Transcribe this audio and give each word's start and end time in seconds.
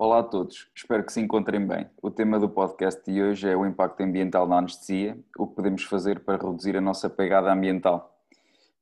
Olá 0.00 0.20
a 0.20 0.22
todos, 0.22 0.70
espero 0.76 1.04
que 1.04 1.12
se 1.12 1.20
encontrem 1.20 1.66
bem. 1.66 1.90
O 2.00 2.08
tema 2.08 2.38
do 2.38 2.48
podcast 2.48 3.02
de 3.04 3.20
hoje 3.20 3.48
é 3.48 3.56
o 3.56 3.66
impacto 3.66 4.00
ambiental 4.00 4.46
na 4.46 4.58
anestesia, 4.58 5.18
o 5.36 5.44
que 5.44 5.56
podemos 5.56 5.82
fazer 5.82 6.20
para 6.20 6.40
reduzir 6.40 6.76
a 6.76 6.80
nossa 6.80 7.10
pegada 7.10 7.52
ambiental. 7.52 8.16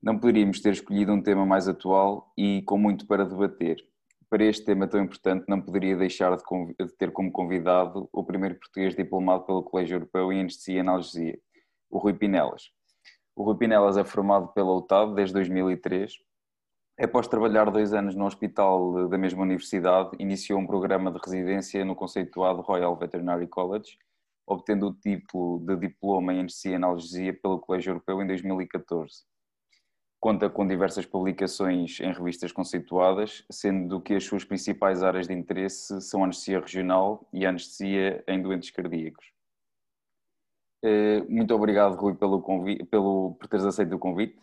Não 0.02 0.18
poderíamos 0.18 0.60
ter 0.60 0.74
escolhido 0.74 1.14
um 1.14 1.22
tema 1.22 1.46
mais 1.46 1.66
atual 1.68 2.30
e 2.37 2.60
com 2.66 2.76
muito 2.76 3.06
para 3.06 3.24
debater. 3.24 3.79
Para 4.29 4.44
este 4.44 4.66
tema 4.66 4.87
tão 4.87 5.02
importante, 5.02 5.46
não 5.48 5.58
poderia 5.58 5.96
deixar 5.96 6.37
de, 6.37 6.42
ter 6.98 7.11
como 7.11 7.33
convidado 7.33 8.11
o 8.12 8.23
primeiro 8.23 8.57
português 8.57 8.95
diplomado 8.95 9.45
pelo 9.45 9.62
Colégio 9.62 9.95
Europeu 9.95 10.30
em 10.30 10.41
Anestesia 10.41 10.77
e 10.77 10.80
Analgesia, 10.80 11.39
o 11.89 11.96
Rui 11.96 12.12
Pinelas. 12.12 12.73
O 13.35 13.43
Rui 13.43 13.57
Pinelas 13.57 13.96
é 13.96 14.05
formado 14.05 14.48
pela 14.48 14.77
UTAD 14.77 15.14
desde 15.14 15.33
2003 15.33 16.12
Após 16.98 17.28
trabalhar 17.28 17.70
dois 17.70 17.92
anos 17.92 18.14
no 18.14 18.24
hospital 18.24 19.06
da 19.06 19.18
mesma 19.18 19.42
universidade, 19.42 20.16
iniciou 20.18 20.58
um 20.58 20.66
programa 20.66 21.10
de 21.10 21.18
residência 21.22 21.84
no 21.84 21.95
conceituado 21.95 22.62
Royal 22.62 22.96
Veterinary 22.96 23.46
College, 23.46 23.98
obtendo 24.46 24.87
o 24.87 24.95
título 24.95 25.59
de 25.59 25.77
diploma 25.77 26.32
em 26.32 26.40
anestesia 26.40 26.73
e 26.73 26.74
analgesia 26.77 27.34
pelo 27.34 27.60
Colégio 27.60 27.90
Europeu 27.90 28.23
em 28.23 28.27
2014. 28.27 29.24
Conta 30.18 30.48
com 30.48 30.66
diversas 30.66 31.04
publicações 31.04 32.01
em 32.01 32.10
revistas 32.14 32.51
conceituadas, 32.51 33.45
sendo 33.51 34.01
que 34.01 34.15
as 34.15 34.24
suas 34.24 34.42
principais 34.42 35.02
áreas 35.02 35.28
de 35.28 35.34
interesse 35.34 36.01
são 36.01 36.23
a 36.23 36.24
anestesia 36.24 36.60
regional 36.60 37.28
e 37.30 37.45
a 37.45 37.51
anestesia 37.51 38.24
em 38.26 38.40
doentes 38.40 38.70
cardíacos. 38.70 39.35
Eh, 40.88 41.20
muito 41.28 41.52
obrigado, 41.52 41.96
Rui, 41.96 42.14
pelo 42.14 42.40
convite, 42.40 42.84
pelo, 42.84 43.34
por 43.34 43.48
teres 43.48 43.66
aceito 43.66 43.96
o 43.96 43.98
convite 43.98 44.38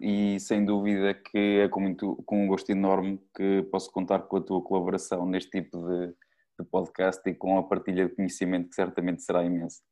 e 0.00 0.40
sem 0.40 0.64
dúvida 0.64 1.12
que 1.12 1.60
é 1.60 1.68
com, 1.68 1.80
muito, 1.80 2.16
com 2.24 2.44
um 2.44 2.46
gosto 2.46 2.70
enorme 2.70 3.20
que 3.36 3.62
posso 3.70 3.92
contar 3.92 4.20
com 4.20 4.38
a 4.38 4.40
tua 4.40 4.62
colaboração 4.62 5.26
neste 5.26 5.50
tipo 5.50 5.78
de, 5.86 6.14
de 6.58 6.66
podcast 6.70 7.28
e 7.28 7.34
com 7.34 7.58
a 7.58 7.62
partilha 7.62 8.08
de 8.08 8.14
conhecimento 8.14 8.70
que 8.70 8.74
certamente 8.74 9.22
será 9.22 9.44
imensa. 9.44 9.82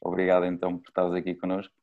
Obrigado 0.00 0.46
então 0.46 0.78
por 0.78 0.88
estares 0.88 1.12
aqui 1.12 1.34
connosco. 1.34 1.74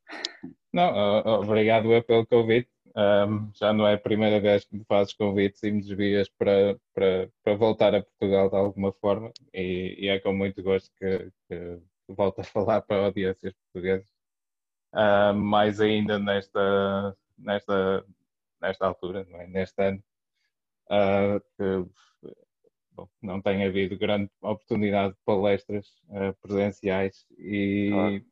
Não, 0.71 1.41
obrigado 1.41 1.91
eu 1.91 2.01
pelo 2.01 2.25
convite. 2.25 2.69
Um, 2.95 3.51
já 3.53 3.73
não 3.73 3.85
é 3.85 3.95
a 3.95 3.99
primeira 3.99 4.39
vez 4.39 4.63
que 4.63 4.77
me 4.77 4.85
fazes 4.85 5.13
convites 5.13 5.63
e 5.63 5.71
me 5.71 5.81
desvias 5.81 6.29
para, 6.29 6.77
para, 6.93 7.29
para 7.43 7.55
voltar 7.55 7.93
a 7.93 8.03
Portugal 8.03 8.49
de 8.49 8.55
alguma 8.55 8.93
forma 8.93 9.31
e, 9.53 9.95
e 9.97 10.07
é 10.07 10.19
com 10.19 10.33
muito 10.33 10.61
gosto 10.63 10.89
que, 10.97 11.29
que 11.49 11.79
volto 12.11 12.41
a 12.41 12.43
falar 12.43 12.81
para 12.81 13.05
audiências 13.05 13.53
portuguesas 13.53 14.11
uh, 14.93 15.33
mais 15.33 15.79
ainda 15.79 16.19
nesta, 16.19 17.17
nesta, 17.37 18.05
nesta 18.61 18.85
altura, 18.85 19.25
não 19.29 19.41
é? 19.41 19.47
neste 19.47 19.81
ano, 19.81 20.03
uh, 20.89 21.39
que 21.57 21.91
bom, 22.91 23.09
não 23.21 23.41
tem 23.41 23.65
havido 23.65 23.97
grande 23.97 24.29
oportunidade 24.41 25.13
de 25.13 25.19
palestras 25.25 25.87
uh, 26.09 26.33
presenciais 26.41 27.25
e, 27.37 27.89
claro. 27.91 28.25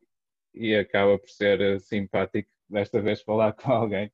e 0.54 0.74
acaba 0.76 1.18
por 1.18 1.28
ser 1.28 1.80
simpático 1.80 2.50
desta 2.68 3.00
vez 3.00 3.22
falar 3.22 3.52
com 3.54 3.72
alguém 3.72 4.12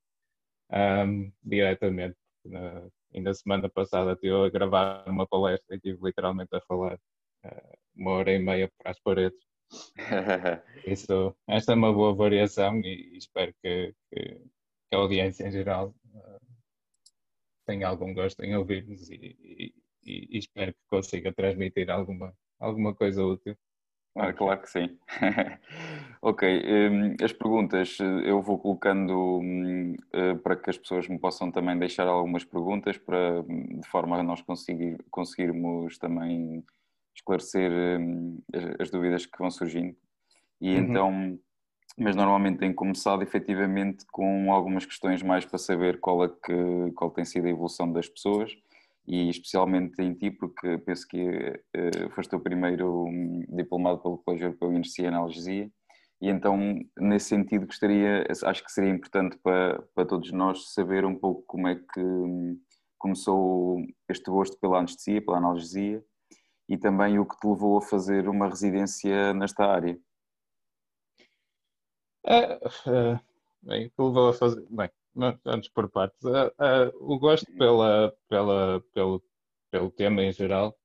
um, 0.73 1.33
diretamente. 1.43 2.17
Na, 2.45 2.89
ainda 3.15 3.35
semana 3.35 3.69
passada 3.69 4.13
estive 4.13 4.35
a 4.35 4.51
gravar 4.51 5.09
uma 5.09 5.27
palestra 5.27 5.75
e 5.75 5.79
estive 5.79 5.99
literalmente 6.03 6.55
a 6.55 6.61
falar 6.61 6.99
uma 7.95 8.11
hora 8.13 8.33
e 8.33 8.39
meia 8.39 8.71
para 8.79 8.91
as 8.91 9.01
paredes 9.01 9.39
Isso, 10.87 11.35
esta 11.49 11.73
é 11.73 11.75
uma 11.75 11.93
boa 11.93 12.15
variação 12.15 12.81
e 12.81 13.17
espero 13.17 13.53
que, 13.63 13.95
que, 14.11 14.41
que 14.89 14.95
a 14.95 14.99
audiência 14.99 15.47
em 15.47 15.51
geral 15.51 15.95
uh, 16.15 16.41
tenha 17.67 17.89
algum 17.89 18.15
gosto 18.15 18.43
em 18.45 18.57
ouvir-nos 18.57 19.11
e, 19.11 19.37
e, 19.43 19.75
e, 20.05 20.39
espero 20.39 20.73
que 20.73 20.81
consiga 20.89 21.33
transmitir 21.33 21.91
alguma, 21.91 22.33
alguma 22.61 22.95
coisa 22.95 23.25
útil. 23.25 23.57
Ah, 24.15 24.33
claro 24.33 24.63
que 24.63 24.71
sim. 24.71 24.99
ok, 26.23 26.63
um, 26.91 27.17
as 27.23 27.35
perguntas 27.35 27.99
eu 28.25 28.41
vou 28.41 28.59
colocando 28.59 29.13
um, 29.41 29.93
uh, 29.93 29.97
eh, 30.15 30.35
para 30.37 30.57
que 30.57 30.71
as 30.71 30.79
pessoas 30.79 31.07
me 31.07 31.19
possam 31.19 31.53
também 31.53 31.79
deixar 31.79 32.07
algumas 32.07 32.43
perguntas 32.43 32.97
para, 32.97 33.43
de 33.43 33.87
forma 33.89 34.17
a 34.17 34.23
nós 34.23 34.41
conseguir, 34.41 34.97
conseguirmos 35.11 35.99
também 35.99 36.65
esclarecer 37.17 37.71
hum, 38.01 38.39
as, 38.79 38.91
dúvidas 38.91 39.27
que 39.27 39.39
vão 39.39 39.51
surgindo. 39.51 39.97
E 40.61 40.75
uhum. 40.75 40.83
então, 40.83 41.39
mas 41.99 42.15
normalmente 42.15 42.59
tem 42.59 42.73
começado 42.73 43.23
efetivamente 43.23 44.05
com 44.13 44.53
algumas 44.53 44.85
questões 44.85 45.23
mais 45.23 45.45
para 45.45 45.59
saber 45.59 45.99
qual, 45.99 46.25
é 46.25 46.29
que, 46.29 46.93
qual 46.95 47.11
tem 47.11 47.25
sido 47.25 47.47
a 47.47 47.51
evolução 47.51 47.91
das 47.91 48.09
pessoas 48.09 48.53
e 49.07 49.31
especialmente 49.31 50.03
em 50.03 50.15
ti, 50.15 50.31
porque 50.31 50.79
penso 50.79 51.07
que 51.07 51.23
uh, 51.29 52.11
foste 52.11 52.35
o 52.35 52.41
primeiro 52.41 53.05
um, 53.05 53.45
diplomado 53.51 53.99
pelo 53.99 54.19
Colégio 54.19 54.47
Europeu 54.47 54.71
em 54.71 54.75
Energia 54.75 55.05
e 55.05 55.09
Analgesia, 55.09 55.71
e 56.21 56.29
então, 56.29 56.81
nesse 56.99 57.29
sentido, 57.29 57.67
gostaria, 57.67 58.27
acho 58.45 58.65
que 58.65 58.73
seria 58.73 58.91
importante 58.91 59.39
para, 59.43 59.83
para 59.95 60.07
todos 60.07 60.33
nós 60.33 60.73
saber 60.73 61.05
um 61.05 61.15
pouco 61.15 61.43
como 61.47 61.69
é 61.69 61.75
que 61.77 62.01
um, 62.01 62.59
começou 62.99 63.85
este 64.09 64.31
gosto 64.31 64.59
pela 64.59 64.79
anestesia, 64.79 65.21
pela 65.21 65.37
analgesia, 65.37 66.03
e 66.69 66.77
também 66.77 67.19
o 67.19 67.27
que 67.27 67.39
te 67.39 67.47
levou 67.47 67.79
a 67.79 67.83
fazer 67.83 68.29
uma 68.29 68.49
residência 68.49 69.33
nesta 69.35 69.65
área? 69.65 69.99
É, 72.25 72.55
é, 72.91 73.21
bem, 73.63 73.87
o 73.87 73.91
que 73.91 74.03
levou 74.03 74.29
a 74.31 74.35
fazer. 74.35 74.67
Bem, 74.69 74.91
antes 75.47 75.71
por 75.71 75.89
partes. 75.91 76.25
É, 76.25 76.47
é, 76.59 76.93
o 77.01 77.19
gosto 77.19 77.47
pela, 77.57 78.13
pela, 78.29 78.83
pelo, 78.93 79.23
pelo 79.71 79.91
tema 79.91 80.23
em 80.23 80.33
geral, 80.33 80.77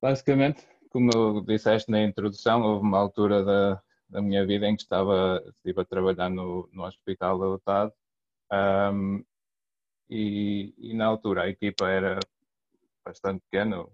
basicamente, 0.00 0.66
como 0.90 1.40
disseste 1.46 1.90
na 1.90 2.02
introdução, 2.02 2.62
houve 2.62 2.84
uma 2.84 2.98
altura 2.98 3.44
da, 3.44 3.82
da 4.08 4.20
minha 4.20 4.46
vida 4.46 4.68
em 4.68 4.76
que 4.76 4.82
estava, 4.82 5.42
estive 5.48 5.80
a 5.80 5.84
trabalhar 5.84 6.28
no, 6.28 6.68
no 6.72 6.84
hospital 6.84 7.38
da 7.38 7.48
UTAD 7.48 7.92
um, 8.92 9.24
e, 10.10 10.74
e, 10.76 10.94
na 10.94 11.06
altura 11.06 11.44
a 11.44 11.48
equipa 11.48 11.88
era 11.88 12.18
bastante 13.04 13.42
pequena, 13.50 13.86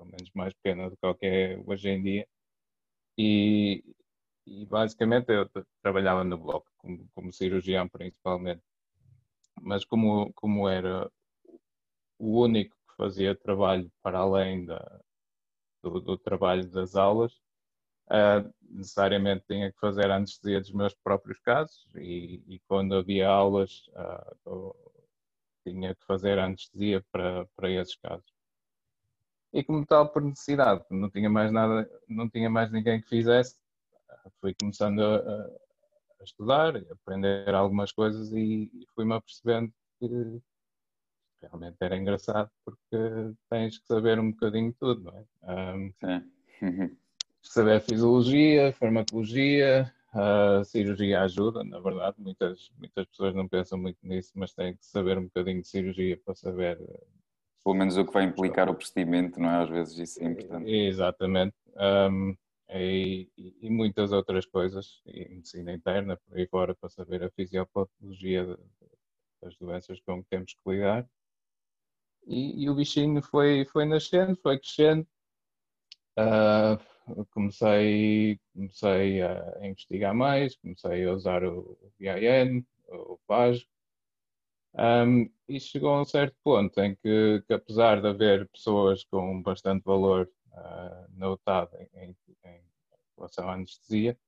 pelo 0.00 0.10
menos 0.10 0.30
mais 0.34 0.54
pequena 0.54 0.88
do 0.88 1.14
que 1.14 1.26
é 1.26 1.62
hoje 1.66 1.90
em 1.90 2.02
dia. 2.02 2.28
E, 3.18 3.84
e 4.46 4.64
basicamente 4.66 5.30
eu 5.30 5.48
trabalhava 5.82 6.24
no 6.24 6.38
bloco, 6.38 6.70
como, 6.78 7.06
como, 7.14 7.32
cirurgião 7.32 7.88
principalmente. 7.88 8.62
Mas 9.60 9.84
como, 9.84 10.32
como 10.32 10.68
era 10.68 11.10
o 12.18 12.40
único 12.40 12.74
que 12.88 12.96
fazia 12.96 13.34
trabalho 13.36 13.90
para 14.02 14.20
além 14.20 14.64
da, 14.64 15.00
do, 15.82 16.00
do 16.00 16.16
trabalho 16.16 16.68
das 16.70 16.96
aulas, 16.96 17.34
uh, 18.08 18.50
necessariamente 18.62 19.44
tinha 19.46 19.70
que 19.70 19.78
fazer 19.78 20.10
anestesia 20.10 20.60
dos 20.60 20.72
meus 20.72 20.94
próprios 20.94 21.38
casos 21.40 21.86
e, 21.96 22.42
e 22.46 22.60
quando 22.68 22.94
havia 22.94 23.28
aulas 23.28 23.86
uh, 24.46 24.74
tinha 25.64 25.94
que 25.94 26.04
fazer 26.06 26.38
anestesia 26.38 27.04
para, 27.12 27.46
para 27.56 27.70
esses 27.70 27.96
casos 27.96 28.39
e 29.52 29.64
como 29.64 29.84
tal 29.84 30.08
por 30.08 30.22
necessidade, 30.22 30.84
não 30.90 31.10
tinha 31.10 31.28
mais 31.28 31.50
nada, 31.50 31.90
não 32.08 32.28
tinha 32.28 32.48
mais 32.48 32.70
ninguém 32.70 33.00
que 33.00 33.08
fizesse, 33.08 33.56
fui 34.40 34.54
começando 34.54 35.00
a, 35.02 35.50
a 36.20 36.24
estudar, 36.24 36.76
a 36.76 36.92
aprender 36.92 37.54
algumas 37.54 37.92
coisas 37.92 38.32
e, 38.32 38.70
e 38.72 38.86
fui-me 38.94 39.14
apercebendo 39.14 39.72
que 39.98 40.40
realmente 41.40 41.76
era 41.80 41.96
engraçado 41.96 42.50
porque 42.64 43.34
tens 43.48 43.78
que 43.78 43.86
saber 43.86 44.18
um 44.18 44.30
bocadinho 44.30 44.70
de 44.70 44.78
tudo, 44.78 45.02
não 45.02 45.18
é? 45.18 45.74
Um, 45.74 45.92
saber 47.42 47.80
fisiologia, 47.80 48.72
farmacologia, 48.72 49.92
a 50.12 50.62
cirurgia 50.64 51.22
ajuda, 51.22 51.64
na 51.64 51.78
verdade, 51.78 52.16
muitas, 52.18 52.70
muitas 52.78 53.06
pessoas 53.06 53.34
não 53.34 53.48
pensam 53.48 53.78
muito 53.78 53.98
nisso, 54.02 54.32
mas 54.34 54.52
têm 54.52 54.74
que 54.74 54.84
saber 54.84 55.16
um 55.18 55.24
bocadinho 55.24 55.62
de 55.62 55.68
cirurgia 55.68 56.20
para 56.24 56.34
saber 56.34 56.78
pelo 57.64 57.76
menos 57.76 57.96
o 57.96 58.04
que 58.04 58.12
vai 58.12 58.24
implicar 58.24 58.68
o 58.68 58.74
procedimento, 58.74 59.40
não 59.40 59.50
é? 59.50 59.62
Às 59.62 59.68
vezes 59.68 59.98
isso 59.98 60.22
é 60.22 60.26
importante. 60.26 60.70
Exatamente. 60.70 61.54
Um, 61.76 62.36
e, 62.72 63.28
e, 63.36 63.68
muitas 63.68 64.12
outras 64.12 64.46
coisas, 64.46 65.02
e 65.04 65.28
medicina 65.28 65.72
interna, 65.72 66.16
por 66.16 66.38
aí 66.38 66.46
fora, 66.46 66.74
para 66.74 66.88
saber 66.88 67.22
a 67.24 67.30
fisiopatologia 67.30 68.56
das 69.42 69.56
doenças 69.56 70.00
com 70.00 70.22
que 70.22 70.30
temos 70.30 70.54
que 70.54 70.70
lidar. 70.70 71.08
E, 72.26 72.64
e 72.64 72.70
o 72.70 72.74
bichinho 72.74 73.22
foi, 73.22 73.64
foi 73.64 73.84
nascendo, 73.84 74.36
foi 74.36 74.58
crescendo. 74.58 75.06
Uh, 76.18 77.24
comecei, 77.30 78.38
comecei 78.54 79.22
a 79.22 79.66
investigar 79.66 80.14
mais, 80.14 80.56
comecei 80.56 81.04
a 81.04 81.12
usar 81.12 81.44
o, 81.44 81.60
o 81.60 81.92
VIN, 81.98 82.64
o 82.88 83.18
PASG, 83.26 83.66
um, 84.74 85.30
e 85.48 85.58
chegou 85.60 85.90
a 85.90 86.02
um 86.02 86.04
certo 86.04 86.36
ponto 86.44 86.80
em 86.80 86.94
que, 86.96 87.42
que, 87.46 87.52
apesar 87.52 88.00
de 88.00 88.08
haver 88.08 88.48
pessoas 88.48 89.04
com 89.04 89.42
bastante 89.42 89.82
valor 89.84 90.30
uh, 90.52 91.18
na 91.18 91.30
UTAD 91.30 91.70
em, 91.94 92.16
em, 92.44 92.62
relação 93.16 93.48
à 93.48 93.54
anestesia, 93.54 94.18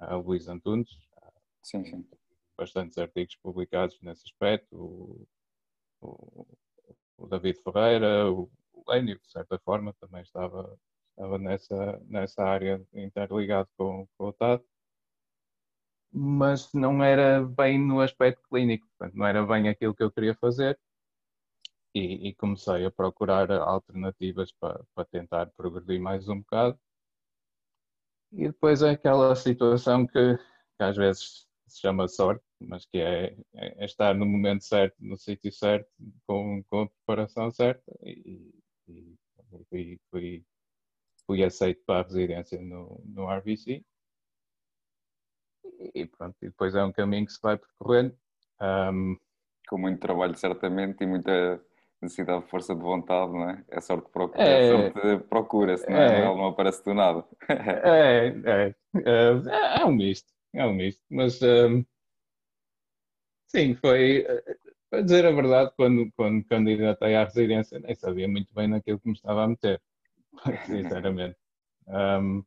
uh, 0.00 0.16
Luís 0.16 0.48
Antunes, 0.48 0.90
uh, 1.18 1.32
sim, 1.62 1.84
sim. 1.84 2.08
bastantes 2.56 2.96
artigos 2.96 3.36
publicados 3.36 3.98
nesse 4.02 4.24
aspecto, 4.26 4.76
o, 4.76 5.28
o, 6.00 6.46
o 7.18 7.26
David 7.26 7.60
Ferreira, 7.62 8.30
o, 8.30 8.50
milênio, 8.86 9.18
de 9.18 9.30
certa 9.30 9.58
forma, 9.58 9.94
também 10.00 10.22
estava, 10.22 10.78
estava 11.10 11.38
nessa, 11.38 12.00
nessa 12.06 12.44
área 12.44 12.84
interligado 12.92 13.68
com, 13.76 14.06
com 14.16 14.28
o 14.28 14.32
TAD, 14.32 14.62
mas 16.12 16.72
não 16.74 17.02
era 17.02 17.42
bem 17.42 17.78
no 17.78 18.00
aspecto 18.00 18.42
clínico, 18.48 18.86
portanto, 18.88 19.16
não 19.16 19.26
era 19.26 19.44
bem 19.46 19.68
aquilo 19.68 19.94
que 19.94 20.02
eu 20.02 20.12
queria 20.12 20.34
fazer. 20.34 20.78
E, 21.94 22.28
e 22.28 22.34
comecei 22.34 22.86
a 22.86 22.90
procurar 22.90 23.50
alternativas 23.50 24.50
para, 24.52 24.82
para 24.94 25.04
tentar 25.04 25.46
progredir 25.56 26.00
mais 26.00 26.28
um 26.28 26.38
bocado. 26.40 26.78
E 28.32 28.46
depois 28.46 28.82
é 28.82 28.90
aquela 28.90 29.34
situação 29.36 30.06
que, 30.06 30.36
que 30.36 30.82
às 30.82 30.96
vezes 30.96 31.46
se 31.66 31.80
chama 31.80 32.08
sorte, 32.08 32.44
mas 32.60 32.86
que 32.86 32.98
é, 32.98 33.36
é, 33.54 33.84
estar 33.84 34.14
no 34.14 34.26
momento 34.26 34.64
certo, 34.64 34.96
no 35.00 35.16
sítio 35.16 35.52
certo, 35.52 35.90
com, 36.26 36.62
com 36.64 36.82
a 36.82 36.88
preparação 36.88 37.50
certa 37.50 37.92
e, 38.02 38.54
e 38.88 39.14
fui, 39.68 40.00
fui, 40.10 40.44
fui, 41.26 41.44
aceito 41.44 41.82
para 41.84 42.00
a 42.00 42.02
residência 42.04 42.60
no, 42.60 43.02
no 43.04 43.28
RBC 43.30 43.84
e 45.94 46.06
pronto, 46.06 46.36
e 46.42 46.46
depois 46.46 46.74
é 46.74 46.84
um 46.84 46.92
caminho 46.92 47.26
que 47.26 47.32
se 47.32 47.40
vai 47.42 47.56
percorrendo. 47.56 48.14
Um, 48.60 49.16
com 49.68 49.78
muito 49.78 50.00
trabalho 50.00 50.36
certamente 50.36 51.02
e 51.02 51.06
muita 51.06 51.60
necessidade 52.00 52.44
de 52.44 52.50
força 52.50 52.74
de 52.74 52.82
vontade, 52.82 53.32
não 53.32 53.50
é? 53.50 53.64
É 53.70 53.80
sorte 53.80 54.10
procura, 54.10 54.42
é, 54.42 54.66
é 54.66 54.70
sorte 54.70 55.24
procura-se, 55.28 55.88
não 55.88 55.96
é? 55.96 56.20
é? 56.20 56.24
Ela 56.24 56.36
não 56.36 56.46
aparece 56.46 56.84
do 56.84 56.94
nada. 56.94 57.24
é, 57.48 58.26
é, 58.44 58.74
é, 58.96 59.80
é 59.80 59.84
um 59.84 59.92
misto, 59.92 60.32
é 60.52 60.66
um 60.66 60.74
misto, 60.74 61.02
mas 61.08 61.40
um, 61.42 61.84
Sim, 63.54 63.74
foi. 63.74 64.26
Para 64.90 65.02
dizer 65.02 65.26
a 65.26 65.30
verdade, 65.30 65.72
quando, 65.76 66.10
quando 66.16 66.44
candidatei 66.44 67.14
à 67.14 67.24
residência, 67.24 67.78
nem 67.78 67.94
sabia 67.94 68.26
muito 68.26 68.52
bem 68.54 68.66
naquilo 68.68 68.98
que 68.98 69.08
me 69.08 69.14
estava 69.14 69.44
a 69.44 69.48
meter, 69.48 69.80
sinceramente. 70.66 71.36
Um, 71.86 72.42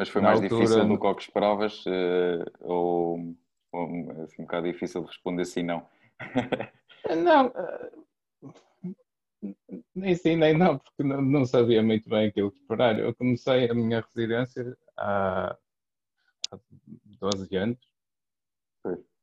Mas 0.00 0.08
foi 0.08 0.22
mais 0.22 0.40
altura... 0.40 0.62
difícil 0.62 0.88
do 0.88 0.98
que 0.98 1.06
o 1.06 1.14
que 1.14 1.22
esperavas? 1.22 1.84
Uh, 1.84 2.50
ou, 2.60 3.36
ou 3.70 4.10
assim, 4.22 4.40
um 4.40 4.44
bocado 4.46 4.66
difícil 4.66 5.02
de 5.02 5.08
responder 5.08 5.44
sim, 5.44 5.62
não? 5.62 5.86
não, 7.22 7.48
uh, 7.48 8.94
nem 9.94 10.14
sim, 10.14 10.36
nem 10.36 10.56
não, 10.56 10.78
porque 10.78 11.02
não, 11.02 11.20
não, 11.20 11.44
sabia 11.44 11.82
muito 11.82 12.08
bem 12.08 12.28
aquilo 12.28 12.50
que 12.50 12.60
esperar. 12.60 12.98
Eu 12.98 13.14
comecei 13.14 13.68
a 13.70 13.74
minha 13.74 14.00
residência 14.00 14.74
há, 14.96 15.54
há 16.50 16.58
12 17.20 17.56
anos. 17.56 17.78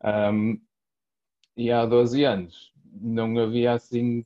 Um, 0.03 0.61
e 1.55 1.71
há 1.71 1.87
12 1.87 2.23
anos 2.23 2.71
não 2.85 3.35
havia 3.39 3.73
assim 3.73 4.23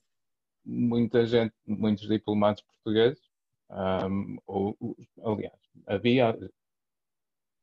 muita 0.65 1.25
gente, 1.25 1.56
muitos 1.65 2.09
diplomados 2.09 2.62
portugueses, 2.62 3.31
um, 3.71 4.38
ou, 4.45 4.77
aliás, 5.23 5.59
havia, 5.88 6.38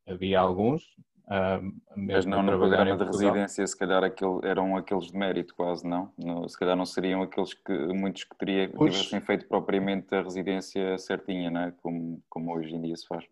havia 0.07 0.41
alguns. 0.41 0.83
Um, 1.31 1.79
Mas 1.95 2.25
não 2.25 2.43
no 2.43 2.57
programa 2.57 2.97
de 2.97 3.05
residência, 3.05 3.67
se 3.67 3.77
calhar 3.77 4.03
aquele, 4.03 4.41
eram 4.45 4.75
aqueles 4.79 5.09
de 5.09 5.19
mérito 5.19 5.55
quase, 5.55 5.87
não? 5.87 6.11
No, 6.17 6.49
se 6.49 6.59
calhar 6.59 6.75
não 6.75 6.87
seriam 6.87 7.23
aqueles 7.23 7.53
que 7.53 7.73
muitos 7.89 8.25
que 8.25 8.35
teria, 8.39 8.71
Os... 8.75 8.95
tivessem 8.95 9.21
feito 9.21 9.47
propriamente 9.47 10.15
a 10.15 10.23
residência 10.23 10.97
certinha, 10.97 11.51
não 11.51 11.61
é? 11.61 11.73
Como, 11.83 12.23
como 12.31 12.57
hoje 12.57 12.75
em 12.75 12.81
dia 12.81 12.97
se 12.97 13.07
faz. 13.07 13.27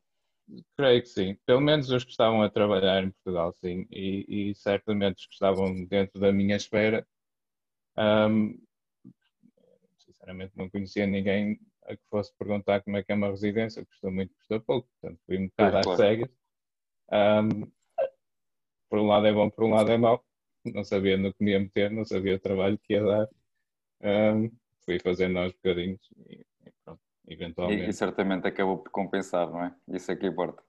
Creio 0.76 1.00
que 1.00 1.08
sim. 1.08 1.37
Pelo 1.46 1.62
menos 1.62 1.90
os 1.90 2.05
que 2.05 2.11
estavam 2.11 2.43
a 2.43 2.50
trabalhar 2.50 3.02
em 3.02 3.11
Portugal, 3.11 3.52
sim. 3.55 3.87
E, 3.90 4.50
e 4.50 4.55
certamente 4.55 5.20
os 5.20 5.26
que 5.26 5.32
estavam 5.32 5.75
dentro 5.87 6.20
da 6.20 6.31
minha 6.31 6.56
esfera. 6.56 7.06
Um, 7.99 8.61
sinceramente, 9.96 10.52
não 10.55 10.69
conhecia 10.69 11.06
ninguém 11.06 11.58
a 11.87 11.97
que 11.97 12.03
fosse 12.11 12.33
perguntar 12.37 12.83
como 12.83 12.97
é 12.97 13.03
que 13.03 13.12
é 13.12 13.15
uma 13.15 13.31
residência. 13.31 13.85
Custa 13.85 14.11
muito, 14.11 14.35
custa 14.35 14.61
pouco. 14.61 14.88
Portanto, 15.00 15.21
fui 15.27 15.38
um 15.38 15.47
bocado 15.49 15.77
é, 15.77 15.81
às 15.81 15.87
claro. 15.87 16.00
cegas. 16.00 16.31
Um, 17.12 17.73
por 18.88 18.99
um 18.99 19.06
lado 19.06 19.27
é 19.27 19.33
bom, 19.33 19.50
por 19.50 19.65
um 19.65 19.71
lado 19.75 19.91
é 19.91 19.97
mau. 19.97 20.25
Não 20.65 20.85
sabia 20.85 21.17
no 21.17 21.33
que 21.33 21.44
me 21.44 21.53
ia 21.53 21.61
meter, 21.61 21.91
não 21.91 22.05
sabia 22.05 22.37
o 22.37 22.41
trabalho 22.41 22.79
que 22.79 22.94
ia 22.94 23.05
dar. 23.05 23.29
Um, 24.03 24.50
fui 24.85 24.99
fazendo 24.99 25.38
aos 25.38 25.53
bocadinhos 25.53 26.00
e, 26.29 26.44
e 26.67 26.73
pronto 26.85 27.00
eventualmente. 27.27 27.85
E, 27.85 27.88
e, 27.88 27.93
certamente 27.93 28.47
acabou 28.47 28.79
por 28.79 28.91
compensar, 28.91 29.50
não 29.50 29.65
é? 29.65 29.75
Isso 29.88 30.11
é 30.11 30.17
que 30.17 30.27
importa. 30.27 30.62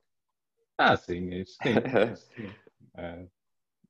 Ah, 0.77 0.95
sim, 0.95 1.29
isso 1.33 1.57
sim. 1.61 1.73
sim. 2.15 2.47
Uh, 2.95 3.29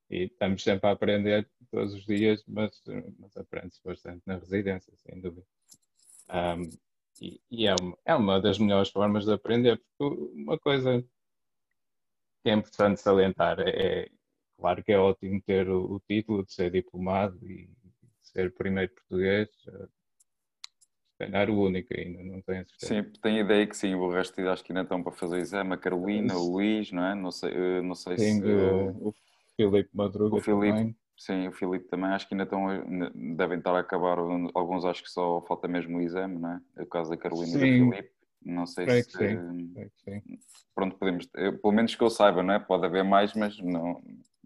e 0.09 0.23
estamos 0.23 0.63
sempre 0.63 0.87
a 0.89 0.93
aprender 0.93 1.49
todos 1.69 1.93
os 1.93 2.05
dias, 2.05 2.43
mas, 2.47 2.81
mas 3.19 3.35
aprende-se 3.35 3.83
bastante 3.83 4.21
na 4.25 4.37
residência, 4.37 4.93
sem 4.95 5.19
dúvida. 5.19 5.45
Um, 6.29 6.69
e, 7.21 7.41
e 7.49 7.67
é, 7.67 7.75
uma, 7.79 7.97
é 8.05 8.15
uma 8.15 8.41
das 8.41 8.57
melhores 8.59 8.89
formas 8.89 9.25
de 9.25 9.33
aprender, 9.33 9.81
porque 9.97 10.21
uma 10.33 10.57
coisa 10.57 11.03
que 12.43 12.49
é 12.49 12.53
importante 12.53 13.01
salientar 13.01 13.59
é, 13.59 13.69
é 13.69 14.09
claro 14.57 14.83
que 14.83 14.91
é 14.91 14.97
ótimo 14.97 15.41
ter 15.41 15.69
o, 15.69 15.95
o 15.95 15.99
título 15.99 16.45
de 16.45 16.53
ser 16.53 16.71
diplomado 16.71 17.37
e 17.45 17.69
ser 18.21 18.53
primeiro 18.53 18.93
português, 18.93 19.49
calhar 21.17 21.49
o 21.49 21.63
único 21.63 21.93
ainda, 21.97 22.23
não 22.23 22.41
tenho 22.41 22.65
certeza. 22.67 23.03
Sim, 23.03 23.11
tenho 23.21 23.39
ideia 23.39 23.65
que 23.65 23.75
sim, 23.75 23.95
o 23.95 24.09
resto 24.09 24.39
acho 24.47 24.63
que 24.63 24.71
ainda 24.71 24.83
estão 24.83 25.01
para 25.01 25.11
fazer 25.11 25.39
exame, 25.39 25.73
a 25.73 25.77
Carolina, 25.77 26.35
o 26.37 26.51
Luís, 26.51 26.91
não 26.91 27.03
é? 27.03 27.15
Não 27.15 27.31
sei, 27.31 27.51
eh, 27.51 27.81
não 27.81 27.95
sei 27.95 28.17
sim, 28.17 28.41
se... 28.41 28.47
O, 28.47 29.09
o 29.09 29.13
Filipe 29.55 29.89
Madruga 29.93 30.35
o 30.35 30.41
Filipe, 30.41 30.77
também. 30.77 30.95
Sim, 31.17 31.47
o 31.47 31.51
Filipe 31.51 31.87
também, 31.87 32.11
acho 32.11 32.27
que 32.27 32.35
ainda 32.35 32.43
estão, 32.43 32.67
devem 33.35 33.57
estar 33.57 33.75
a 33.75 33.79
acabar, 33.79 34.19
alguns 34.53 34.85
acho 34.85 35.03
que 35.03 35.09
só 35.09 35.41
falta 35.41 35.67
mesmo 35.67 35.97
o 35.97 36.01
exame, 36.01 36.37
não 36.37 36.51
é? 36.51 36.83
O 36.83 36.85
caso 36.85 37.09
da 37.09 37.17
Carolina 37.17 37.47
sim. 37.47 37.65
e 37.65 37.79
do 37.79 37.91
Filipe, 37.91 38.11
não 38.45 38.67
sei 38.67 38.85
Creio 38.85 39.03
se... 39.03 39.17
Que 39.17 39.27
sim. 39.27 39.73
que 39.73 39.89
sim. 40.03 40.39
Pronto, 40.75 40.95
podemos, 40.97 41.25
pelo 41.25 41.73
menos 41.73 41.95
que 41.95 42.03
eu 42.03 42.09
saiba, 42.09 42.43
não 42.43 42.53
é? 42.53 42.59
Pode 42.59 42.85
haver 42.85 43.03
mais, 43.03 43.33
mas 43.33 43.57
não... 43.59 43.99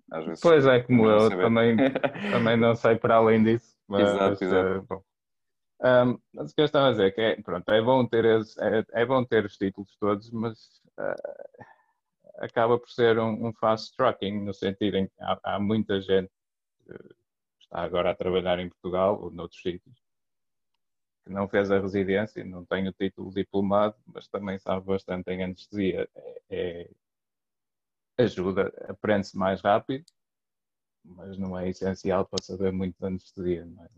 Às 0.10 0.26
vezes, 0.26 0.42
pois 0.42 0.66
é, 0.66 0.82
como 0.82 1.06
eu 1.06 1.30
também, 1.30 1.78
também 2.32 2.58
não 2.58 2.76
sei 2.76 2.96
para 2.98 3.16
além 3.16 3.44
disso. 3.44 3.72
Mas, 3.88 4.08
exato, 4.08 4.44
exato. 4.44 4.80
Uh, 4.80 4.86
bom, 4.88 5.04
um, 5.84 6.20
mas 6.34 6.52
o 6.52 6.56
que 6.56 6.62
eu 6.62 6.66
estava 6.66 6.88
a 6.88 6.92
dizer 6.92 7.08
é 7.08 7.12
que 7.12 7.22
é, 7.22 7.42
pronto, 7.42 7.68
é, 7.70 7.82
bom 7.82 8.06
ter 8.06 8.24
é, 8.24 8.86
é, 8.94 9.06
bom 9.06 9.26
ter 9.26 9.44
os 9.46 9.58
títulos 9.58 9.98
todos, 10.00 10.30
mas 10.30 10.58
uh, 11.00 11.66
acaba 12.38 12.78
por 12.78 12.88
ser 12.90 13.18
um, 13.18 13.48
um, 13.48 13.54
fast 13.54 13.96
tracking, 13.98 14.44
no 14.46 14.54
sentido 14.54 14.98
em 14.98 15.08
que 15.08 15.14
há, 15.20 15.40
há, 15.44 15.60
muita 15.60 16.00
gente 16.00 16.30
que 16.30 16.41
está 17.60 17.82
agora 17.82 18.12
a 18.12 18.16
trabalhar 18.16 18.60
em 18.60 18.70
Portugal 18.70 19.22
ou 19.22 19.32
noutros 19.32 19.62
sítios 19.62 20.02
que 21.24 21.32
não 21.32 21.48
fez 21.48 21.70
a 21.72 21.80
residência, 21.80 22.44
não 22.44 22.66
tem 22.66 22.88
o 22.88 22.94
título 22.94 23.32
diplomado, 23.32 23.96
mas 24.06 24.28
também 24.28 24.58
sabe 24.58 24.86
bastante 24.86 25.30
em 25.32 25.44
anestesia. 25.44 26.10
É, 26.16 26.42
é 26.50 28.24
ajuda, 28.24 28.74
aprende-se 28.88 29.38
mais 29.38 29.62
rápido, 29.62 30.06
mas 31.04 31.38
não 31.38 31.58
é 31.58 31.70
essencial 31.70 32.26
para 32.26 32.44
saber 32.44 32.72
muito 32.72 32.98
de 33.00 33.06
anestesia. 33.06 33.66
Não 33.66 33.84
é? 33.84 33.92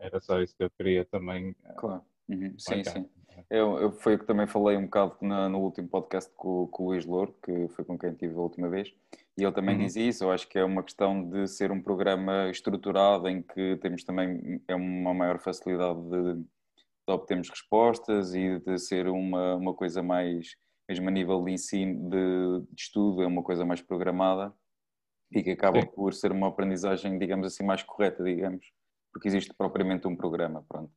era 0.00 0.20
só 0.20 0.40
isso 0.40 0.56
que 0.56 0.64
eu 0.64 0.70
queria 0.70 1.04
também. 1.04 1.56
Eh, 1.64 1.72
claro, 1.74 2.04
uhum. 2.28 2.54
sim, 2.58 2.84
sim. 2.84 3.08
Eu, 3.50 3.78
eu 3.78 3.92
foi 3.92 4.14
o 4.14 4.18
que 4.18 4.26
também 4.26 4.46
falei 4.46 4.76
um 4.76 4.84
bocado 4.84 5.16
na, 5.20 5.48
no 5.48 5.58
último 5.58 5.88
podcast 5.88 6.30
com, 6.36 6.66
com 6.68 6.84
o 6.84 6.86
Luís 6.88 7.04
Louro, 7.04 7.34
que 7.42 7.68
foi 7.68 7.84
com 7.84 7.98
quem 7.98 8.14
tive 8.14 8.34
a 8.34 8.40
última 8.40 8.68
vez, 8.68 8.94
e 9.38 9.42
ele 9.42 9.52
também 9.52 9.76
uhum. 9.76 9.84
dizia 9.86 10.08
isso. 10.08 10.24
Eu 10.24 10.30
acho 10.30 10.48
que 10.48 10.58
é 10.58 10.64
uma 10.64 10.82
questão 10.82 11.28
de 11.28 11.46
ser 11.48 11.70
um 11.72 11.82
programa 11.82 12.50
estruturado 12.50 13.28
em 13.28 13.42
que 13.42 13.76
temos 13.78 14.04
também 14.04 14.62
é 14.68 14.74
uma 14.74 15.14
maior 15.14 15.38
facilidade 15.38 16.00
de, 16.02 16.34
de 16.34 16.46
obtermos 17.08 17.48
respostas 17.48 18.34
e 18.34 18.58
de 18.58 18.78
ser 18.78 19.08
uma, 19.08 19.56
uma 19.56 19.74
coisa 19.74 20.02
mais, 20.02 20.56
mesmo 20.88 21.08
a 21.08 21.12
nível 21.12 21.42
de 21.42 21.52
ensino, 21.52 22.10
de, 22.10 22.66
de 22.70 22.80
estudo, 22.80 23.22
é 23.22 23.26
uma 23.26 23.42
coisa 23.42 23.64
mais 23.64 23.80
programada 23.80 24.52
e 25.30 25.42
que 25.42 25.50
acaba 25.50 25.80
Sim. 25.80 25.86
por 25.88 26.12
ser 26.12 26.30
uma 26.30 26.48
aprendizagem, 26.48 27.18
digamos 27.18 27.46
assim, 27.46 27.64
mais 27.64 27.82
correta, 27.82 28.22
digamos 28.22 28.66
porque 29.12 29.28
existe 29.28 29.52
propriamente 29.54 30.08
um 30.08 30.16
programa, 30.16 30.64
pronto. 30.68 30.90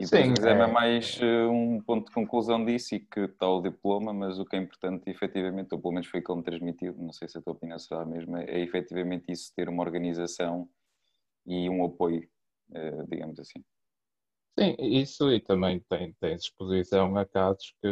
E 0.00 0.06
Sim, 0.06 0.32
é, 0.42 0.48
é 0.48 0.66
mais 0.66 1.20
é. 1.20 1.46
um 1.46 1.78
ponto 1.78 2.06
de 2.06 2.14
conclusão 2.14 2.64
disso 2.64 2.94
e 2.94 3.00
que 3.00 3.20
está 3.20 3.46
o 3.46 3.60
diploma, 3.60 4.14
mas 4.14 4.38
o 4.38 4.46
que 4.46 4.56
é 4.56 4.58
importante, 4.58 5.10
efetivamente, 5.10 5.74
ou 5.74 5.78
pelo 5.78 5.92
menos 5.92 6.08
foi 6.08 6.20
o 6.20 6.24
que 6.24 6.32
ele 6.32 6.38
me 6.38 6.44
transmitiu, 6.44 6.94
não 6.96 7.12
sei 7.12 7.28
se 7.28 7.36
a 7.36 7.42
tua 7.42 7.52
opinião 7.52 7.78
será 7.78 8.00
a 8.00 8.06
mesma, 8.06 8.42
é 8.42 8.60
efetivamente 8.60 9.30
isso, 9.30 9.52
ter 9.54 9.68
uma 9.68 9.82
organização 9.82 10.66
e 11.44 11.68
um 11.68 11.84
apoio, 11.84 12.26
eh, 12.72 13.04
digamos 13.10 13.38
assim. 13.38 13.62
Sim, 14.58 14.74
isso 14.78 15.30
e 15.30 15.38
também 15.38 15.80
tem, 15.80 16.14
tem 16.14 16.34
exposição 16.34 17.14
a 17.18 17.26
casos 17.26 17.74
que, 17.82 17.90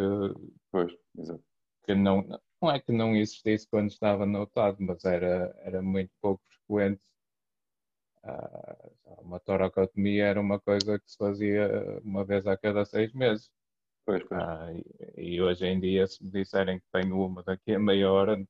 pois, 0.73 0.91
exato. 1.19 1.45
que 1.85 1.95
não, 1.95 2.27
não 2.63 2.71
é 2.71 2.81
que 2.81 2.91
não 2.91 3.15
existisse 3.15 3.69
quando 3.69 3.91
estava 3.91 4.25
notado, 4.25 4.79
mas 4.81 5.05
era, 5.05 5.55
era 5.61 5.83
muito 5.83 6.11
pouco 6.23 6.43
frequente 6.67 7.03
uma 9.21 9.41
toracotomia 9.41 10.27
era 10.27 10.41
uma 10.41 10.61
coisa 10.61 10.99
que 10.99 11.11
se 11.11 11.17
fazia 11.17 12.01
uma 12.03 12.25
vez 12.25 12.47
a 12.47 12.57
cada 12.57 12.85
seis 12.85 13.13
meses. 13.13 13.51
Pois, 14.05 14.23
pois. 14.25 14.41
Ah, 14.41 14.73
e, 14.73 15.35
e, 15.35 15.43
hoje 15.43 15.67
em 15.67 15.79
dia, 15.79 16.07
se 16.07 16.23
me 16.25 16.31
disserem 16.31 16.81
que 16.81 16.87
tenho 16.93 17.21
uma 17.21 17.43
daqui 17.43 17.75
a 17.75 17.79
meia 17.79 18.11
hora, 18.11 18.43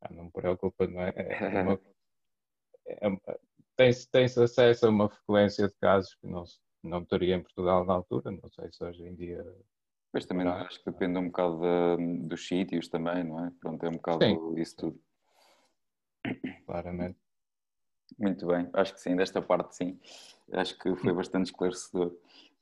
ah, 0.00 0.12
não 0.12 0.24
me 0.24 0.30
preocupa, 0.32 0.86
não 0.86 1.02
é? 1.02 1.12
é, 1.16 1.28
é 3.06 3.38
tem-se 3.76 4.10
tem 4.10 4.24
acesso 4.24 4.86
a 4.86 4.90
uma 4.90 5.08
frequência 5.08 5.68
de 5.68 5.74
casos 5.76 6.12
que 6.16 6.26
não, 6.26 6.42
não 6.82 7.04
teria 7.04 7.36
em 7.36 7.42
Portugal 7.42 7.84
na 7.84 7.94
altura, 7.94 8.32
não 8.32 8.48
sei 8.50 8.72
se 8.72 8.82
hoje 8.82 9.04
em 9.04 9.14
dia. 9.14 9.44
Pois 10.10 10.26
também 10.26 10.48
acho 10.48 10.82
que 10.82 10.90
depende 10.90 11.18
um 11.18 11.26
bocado 11.26 11.60
de, 11.60 12.18
dos 12.26 12.48
sítios 12.48 12.88
também, 12.88 13.22
não 13.22 13.46
é? 13.46 13.52
Pronto, 13.60 13.84
é 13.84 13.88
um 13.88 13.92
bocado 13.92 14.24
sim. 14.24 14.60
isso 14.60 14.76
tudo. 14.76 15.00
Claramente. 16.66 17.27
Muito 18.18 18.46
bem, 18.46 18.68
acho 18.72 18.94
que 18.94 19.00
sim, 19.00 19.16
desta 19.16 19.42
parte 19.42 19.74
sim. 19.74 19.98
Acho 20.52 20.78
que 20.78 20.94
foi 20.96 21.12
bastante 21.12 21.46
esclarecedor. 21.46 22.12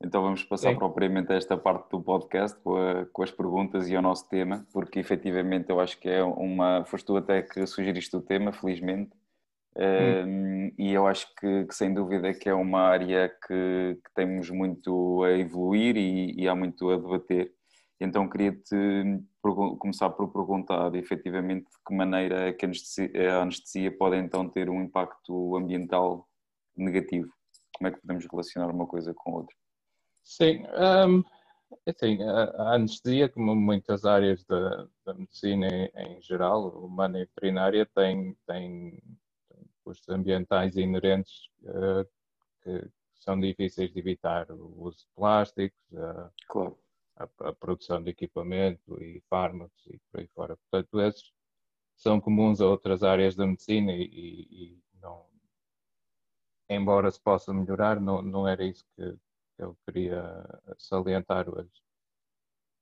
Então 0.02 0.22
vamos 0.22 0.44
passar 0.44 0.72
sim. 0.72 0.78
propriamente 0.78 1.32
a 1.32 1.36
esta 1.36 1.56
parte 1.56 1.90
do 1.90 2.02
podcast 2.02 2.58
com, 2.60 2.76
a, 2.76 3.06
com, 3.06 3.22
as 3.22 3.30
perguntas 3.30 3.88
e 3.88 3.96
ao 3.96 4.02
nosso 4.02 4.28
tema, 4.28 4.66
porque 4.72 4.98
efetivamente 4.98 5.70
eu 5.70 5.80
acho 5.80 5.98
que 5.98 6.08
é 6.08 6.22
uma. 6.22 6.84
Foste 6.84 7.06
tu 7.06 7.16
até 7.16 7.42
que 7.42 7.66
sugeriste 7.66 8.14
o 8.16 8.20
tema, 8.20 8.52
felizmente, 8.52 9.10
Hum. 9.78 10.72
e 10.78 10.94
eu 10.94 11.06
acho 11.06 11.26
que, 11.34 11.66
que, 11.66 11.74
sem 11.74 11.92
dúvida 11.92 12.32
que 12.32 12.48
é 12.48 12.54
uma 12.54 12.80
área 12.80 13.28
que, 13.28 13.98
que 14.02 14.14
temos 14.14 14.48
muito 14.48 15.22
a 15.22 15.32
evoluir 15.32 15.98
e, 15.98 16.34
e, 16.34 16.48
há 16.48 16.54
muito 16.54 16.90
a 16.90 16.96
debater. 16.96 17.52
Então 18.00 18.26
queria-te 18.28 18.74
começar 19.54 20.10
por 20.10 20.32
perguntar 20.32 20.94
efetivamente 20.94 21.64
de 21.64 21.76
que 21.86 21.94
maneira 21.94 22.48
é 22.48 22.52
que 22.52 22.66
a 22.66 23.42
anestesia, 23.42 23.96
pode 23.96 24.16
então 24.16 24.48
ter 24.48 24.68
um 24.68 24.82
impacto 24.82 25.56
ambiental 25.56 26.28
negativo. 26.76 27.32
Como 27.76 27.88
é 27.88 27.92
que 27.92 28.00
podemos 28.00 28.26
relacionar 28.30 28.70
uma 28.70 28.86
coisa 28.86 29.12
com 29.14 29.32
outra? 29.32 29.54
Sim, 30.22 30.64
um, 31.08 31.22
assim, 31.86 32.22
a, 32.22 32.44
a, 32.44 32.74
anestesia, 32.74 33.28
como 33.28 33.54
muitas 33.54 34.04
áreas 34.04 34.44
da, 34.44 34.88
da 35.04 35.14
medicina 35.14 35.68
em, 35.68 35.90
em, 35.94 36.20
geral, 36.20 36.68
humana 36.68 37.18
e 37.20 37.24
veterinária, 37.26 37.86
tem, 37.94 38.36
tem 38.46 38.98
custos 39.84 40.08
ambientais 40.08 40.76
inerentes 40.76 41.48
uh, 41.62 42.04
que 42.62 42.88
são 43.14 43.38
difíceis 43.38 43.92
de 43.92 43.98
evitar, 43.98 44.50
o 44.50 44.82
uso 44.82 44.98
de 44.98 45.06
plásticos, 45.14 45.78
uh, 45.92 46.30
claro. 46.48 46.78
A, 47.16 47.52
produção 47.52 48.02
de 48.02 48.10
equipamento 48.10 49.02
e 49.02 49.22
fármacos 49.28 49.86
e 49.86 49.98
por 50.10 50.20
aí 50.20 50.28
fora. 50.28 50.56
Portanto, 50.56 51.00
esses 51.00 51.32
são 51.96 52.20
comuns 52.20 52.60
a 52.60 52.66
outras 52.66 53.02
áreas 53.02 53.34
da 53.34 53.46
medicina 53.46 53.92
e, 53.92 54.04
e 54.04 54.82
não, 55.00 55.26
embora 56.68 57.10
se 57.10 57.20
possa 57.20 57.52
melhorar, 57.54 58.00
não, 58.00 58.22
não 58.22 58.46
era 58.46 58.64
isso 58.64 58.84
que 58.94 59.16
eu 59.58 59.76
queria 59.86 60.44
salientar 60.78 61.48
hoje. 61.48 61.70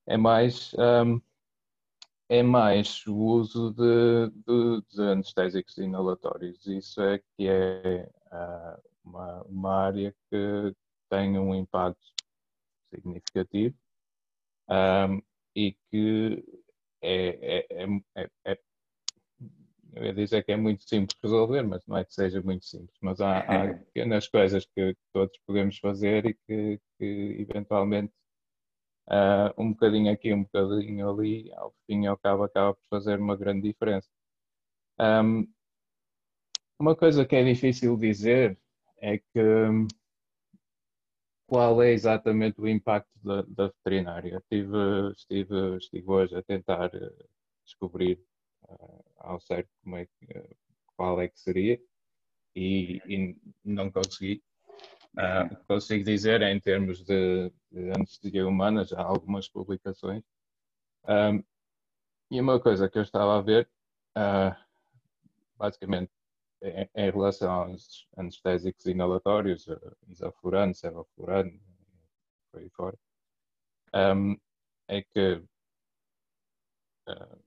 É 0.07 0.17
mais 0.17 0.75
um, 0.75 1.21
é 2.29 2.43
mais 2.43 3.07
o 3.07 3.17
uso 3.17 3.73
de, 3.73 4.31
de, 4.31 4.83
de 4.91 5.03
anestésicos 5.03 5.79
inalatórios. 5.79 6.67
Isso 6.67 7.01
é 7.01 7.19
que 7.19 7.49
é 7.49 8.11
uh, 8.27 8.83
uma, 9.05 9.43
uma 9.45 9.75
área 9.77 10.15
que 10.31 10.75
tem 11.09 11.39
um 11.39 11.55
impacto 11.55 12.13
significativo 12.91 13.77
um, 14.69 15.23
e 15.57 15.77
que 15.91 16.45
é, 17.03 17.67
é, 17.71 17.85
é, 17.85 17.87
é, 18.17 18.31
é 18.47 18.59
eu 19.95 20.05
ia 20.05 20.15
dizer 20.15 20.45
que 20.45 20.53
é 20.53 20.57
muito 20.57 20.89
simples 20.89 21.17
resolver, 21.23 21.63
mas 21.63 21.87
não 21.87 21.97
é 21.97 22.05
que 22.05 22.13
seja 22.15 22.43
muito 22.43 22.65
simples. 22.67 22.97
Mas 23.01 23.21
há, 23.21 23.39
há 23.39 23.75
pequenas 23.95 24.29
coisas 24.29 24.67
que 24.67 24.97
todos 25.13 25.39
podemos 25.47 25.79
fazer 25.79 26.27
e 26.27 26.35
que, 26.35 26.81
que 26.99 27.37
eventualmente 27.49 28.13
uh, 29.09 29.55
um 29.57 29.71
bocadinho 29.73 30.13
aqui, 30.13 30.33
um 30.33 30.43
bocadinho 30.43 31.11
ali, 31.11 31.53
ao 31.53 31.73
fim 31.87 32.05
e 32.05 32.07
ao 32.07 32.19
cabo 32.19 32.45
acaba 32.45 32.75
por 32.75 32.83
fazer 32.91 33.19
uma 33.21 33.37
grande 33.37 33.63
diferença. 33.69 34.09
Um, 34.99 35.47
uma 36.79 36.97
coisa 36.97 37.25
que 37.25 37.37
é 37.37 37.45
difícil 37.45 37.97
dizer 37.97 38.59
é 38.99 39.19
que 39.19 39.41
qual 41.47 41.83
é 41.83 41.93
exatamente 41.93 42.61
o 42.61 42.69
impacto 42.69 43.11
da, 43.23 43.43
da 43.43 43.67
veterinária. 43.69 44.39
Estive, 44.39 45.13
estive, 45.17 45.77
estive 45.77 46.11
hoje 46.11 46.37
a 46.37 46.43
tentar 46.43 46.95
eh, 46.95 47.27
descobrir 47.65 48.19
uh, 48.63 49.05
ao 49.19 49.41
certo 49.41 49.69
como 49.83 49.97
é 49.97 50.07
que, 50.07 50.39
uh, 50.39 50.57
qual 50.97 51.21
é 51.21 51.29
que 51.29 51.39
seria 51.39 51.81
e, 52.55 53.01
e 53.07 53.37
não 53.65 53.91
consegui. 53.91 54.43
Uh, 55.17 55.65
consigo 55.67 56.05
dizer, 56.05 56.43
em 56.43 56.59
termos 56.59 57.05
de, 57.05 57.53
de 57.71 57.91
anestesia 57.95 58.47
humana, 58.47 58.85
já 58.85 58.99
há 58.99 59.05
algumas 59.05 59.49
publicações. 59.49 60.25
Um, 61.07 61.43
e 62.31 62.41
uma 62.41 62.59
coisa 62.59 62.89
que 62.89 62.99
eu 62.99 63.03
estava 63.03 63.39
a 63.39 63.43
ver, 63.43 63.69
uh, 64.17 64.57
basicamente, 65.57 66.11
em, 66.65 66.89
em, 66.95 67.11
relação 67.11 67.51
aos 67.51 68.07
anestésicos 68.17 68.87
inalatórios, 68.87 69.67
isoflurano, 70.09 70.75
sevoflurano, 70.75 71.61
por 72.51 72.61
aí 72.61 72.71
fora, 72.71 72.99
um, 74.17 74.37
é 74.89 75.03
que, 75.03 75.43
uh, 77.09 77.39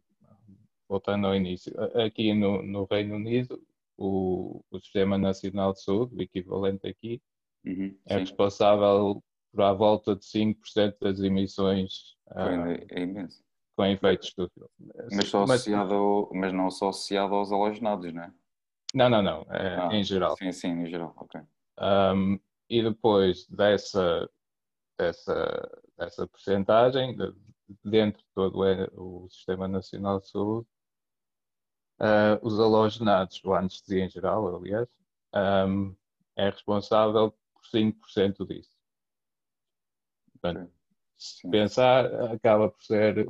voltando 0.88 1.28
ao 1.28 1.36
início, 1.36 1.74
aqui 2.02 2.34
no, 2.34 2.62
no 2.64 2.86
Reino 2.86 3.16
Unido, 3.16 3.62
o, 3.98 4.64
o 4.70 4.80
Sistema 4.80 5.18
Nacional 5.18 5.74
de 5.74 5.82
Saúde, 5.82 6.16
o 6.16 6.22
equivalente 6.22 6.88
aqui, 6.88 7.22
Uhum, 7.68 7.98
é 8.06 8.14
sim. 8.14 8.20
responsável 8.20 9.22
por 9.52 9.62
à 9.62 9.74
volta 9.74 10.16
de 10.16 10.26
5% 10.26 10.98
das 11.02 11.20
emissões 11.20 12.16
uh, 12.28 12.86
é 12.90 13.02
imenso. 13.02 13.44
com 13.76 13.86
efeitos 13.86 14.34
do 14.36 14.50
mas, 15.12 15.28
só 15.28 15.46
mas, 15.46 15.66
mas 16.34 16.54
não 16.54 16.72
só 16.72 16.90
associado 16.90 17.36
aos 17.36 17.52
halogenados, 17.52 18.14
não 18.14 18.24
é? 18.24 18.34
Não, 18.94 19.10
não, 19.10 19.22
não, 19.22 19.46
é, 19.50 19.76
ah, 19.76 19.90
em 19.94 20.04
geral. 20.04 20.36
Sim, 20.38 20.52
sim, 20.52 20.70
em 20.70 20.88
geral, 20.88 21.14
ok. 21.18 21.42
Um, 21.80 22.40
e 22.70 22.82
depois 22.82 23.48
dessa, 23.48 24.30
dessa, 24.98 25.82
dessa 25.98 26.28
porcentagem, 26.28 27.16
dentro 27.84 28.22
de 28.22 28.28
todo 28.34 28.60
o 28.96 29.28
Sistema 29.30 29.68
Nacional 29.68 30.20
de 30.20 30.30
Saúde, 30.30 30.68
uh, 32.00 32.40
os 32.42 32.60
halogenados, 32.60 33.42
o 33.44 33.54
anestesia 33.54 34.06
em 34.06 34.10
geral, 34.10 34.56
aliás, 34.56 34.88
um, 35.68 35.96
é 36.36 36.50
responsável 36.50 37.34
5% 37.74 38.48
disso. 38.48 38.76
Portanto, 40.34 40.72
se 41.18 41.50
pensar, 41.50 42.06
acaba 42.32 42.70
por 42.70 42.84
ser 42.84 43.28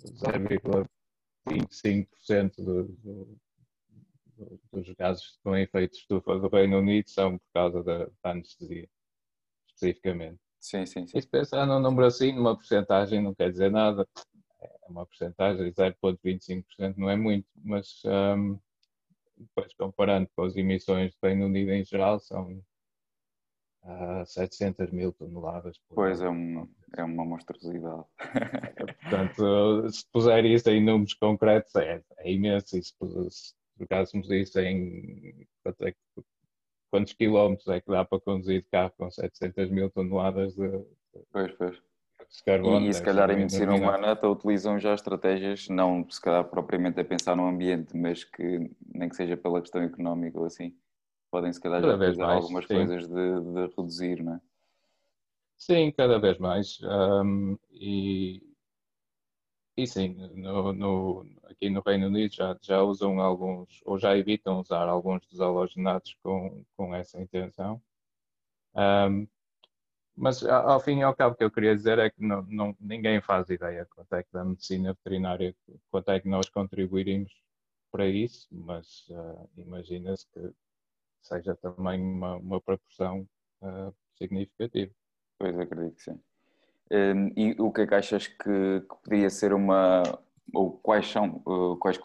0,25% 0.00 2.56
do, 2.56 2.84
do, 2.84 3.38
dos 4.72 4.88
gases 4.94 5.38
com 5.42 5.56
efeito 5.56 5.92
de 5.92 5.98
estufa 5.98 6.38
do 6.38 6.48
Reino 6.48 6.78
Unido 6.78 7.08
são 7.08 7.38
por 7.38 7.52
causa 7.52 7.82
da, 7.82 8.06
da 8.22 8.30
anestesia, 8.30 8.88
especificamente. 9.66 10.40
Sim, 10.58 10.84
sim, 10.84 11.06
sim. 11.06 11.18
E 11.18 11.22
se 11.22 11.28
pensar 11.28 11.66
num 11.66 11.80
número 11.80 12.06
assim, 12.06 12.32
numa 12.32 12.54
porcentagem, 12.54 13.22
não 13.22 13.34
quer 13.34 13.50
dizer 13.50 13.70
nada. 13.70 14.06
É 14.60 14.86
uma 14.88 15.06
porcentagem, 15.06 15.72
0,25% 15.72 16.96
não 16.96 17.08
é 17.08 17.16
muito, 17.16 17.48
mas 17.64 18.02
um, 18.04 18.58
depois 19.38 19.72
comparando 19.74 20.28
com 20.36 20.42
as 20.42 20.54
emissões 20.56 21.14
do 21.14 21.26
Reino 21.26 21.46
Unido 21.46 21.70
em 21.70 21.84
geral, 21.84 22.20
são 22.20 22.62
a 23.82 24.24
700 24.26 24.90
mil 24.90 25.12
toneladas. 25.12 25.78
Por 25.88 25.94
pois, 25.94 26.20
é, 26.20 26.28
um, 26.28 26.68
é 26.96 27.02
uma 27.02 27.24
monstruosidade. 27.24 28.04
Portanto, 29.00 29.90
se 29.90 30.04
puser 30.12 30.44
isso 30.44 30.68
em 30.68 30.84
números 30.84 31.14
concretos, 31.14 31.74
é, 31.76 32.02
é 32.18 32.32
imenso. 32.32 32.76
E 32.76 32.82
se, 32.82 32.92
se 33.30 33.54
trocássemos 33.80 34.30
isso 34.30 34.60
em 34.60 35.46
é 35.64 35.94
quantos 36.90 37.12
quilómetros 37.14 37.68
é 37.68 37.80
que 37.80 37.90
dá 37.90 38.04
para 38.04 38.20
conduzir 38.20 38.62
de 38.62 38.68
carro 38.68 38.92
com 38.98 39.10
700 39.10 39.70
mil 39.70 39.90
toneladas 39.90 40.54
de, 40.54 40.68
pois, 41.32 41.52
pois. 41.52 41.76
de 41.76 42.44
carbono? 42.44 42.86
E, 42.86 42.88
e 42.88 42.94
se 42.94 43.02
calhar 43.02 43.30
em 43.30 43.36
medicina 43.36 43.74
humana 43.74 44.12
até 44.12 44.26
utilizam 44.26 44.78
já 44.78 44.92
estratégias, 44.92 45.68
não 45.68 46.08
se 46.10 46.20
calhar 46.20 46.44
propriamente 46.44 47.00
a 47.00 47.04
pensar 47.04 47.36
no 47.36 47.46
ambiente, 47.46 47.96
mas 47.96 48.24
que 48.24 48.70
nem 48.92 49.08
que 49.08 49.16
seja 49.16 49.36
pela 49.36 49.60
questão 49.60 49.82
económica 49.82 50.38
ou 50.38 50.44
assim 50.44 50.76
podem 51.30 51.52
se 51.52 51.60
calhar 51.60 51.80
já 51.80 51.96
fazer 51.96 52.22
algumas 52.22 52.66
sim. 52.66 52.74
coisas 52.74 53.06
de, 53.06 53.40
de, 53.40 53.74
reduzir, 53.76 54.22
não 54.22 54.34
é? 54.34 54.40
Sim, 55.56 55.92
cada 55.92 56.18
vez 56.18 56.38
mais. 56.38 56.80
Um, 56.82 57.56
e, 57.70 58.42
e 59.76 59.86
sim, 59.86 60.14
no, 60.34 60.72
no, 60.72 61.26
aqui 61.44 61.70
no 61.70 61.80
Reino 61.80 62.06
Unido 62.06 62.34
já, 62.34 62.56
já 62.60 62.82
usam 62.82 63.20
alguns, 63.20 63.80
ou 63.84 63.98
já 63.98 64.16
evitam 64.16 64.60
usar 64.60 64.88
alguns 64.88 65.26
dos 65.26 65.40
halogenados 65.40 66.16
com, 66.22 66.64
com 66.76 66.94
essa 66.94 67.20
intenção. 67.20 67.82
Um, 68.74 69.26
mas 70.16 70.44
ao 70.44 70.80
fim 70.80 70.98
e 70.98 71.02
ao 71.02 71.14
cabo 71.14 71.34
o 71.34 71.38
que 71.38 71.44
eu 71.44 71.50
queria 71.50 71.74
dizer 71.74 71.98
é 71.98 72.10
que 72.10 72.22
não, 72.22 72.42
não, 72.42 72.76
ninguém 72.78 73.20
faz 73.22 73.48
ideia 73.48 73.86
quanto 73.86 74.14
é 74.14 74.22
que 74.22 74.32
da 74.32 74.44
medicina 74.44 74.92
veterinária, 74.92 75.56
quanto 75.90 76.10
é 76.10 76.20
que 76.20 76.28
nós 76.28 76.48
contribuiríamos 76.48 77.32
para 77.90 78.06
isso, 78.06 78.46
mas 78.50 79.06
uh, 79.08 79.48
imagina-se 79.56 80.26
que 80.32 80.52
seja 81.22 81.54
também 81.56 82.00
uma, 82.00 82.36
uma 82.36 82.60
proporção 82.60 83.26
uh, 83.62 83.94
significativa. 84.16 84.92
Pois 85.38 85.58
acredito 85.58 85.96
que 85.96 86.02
sim. 86.02 86.20
Um, 86.92 87.30
e 87.36 87.54
o 87.58 87.70
que 87.70 87.82
é 87.82 87.86
que 87.86 87.94
achas 87.94 88.26
que, 88.26 88.80
que 88.80 88.96
poderia 89.04 89.30
ser 89.30 89.52
uma, 89.52 90.02
ou 90.52 90.72
quais 90.72 91.06
são, 91.06 91.38
quais 91.78 91.98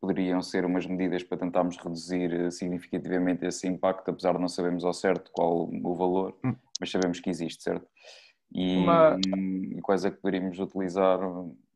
poderiam 0.00 0.42
ser 0.42 0.64
umas 0.64 0.86
medidas 0.86 1.22
para 1.22 1.38
tentarmos 1.38 1.76
reduzir 1.76 2.50
significativamente 2.50 3.46
esse 3.46 3.68
impacto, 3.68 4.10
apesar 4.10 4.34
de 4.34 4.40
não 4.40 4.48
sabermos 4.48 4.84
ao 4.84 4.92
certo 4.92 5.30
qual 5.32 5.68
o 5.70 5.94
valor, 5.94 6.36
hum. 6.44 6.54
mas 6.80 6.90
sabemos 6.90 7.20
que 7.20 7.30
existe, 7.30 7.62
certo? 7.62 7.86
E, 8.52 8.78
uma... 8.78 9.16
e 9.28 9.80
quais 9.82 10.04
é 10.04 10.10
que 10.10 10.16
poderíamos 10.16 10.58
utilizar 10.58 11.18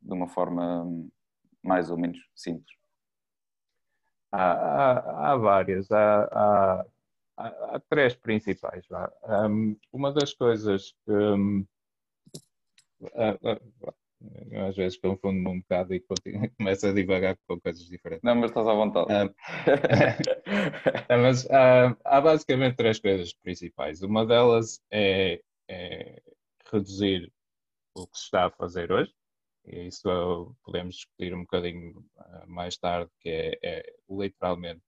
de 0.03 0.13
uma 0.13 0.27
forma 0.27 0.85
mais 1.63 1.91
ou 1.91 1.97
menos 1.97 2.19
simples? 2.35 2.77
Há, 4.33 4.53
há, 4.53 5.33
há 5.33 5.37
várias, 5.37 5.93
há, 5.93 6.25
há, 6.25 6.85
há, 7.37 7.81
três 7.89 8.17
principais. 8.17 8.85
Um, 9.49 9.77
uma 9.93 10.13
das 10.13 10.35
coisas 10.35 10.93
que 11.05 11.13
um, 11.13 11.65
às 14.69 14.77
vezes 14.77 14.99
confundo-me 14.99 15.49
um 15.49 15.61
bocado 15.61 15.95
e 15.95 16.05
começo 16.57 16.87
a 16.87 16.93
divagar 16.93 17.37
com 17.47 17.61
coisas 17.61 17.85
diferentes. 17.87 18.23
Não, 18.23 18.35
mas 18.35 18.51
estás 18.51 18.67
à 18.67 18.73
vontade. 18.73 19.09
mas 21.09 21.49
há, 21.51 21.97
há 22.05 22.21
basicamente 22.21 22.77
três 22.77 22.99
coisas 22.99 23.33
principais. 23.33 24.03
Uma 24.03 24.27
delas 24.27 24.81
é, 24.91 25.41
é 25.69 26.23
reduzir 26.73 27.33
o 27.95 28.07
que 28.07 28.19
se 28.19 28.25
está 28.25 28.47
a 28.47 28.51
fazer 28.51 28.91
hoje, 28.91 29.13
e 29.67 29.87
isso 29.87 30.57
podemos 30.65 30.97
discutir 30.97 31.35
um 31.35 31.43
bocadinho 31.43 32.05
ah, 32.19 32.45
mais 32.47 32.77
tarde, 32.77 33.11
que 33.21 33.31
é, 33.31 33.59
é 33.63 33.95
literalmente 34.11 34.83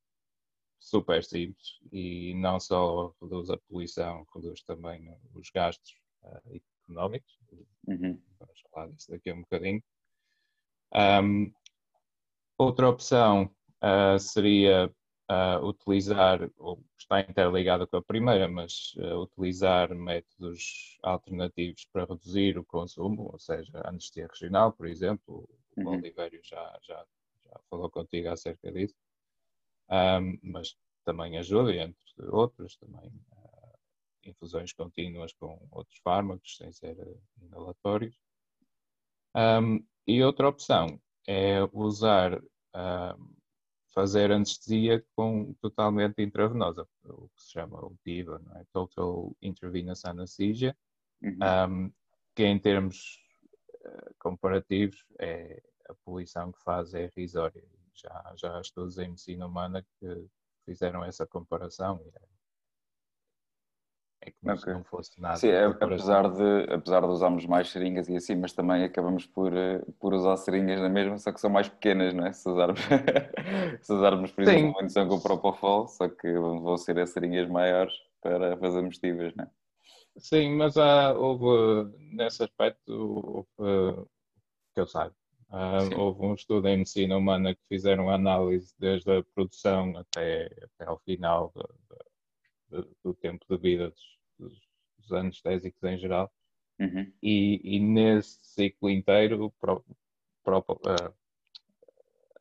super 0.79 1.25
simples 1.25 1.79
e 1.93 2.35
não 2.35 2.61
só 2.61 3.15
reduz 3.21 3.51
a 3.51 3.59
poluição, 3.69 4.27
reduz 4.35 4.63
também 4.63 5.09
os 5.35 5.51
gastos 5.51 5.95
uh, 6.23 6.61
económicos. 6.87 7.38
Uhum. 7.87 8.21
Vamos 8.38 8.61
falar 8.71 8.88
disso 8.88 9.11
daqui 9.11 9.31
a 9.31 9.35
um 9.35 9.40
bocadinho. 9.40 9.83
Um, 10.95 11.52
outra 12.57 12.88
opção 12.88 13.50
uh, 13.83 14.19
seria 14.19 14.90
uh, 15.31 15.66
utilizar, 15.66 16.49
ou 16.57 16.83
está 16.99 17.21
interligada 17.21 17.87
com 17.87 17.97
a 17.97 18.02
primeira, 18.02 18.49
mas 18.49 18.95
uh, 18.97 19.23
utilizar 19.23 19.95
métodos 19.95 20.99
alternativos 21.02 21.87
para 21.93 22.05
reduzir 22.05 22.59
o 22.59 22.64
consumo, 22.64 23.31
ou 23.33 23.38
seja, 23.38 23.83
anestesia 23.85 24.28
regional, 24.28 24.73
por 24.73 24.87
exemplo. 24.87 25.49
O 25.76 25.81
uhum. 25.81 25.99
Oliveira 25.99 26.38
já, 26.43 26.78
já, 26.83 27.05
já 27.45 27.61
falou 27.69 27.90
contigo 27.90 28.28
acerca 28.28 28.73
disso. 28.73 28.95
Um, 29.90 30.38
mas 30.43 30.76
também 31.05 31.38
ajuda, 31.38 31.73
entre 31.75 32.26
outros, 32.31 32.76
também 32.76 33.12
infusões 34.26 34.73
contínuas 34.73 35.33
com 35.35 35.66
outros 35.71 35.99
fármacos, 36.02 36.56
sem 36.56 36.73
ser 36.73 36.97
inalatórios. 37.40 38.18
Um, 39.35 39.85
e 40.06 40.23
outra 40.23 40.49
opção 40.49 41.00
é 41.26 41.59
usar 41.73 42.40
fazer 43.97 44.30
anestesia 44.30 45.02
com 45.16 45.54
totalmente 45.54 46.23
intravenosa, 46.23 46.87
o 47.04 47.30
que 47.30 47.42
se 47.42 47.52
chama 47.52 47.80
o 47.80 47.97
TIVA, 48.04 48.42
é? 48.56 48.64
Total 48.71 49.35
Intravenous 49.40 50.04
Anesthesia, 50.04 50.76
uhum. 51.23 51.38
um, 51.87 51.92
que 52.35 52.45
em 52.45 52.59
termos 52.59 53.18
uh, 53.87 54.14
comparativos 54.18 55.02
é 55.18 55.62
a 55.88 55.95
poluição 56.04 56.52
que 56.52 56.62
faz 56.62 56.92
é 56.92 57.04
irrisória. 57.04 57.64
Já, 57.95 58.35
já 58.37 58.59
há 58.59 58.61
estudos 58.61 58.99
em 58.99 59.09
medicina 59.09 59.47
humana 59.47 59.83
que 59.99 60.28
fizeram 60.66 61.02
essa 61.02 61.26
comparação 61.26 61.99
e 62.04 62.09
é 62.09 62.36
é 64.21 64.31
como 64.31 64.53
okay. 64.53 64.59
se 64.59 64.73
não 64.73 64.85
fosse 64.85 65.21
nada. 65.21 65.37
Sim, 65.37 65.49
é, 65.49 65.65
apesar, 65.65 66.31
de, 66.31 66.73
apesar 66.73 67.01
de 67.01 67.07
usarmos 67.07 67.47
mais 67.47 67.71
seringas 67.71 68.09
e 68.09 68.17
assim, 68.17 68.35
mas 68.35 68.53
também 68.53 68.83
acabamos 68.85 69.27
por, 69.27 69.57
eh, 69.57 69.83
por 70.01 70.15
usar 70.15 70.37
seringas 70.37 70.81
na 70.81 70.89
mesma, 70.89 71.19
só 71.19 71.33
que 71.33 71.41
são 71.41 71.51
mais 71.51 71.69
pequenas, 71.69 72.15
não 72.15 72.27
é? 72.27 72.33
Se 72.33 72.49
usarmos, 72.49 72.81
se 73.83 73.93
usarmos 73.93 74.33
por 74.33 74.43
exemplo, 74.43 74.65
uma 74.65 74.73
munição 74.73 75.09
com 75.09 75.21
Propofol, 75.21 75.87
só 75.89 76.09
que 76.09 76.33
vão 76.33 76.77
ser 76.77 76.99
as 76.99 77.11
seringas 77.11 77.49
maiores 77.49 77.95
para 78.21 78.57
fazer 78.57 78.83
mestivas, 78.83 79.35
não 79.37 79.45
é? 79.45 79.51
Sim, 80.19 80.57
mas 80.57 80.77
há, 80.79 81.13
houve, 81.13 81.95
nesse 82.13 82.43
aspecto, 82.43 83.47
houve, 83.59 84.07
que 84.75 84.81
eu 84.81 84.87
saiba, 84.87 85.15
houve 85.97 86.25
um 86.25 86.35
estudo 86.35 86.67
em 86.69 86.79
medicina 86.79 87.19
humana 87.19 87.55
que 87.55 87.61
fizeram 87.69 88.09
análise 88.09 88.75
desde 88.79 89.11
a 89.11 89.23
produção 89.35 89.95
até, 89.99 90.47
até 90.47 90.91
ao 90.91 90.99
final 91.00 91.52
do 92.71 93.15
tempo 93.15 93.45
de 93.49 93.57
vida 93.57 93.93
dos, 94.39 94.61
dos 94.99 95.13
anestésicos 95.13 95.83
em 95.85 95.99
geral. 95.99 96.33
Uhum. 96.79 97.11
E, 97.23 97.61
e, 97.65 97.81
nesse 97.81 98.39
ciclo 98.43 98.91
inteiro, 98.91 99.50
pro, 99.59 99.85
pro, 100.45 100.59
uh, 100.59 101.15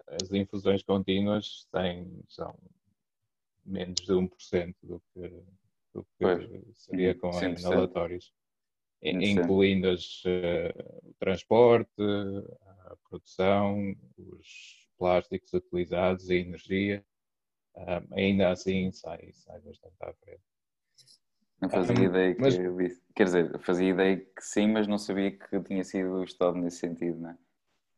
as 0.08 0.32
infusões 0.32 0.84
contínuas 0.84 1.68
têm, 1.72 2.22
são 2.28 2.58
menos 3.66 4.02
de 4.02 4.12
1% 4.12 4.76
do 4.84 5.02
que, 5.14 5.44
do 5.94 6.06
que 6.18 6.74
seria 6.74 7.16
com 7.16 7.32
Sim, 7.32 7.56
inalatórios, 7.58 8.34
incluindo 9.02 9.90
as, 9.90 10.24
uh, 10.26 11.10
o 11.10 11.14
transporte, 11.18 11.90
a 12.62 12.98
produção, 13.10 13.96
os 14.18 14.86
plásticos 14.98 15.54
utilizados, 15.54 16.30
a 16.30 16.36
energia. 16.36 17.06
Uh, 17.76 18.14
ainda 18.14 18.52
assim 18.52 18.92
sai, 18.92 19.32
sai 19.34 19.60
bastante 19.60 19.96
à 20.02 20.14
frente. 20.14 20.42
Não 21.62 21.70
fazia 21.70 22.06
ideia 22.06 22.36
que 22.36 22.42
mas... 22.42 22.58
Quer 23.16 23.24
dizer, 23.24 23.60
fazia 23.60 23.90
ideia 23.90 24.18
que 24.18 24.42
sim, 24.42 24.68
mas 24.68 24.88
não 24.88 24.98
sabia 24.98 25.32
que 25.32 25.60
tinha 25.62 25.84
sido 25.84 26.24
estudado 26.24 26.58
nesse 26.58 26.78
sentido, 26.78 27.20
não 27.20 27.32
é? 27.32 27.38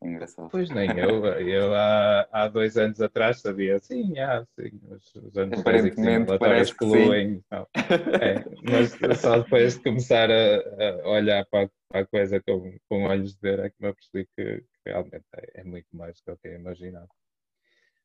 engraçado. 0.02 0.48
Pois 0.50 0.70
nem 0.70 0.88
eu. 0.98 1.24
Eu 1.26 1.74
há, 1.74 2.28
há 2.30 2.48
dois 2.48 2.76
anos 2.76 3.00
atrás 3.00 3.40
sabia, 3.40 3.78
sim, 3.80 4.18
há, 4.18 4.44
sim, 4.54 4.80
os, 4.90 5.14
os 5.16 5.36
anos 5.36 5.58
Aparentemente 5.58 6.38
parece 6.38 6.76
poluem. 6.76 7.42
É, 7.52 8.44
mas 8.70 9.20
só 9.20 9.38
depois 9.38 9.76
de 9.76 9.82
começar 9.82 10.30
a, 10.30 11.02
a 11.02 11.08
olhar 11.08 11.44
para, 11.46 11.70
para, 11.88 12.00
a 12.00 12.06
coisa 12.06 12.40
com, 12.40 12.78
com 12.88 13.04
olhos 13.04 13.34
de 13.34 13.40
ver 13.40 13.58
é 13.58 13.70
que 13.70 13.76
me 13.80 13.88
apercebi 13.88 14.28
que, 14.36 14.58
que 14.60 14.66
realmente 14.86 15.24
é, 15.34 15.60
é, 15.60 15.64
muito 15.64 15.88
mais 15.92 16.20
do 16.20 16.36
que 16.36 16.48
eu 16.48 16.54
imaginava. 16.54 17.08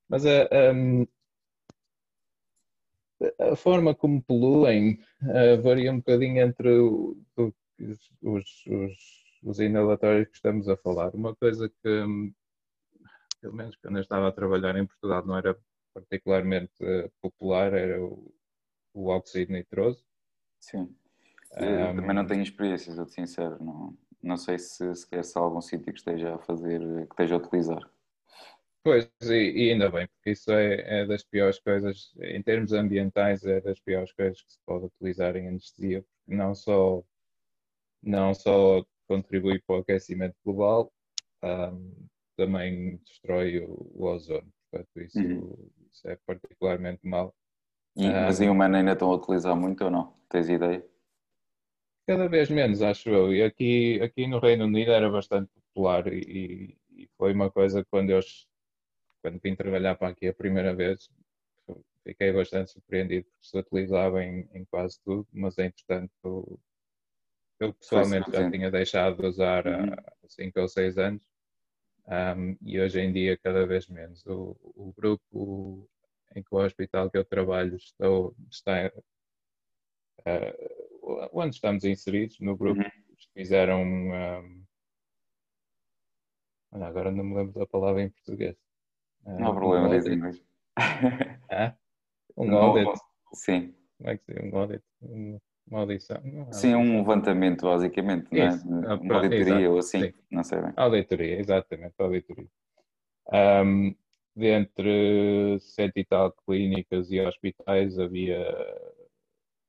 Mas 0.09 0.25
a, 0.25 0.47
um, 0.73 1.07
a 3.39 3.55
forma 3.55 3.95
como 3.95 4.21
poluem 4.21 4.99
uh, 5.21 5.61
varia 5.61 5.91
um 5.91 5.97
bocadinho 5.97 6.41
entre 6.41 6.69
o, 6.79 7.17
o, 7.37 7.53
os, 8.21 8.65
os, 8.67 8.93
os, 9.43 9.59
inalatórios 9.59 10.27
que 10.29 10.35
estamos 10.35 10.67
a 10.67 10.77
falar. 10.77 11.13
Uma 11.15 11.35
coisa 11.35 11.69
que, 11.69 11.89
um, 11.89 12.33
pelo 13.41 13.53
menos 13.53 13.75
quando 13.77 13.97
eu 13.97 14.01
estava 14.01 14.27
a 14.27 14.31
trabalhar 14.31 14.75
em 14.77 14.85
Portugal, 14.85 15.25
não 15.25 15.37
era 15.37 15.57
particularmente 15.93 16.73
uh, 16.81 17.11
popular, 17.21 17.73
era 17.73 18.03
o, 18.03 18.33
o 18.93 19.07
óxido 19.07 19.53
nitroso. 19.53 20.03
Sim. 20.59 20.95
Um, 21.57 21.95
também 21.95 22.15
não 22.15 22.25
tenho 22.25 22.41
experiências, 22.41 22.97
eu 22.97 23.05
sincero. 23.05 23.63
Não, 23.63 23.97
não 24.21 24.37
sei 24.37 24.57
se, 24.57 24.95
se 24.95 25.07
quer 25.07 25.21
algum 25.35 25.61
sítio 25.61 25.93
que 25.93 25.99
esteja 25.99 26.35
a 26.35 26.39
fazer, 26.39 26.79
que 26.79 27.13
esteja 27.13 27.35
a 27.35 27.37
utilizar. 27.37 27.89
Pois, 28.83 29.09
e, 29.21 29.67
e, 29.67 29.71
ainda 29.71 29.89
bem, 29.89 30.07
porque 30.07 30.31
isso 30.31 30.51
é, 30.51 31.01
é, 31.01 31.05
das 31.05 31.23
piores 31.23 31.57
coisas, 31.57 32.13
em 32.19 32.41
termos 32.43 32.73
ambientais, 32.73 33.45
é 33.45 33.61
das 33.61 33.79
piores 33.79 34.11
coisas 34.11 34.41
que 34.41 34.51
se 34.51 34.59
pode 34.65 34.85
utilizar 34.85 35.37
em 35.37 35.47
anestesia, 35.47 36.03
porque 36.03 36.35
não 36.35 36.53
só, 36.53 37.01
não 38.01 38.33
só 38.33 38.85
contribui 39.07 39.61
para 39.61 39.77
o 39.77 39.79
aquecimento 39.79 40.35
global, 40.43 40.91
um, 41.41 42.07
também 42.35 42.97
destrói 43.05 43.59
o, 43.59 43.89
o 43.95 44.05
ozono. 44.05 44.51
Portanto, 44.69 45.01
isso, 45.01 45.19
uhum. 45.19 45.69
isso, 45.89 46.09
é 46.09 46.17
particularmente 46.25 47.07
mau. 47.07 47.33
E, 47.95 48.09
mas 48.09 48.41
em 48.41 48.49
humano 48.49 48.75
ainda 48.75 48.93
estão 48.93 49.11
a 49.11 49.15
utilizar 49.15 49.55
muito 49.55 49.85
ou 49.85 49.91
não? 49.91 50.13
Tens 50.27 50.49
ideia? 50.49 50.85
Cada 52.05 52.27
vez 52.27 52.49
menos, 52.49 52.81
acho 52.81 53.09
eu. 53.09 53.33
E 53.33 53.43
aqui, 53.43 54.01
aqui 54.01 54.27
no 54.27 54.39
Reino 54.39 54.65
Unido 54.65 54.91
era 54.91 55.09
bastante 55.09 55.49
popular 55.53 56.11
e, 56.11 56.75
e 56.91 57.07
foi 57.17 57.33
uma 57.33 57.49
coisa 57.49 57.81
que 57.81 57.89
quando 57.89 58.09
eles 58.09 58.45
quando 59.23 59.39
vim 59.39 59.55
trabalhar 59.55 59.95
para 59.95 60.09
aqui 60.09 60.27
a 60.27 60.33
primeira 60.33 60.75
vez, 60.75 61.09
fiquei 62.03 62.33
bastante 62.33 62.71
surpreendido 62.71 63.25
porque 63.25 63.47
se 63.47 63.57
utilizava 63.57 64.21
em, 64.21 64.49
em 64.53 64.65
quase 64.65 64.99
tudo, 65.01 65.25
mas 65.31 65.57
entretanto 65.57 66.59
eu 67.57 67.73
pessoalmente 67.73 68.29
já 68.29 68.51
tinha 68.51 68.69
deixado 68.69 69.21
de 69.21 69.25
usar 69.25 69.65
uhum. 69.65 69.93
há 69.93 70.13
5 70.27 70.59
ou 70.59 70.67
6 70.67 70.97
anos 70.97 71.23
um, 72.05 72.57
e 72.61 72.81
hoje 72.81 72.99
em 72.99 73.13
dia 73.13 73.37
cada 73.37 73.65
vez 73.65 73.87
menos. 73.87 74.25
O, 74.25 74.57
o 74.75 74.91
grupo 74.91 75.89
em 76.35 76.43
que 76.43 76.53
o 76.53 76.57
hospital 76.57 77.09
que 77.09 77.17
eu 77.17 77.23
trabalho 77.23 77.77
estou, 77.77 78.35
está 78.51 78.91
uh, 80.27 81.29
onde 81.31 81.55
estamos 81.55 81.85
inseridos 81.85 82.37
no 82.41 82.57
grupo 82.57 82.81
uhum. 82.81 82.89
fizeram 83.33 83.83
um, 83.83 84.65
agora 86.71 87.09
não 87.09 87.23
me 87.23 87.35
lembro 87.35 87.57
da 87.57 87.65
palavra 87.65 88.01
em 88.01 88.09
português 88.09 88.57
não 89.25 89.47
há 89.47 89.55
problema, 89.55 89.87
um 89.87 89.91
dizem 89.91 90.19
É? 91.49 91.73
Um 92.35 92.55
audit. 92.55 92.99
Sim. 93.33 93.75
Como 93.97 94.09
é 94.09 94.17
que 94.17 94.23
se 94.23 94.33
diz? 94.33 94.51
Um 94.51 94.57
audit. 94.57 94.83
Um, 95.03 95.39
uma 95.67 95.79
audição. 95.81 96.21
Sim, 96.51 96.75
um 96.75 96.97
levantamento, 96.97 97.61
basicamente, 97.61 98.27
não 98.31 98.41
é? 98.41 98.49
Ah, 98.87 98.95
uma 98.95 99.15
auditoria 99.15 99.53
exato, 99.53 99.71
ou 99.71 99.77
assim, 99.77 100.01
sim. 100.01 100.13
não 100.31 100.43
sei 100.43 100.61
bem. 100.61 100.73
Auditoria, 100.75 101.39
exatamente, 101.39 101.93
auditoria. 101.97 102.49
Um, 103.31 103.95
de 104.35 104.47
entre 104.47 105.59
sete 105.59 106.01
e 106.01 106.05
tal 106.05 106.31
clínicas 106.45 107.11
e 107.11 107.21
hospitais 107.21 107.97
havia 107.99 108.45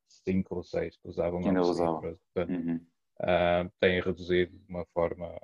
cinco 0.07 0.55
ou 0.55 0.63
seis 0.63 0.97
que 0.97 1.07
usavam 1.07 1.39
ainda 1.45 1.61
usavam. 1.61 2.01
Portanto, 2.01 2.49
uhum. 2.49 2.81
uh, 3.21 3.71
têm 3.79 4.01
reduzido 4.01 4.57
de 4.57 4.65
uma 4.67 4.85
forma 4.87 5.39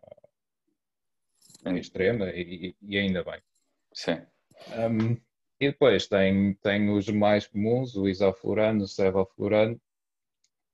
extrema 1.77 2.29
e, 2.31 2.75
e, 2.81 2.97
ainda 2.97 3.23
bem. 3.23 3.39
Sim. 3.93 4.25
Um, 4.77 5.13
e 5.59 5.71
depois 5.71 6.07
tem, 6.07 6.55
tem 6.55 6.89
os 6.89 7.07
mais 7.09 7.47
comuns, 7.47 7.95
o 7.95 8.07
isoflurano, 8.07 8.83
o 8.83 8.87
sevoflurano 8.87 9.79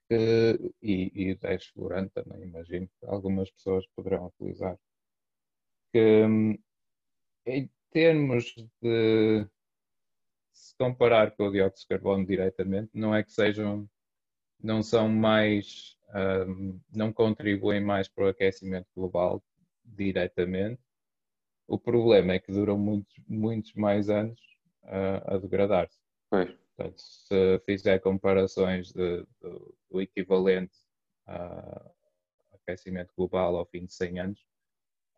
e, 0.09 1.11
e 1.13 1.31
o 1.33 1.37
desflurano 1.37 2.09
também, 2.09 2.43
imagino 2.43 2.87
que 2.87 3.05
algumas 3.05 3.51
pessoas 3.51 3.85
poderão 3.95 4.27
utilizar. 4.27 4.77
Que, 5.91 6.23
hum, 6.25 6.57
em 7.45 7.69
termos 7.91 8.53
de 8.81 9.47
se 10.53 10.75
comparar 10.77 11.31
com 11.35 11.47
o 11.47 11.51
dióxido 11.51 11.81
de 11.81 11.87
carbono 11.87 12.25
diretamente, 12.25 12.91
não 12.93 13.13
é 13.13 13.23
que 13.23 13.31
sejam, 13.31 13.89
não 14.61 14.81
são 14.83 15.09
mais, 15.09 15.97
um, 16.47 16.79
não 16.93 17.13
contribuem 17.13 17.81
mais 17.81 18.07
para 18.07 18.25
o 18.25 18.27
aquecimento 18.29 18.87
global 18.95 19.43
diretamente. 19.83 20.81
O 21.67 21.77
problema 21.77 22.33
é 22.33 22.39
que 22.39 22.51
duram 22.51 22.77
muitos, 22.77 23.15
muitos 23.27 23.73
mais 23.73 24.09
anos 24.09 24.39
uh, 24.83 25.35
a 25.35 25.37
degradar-se. 25.37 25.99
Portanto, 26.75 27.01
se 27.01 27.59
fizer 27.65 27.99
comparações 27.99 28.93
de, 28.93 29.21
de, 29.23 29.73
do 29.89 30.01
equivalente 30.01 30.75
a 31.25 31.91
aquecimento 32.53 33.13
global 33.15 33.55
ao 33.55 33.65
fim 33.65 33.85
de 33.85 33.93
100 33.93 34.19
anos, 34.19 34.39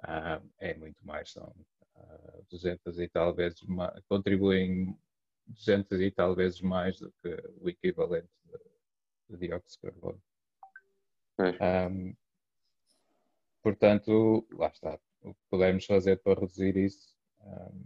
uh, 0.03 0.49
é 0.59 0.73
muito 0.75 1.05
mais. 1.05 1.31
São 1.31 1.53
uh, 1.95 2.45
200 2.49 2.99
e 2.99 3.07
tal 3.07 3.33
vezes 3.33 3.62
mais, 3.63 3.99
contribuem 4.07 4.97
200 5.47 5.99
e 6.01 6.12
tal 6.12 6.35
vezes 6.35 6.62
mais 6.62 6.99
do 6.99 7.12
que 7.21 7.38
o 7.59 7.69
equivalente 7.69 8.29
de, 8.45 9.38
de 9.38 9.47
dióxido 9.47 9.71
de 9.71 9.91
carbono. 9.91 10.21
Um, 11.39 12.15
portanto, 13.62 14.47
lá 14.51 14.67
está. 14.67 14.99
O 15.21 15.34
que 15.34 15.39
pudermos 15.49 15.86
fazer 15.86 16.17
para 16.17 16.39
reduzir 16.39 16.75
isso 16.77 17.15
um, 17.41 17.84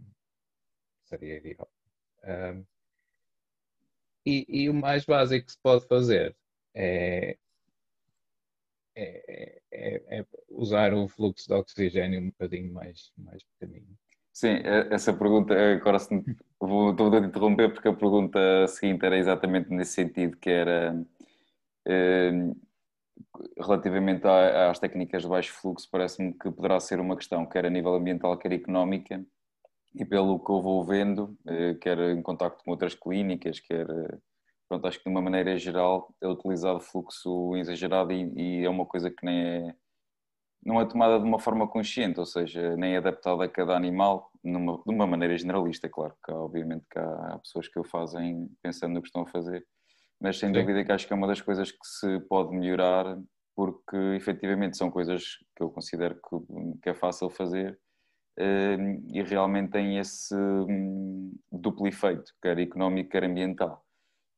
seria 1.05 1.37
ideal. 1.37 1.69
Um, 2.23 2.65
e, 4.25 4.45
e, 4.47 4.69
o 4.69 4.73
mais 4.73 5.05
básico 5.05 5.45
que 5.45 5.51
se 5.51 5.59
pode 5.61 5.85
fazer 5.87 6.35
é, 6.73 7.37
é, 8.95 9.61
é, 9.71 10.19
é, 10.19 10.25
usar 10.49 10.93
o 10.93 11.07
fluxo 11.07 11.47
de 11.47 11.53
oxigênio 11.53 12.21
um 12.21 12.27
bocadinho 12.27 12.71
mais, 12.71 13.11
mais 13.17 13.43
pequenino. 13.43 13.97
Sim, 14.31 14.61
é, 14.63 14.93
essa 14.93 15.13
pergunta, 15.13 15.53
agora 15.53 15.97
vou, 16.59 16.91
estou 16.91 17.13
a 17.13 17.19
interromper 17.19 17.73
porque 17.73 17.87
a 17.89 17.93
pergunta 17.93 18.67
seguinte 18.67 19.05
era 19.05 19.17
exatamente 19.17 19.69
nesse 19.69 19.93
sentido, 19.93 20.37
que 20.37 20.49
era 20.49 20.95
eh, 23.19 23.61
relativamente 23.61 24.27
às 24.27 24.79
técnicas 24.79 25.23
de 25.23 25.29
baixo 25.29 25.53
fluxo, 25.53 25.89
parece-me 25.91 26.33
que 26.33 26.51
poderá 26.51 26.79
ser 26.79 26.99
uma 26.99 27.15
questão, 27.15 27.45
quer 27.45 27.65
a 27.65 27.69
nível 27.69 27.95
ambiental, 27.95 28.37
quer 28.37 28.51
económica, 28.53 29.25
e 29.95 30.05
pelo 30.05 30.39
que 30.43 30.51
eu 30.51 30.61
vou 30.61 30.83
vendo, 30.83 31.37
eh, 31.47 31.75
quer 31.75 31.99
em 31.99 32.21
contacto 32.21 32.63
com 32.63 32.71
outras 32.71 32.95
clínicas, 32.95 33.59
quer 33.59 33.87
pronto, 34.67 34.87
acho 34.87 34.97
que 34.99 35.05
de 35.05 35.09
uma 35.11 35.21
maneira 35.21 35.57
geral 35.57 36.13
é 36.21 36.27
utilizado 36.27 36.79
fluxo 36.79 37.55
exagerado 37.57 38.11
e, 38.11 38.61
e, 38.61 38.65
é 38.65 38.69
uma 38.69 38.85
coisa 38.85 39.09
que 39.11 39.25
nem 39.25 39.69
é 39.69 39.75
não 40.65 40.79
é 40.79 40.85
tomada 40.85 41.19
de 41.19 41.25
uma 41.25 41.39
forma 41.39 41.67
consciente, 41.67 42.19
ou 42.19 42.25
seja, 42.25 42.75
nem 42.77 42.93
é 42.93 42.97
adaptada 42.97 43.43
a 43.43 43.49
cada 43.49 43.75
animal 43.75 44.31
numa, 44.43 44.77
de 44.77 44.93
uma 44.93 45.05
maneira 45.05 45.37
generalista, 45.37 45.89
claro, 45.89 46.15
que 46.23 46.31
obviamente 46.31 46.85
que 46.89 46.99
há, 46.99 47.39
pessoas 47.39 47.67
que 47.67 47.79
o 47.79 47.83
fazem 47.83 48.49
pensando 48.61 48.93
no 48.93 49.01
que 49.01 49.07
estão 49.07 49.23
a 49.23 49.27
fazer, 49.27 49.65
mas 50.23 50.39
sem 50.39 50.49
Sim. 50.49 50.53
dúvida 50.59 50.83
que 50.83 50.91
acho 50.91 51.05
que 51.05 51.13
é 51.13 51.15
uma 51.15 51.27
das 51.27 51.41
coisas 51.41 51.71
que 51.71 51.85
se 51.85 52.19
pode 52.21 52.55
melhorar 52.55 53.19
porque 53.55 53.97
efetivamente 54.15 54.77
são 54.77 54.89
coisas 54.89 55.37
que 55.55 55.61
eu 55.61 55.69
considero 55.69 56.15
que, 56.15 56.81
que 56.81 56.89
é 56.89 56.93
fácil 56.95 57.29
fazer 57.29 57.77
eh, 58.39 58.77
e 59.09 59.21
realmente 59.21 59.71
tem 59.73 59.99
esse 59.99 60.33
hum, 60.35 61.35
duplo 61.51 61.87
efeito, 61.87 62.33
quer 62.41 62.57
económico, 62.57 63.11
quer 63.11 63.25
ambiental 63.25 63.85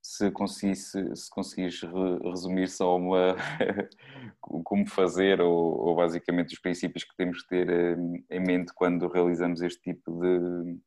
se 0.05 0.29
conseguisse, 0.29 1.15
se 1.15 1.29
conseguires 1.31 1.81
resumir 2.23 2.67
só 2.67 2.95
uma 2.95 3.35
como 4.39 4.87
fazer 4.87 5.41
ou, 5.41 5.79
ou, 5.79 5.95
basicamente 5.95 6.53
os 6.53 6.59
princípios 6.59 7.03
que 7.03 7.15
temos 7.17 7.41
que 7.41 7.49
ter 7.49 7.67
eh, 7.67 7.97
em 8.29 8.39
mente 8.39 8.71
quando 8.75 9.07
realizamos 9.07 9.63
este 9.63 9.81
tipo 9.81 10.11
de 10.21 10.79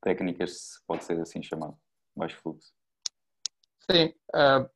técnicas, 0.00 0.74
se 0.74 0.86
pode 0.86 1.04
ser 1.04 1.20
assim 1.20 1.42
chamado, 1.42 1.76
baixo 2.14 2.40
fluxo. 2.40 2.72
Sim, 3.88 4.14
uh, 4.34 4.70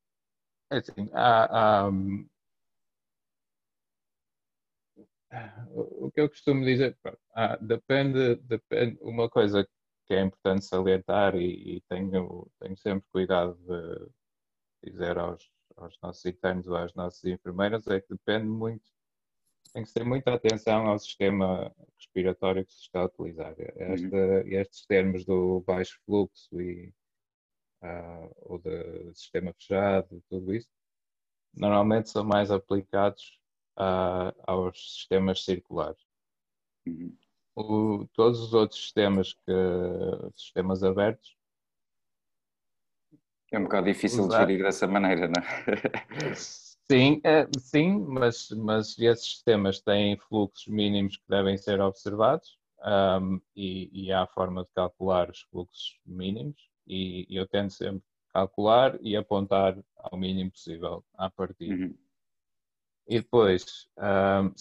assim, 0.70 1.10
há, 1.12 1.84
há, 1.86 1.90
o 5.70 6.10
que 6.12 6.20
eu 6.20 6.28
costumo 6.28 6.64
dizer, 6.64 6.96
depende, 7.60 8.36
depende, 8.36 8.98
uma 9.02 9.28
coisa 9.28 9.68
que 10.06 10.14
é 10.14 10.20
importante 10.20 10.64
salientar 10.64 11.34
e, 11.34 11.76
e 11.76 11.80
tenho, 11.88 12.48
tenho 12.60 12.76
sempre 12.76 13.06
cuidado 13.10 13.54
de 13.56 14.90
dizer 14.90 15.18
aos, 15.18 15.50
aos 15.76 15.98
nossos 16.02 16.24
internos 16.24 16.66
ou 16.66 16.76
às 16.76 16.94
nossas 16.94 17.24
enfermeiras 17.24 17.86
é 17.88 18.00
que 18.00 18.08
depende 18.10 18.46
muito, 18.46 18.84
tem 19.72 19.82
que 19.82 19.92
ter 19.92 20.04
muita 20.04 20.34
atenção 20.34 20.86
ao 20.86 20.98
sistema 20.98 21.74
respiratório 21.96 22.64
que 22.64 22.72
se 22.72 22.82
está 22.82 23.00
a 23.00 23.06
utilizar. 23.06 23.54
Esta, 23.58 24.16
uhum. 24.16 24.48
Estes 24.48 24.86
termos 24.86 25.24
do 25.24 25.60
baixo 25.66 25.98
fluxo 26.06 26.60
e 26.60 26.94
uh, 27.84 28.34
ou 28.42 28.58
de 28.58 29.14
sistema 29.14 29.52
fechado, 29.52 30.22
tudo 30.28 30.54
isso, 30.54 30.68
normalmente 31.54 32.10
são 32.10 32.24
mais 32.24 32.50
aplicados 32.50 33.38
uh, 33.78 34.34
aos 34.46 34.96
sistemas 34.96 35.44
circulares. 35.44 36.02
Uhum 36.86 37.16
o, 37.54 38.06
todos 38.12 38.40
os 38.40 38.54
outros 38.54 38.80
sistemas 38.80 39.32
que 39.32 39.52
sistemas 40.34 40.82
abertos 40.82 41.36
é 43.52 43.58
um 43.58 43.64
bocado 43.64 43.86
difícil 43.86 44.24
usar. 44.24 44.44
de 44.44 44.52
gerir 44.52 44.64
dessa 44.64 44.86
maneira, 44.88 45.28
não 45.28 45.40
é? 45.40 46.34
Sim, 46.90 47.18
é, 47.24 47.48
sim, 47.58 47.98
mas, 47.98 48.50
mas 48.50 48.98
esses 48.98 49.24
sistemas 49.24 49.80
têm 49.80 50.18
fluxos 50.18 50.66
mínimos 50.66 51.16
que 51.16 51.24
devem 51.26 51.56
ser 51.56 51.80
observados 51.80 52.58
um, 53.22 53.40
e, 53.56 53.88
e 54.04 54.12
há 54.12 54.26
forma 54.26 54.64
de 54.64 54.70
calcular 54.74 55.30
os 55.30 55.40
fluxos 55.50 55.98
mínimos 56.04 56.68
e, 56.86 57.26
e 57.28 57.36
eu 57.36 57.46
tento 57.46 57.72
sempre 57.72 58.02
calcular 58.32 58.98
e 59.00 59.16
apontar 59.16 59.78
ao 59.96 60.18
mínimo 60.18 60.50
possível 60.50 61.04
à 61.14 61.30
partida. 61.30 61.74
Uhum. 61.74 61.96
E 63.06 63.20
depois, 63.20 63.88
um, 63.98 64.52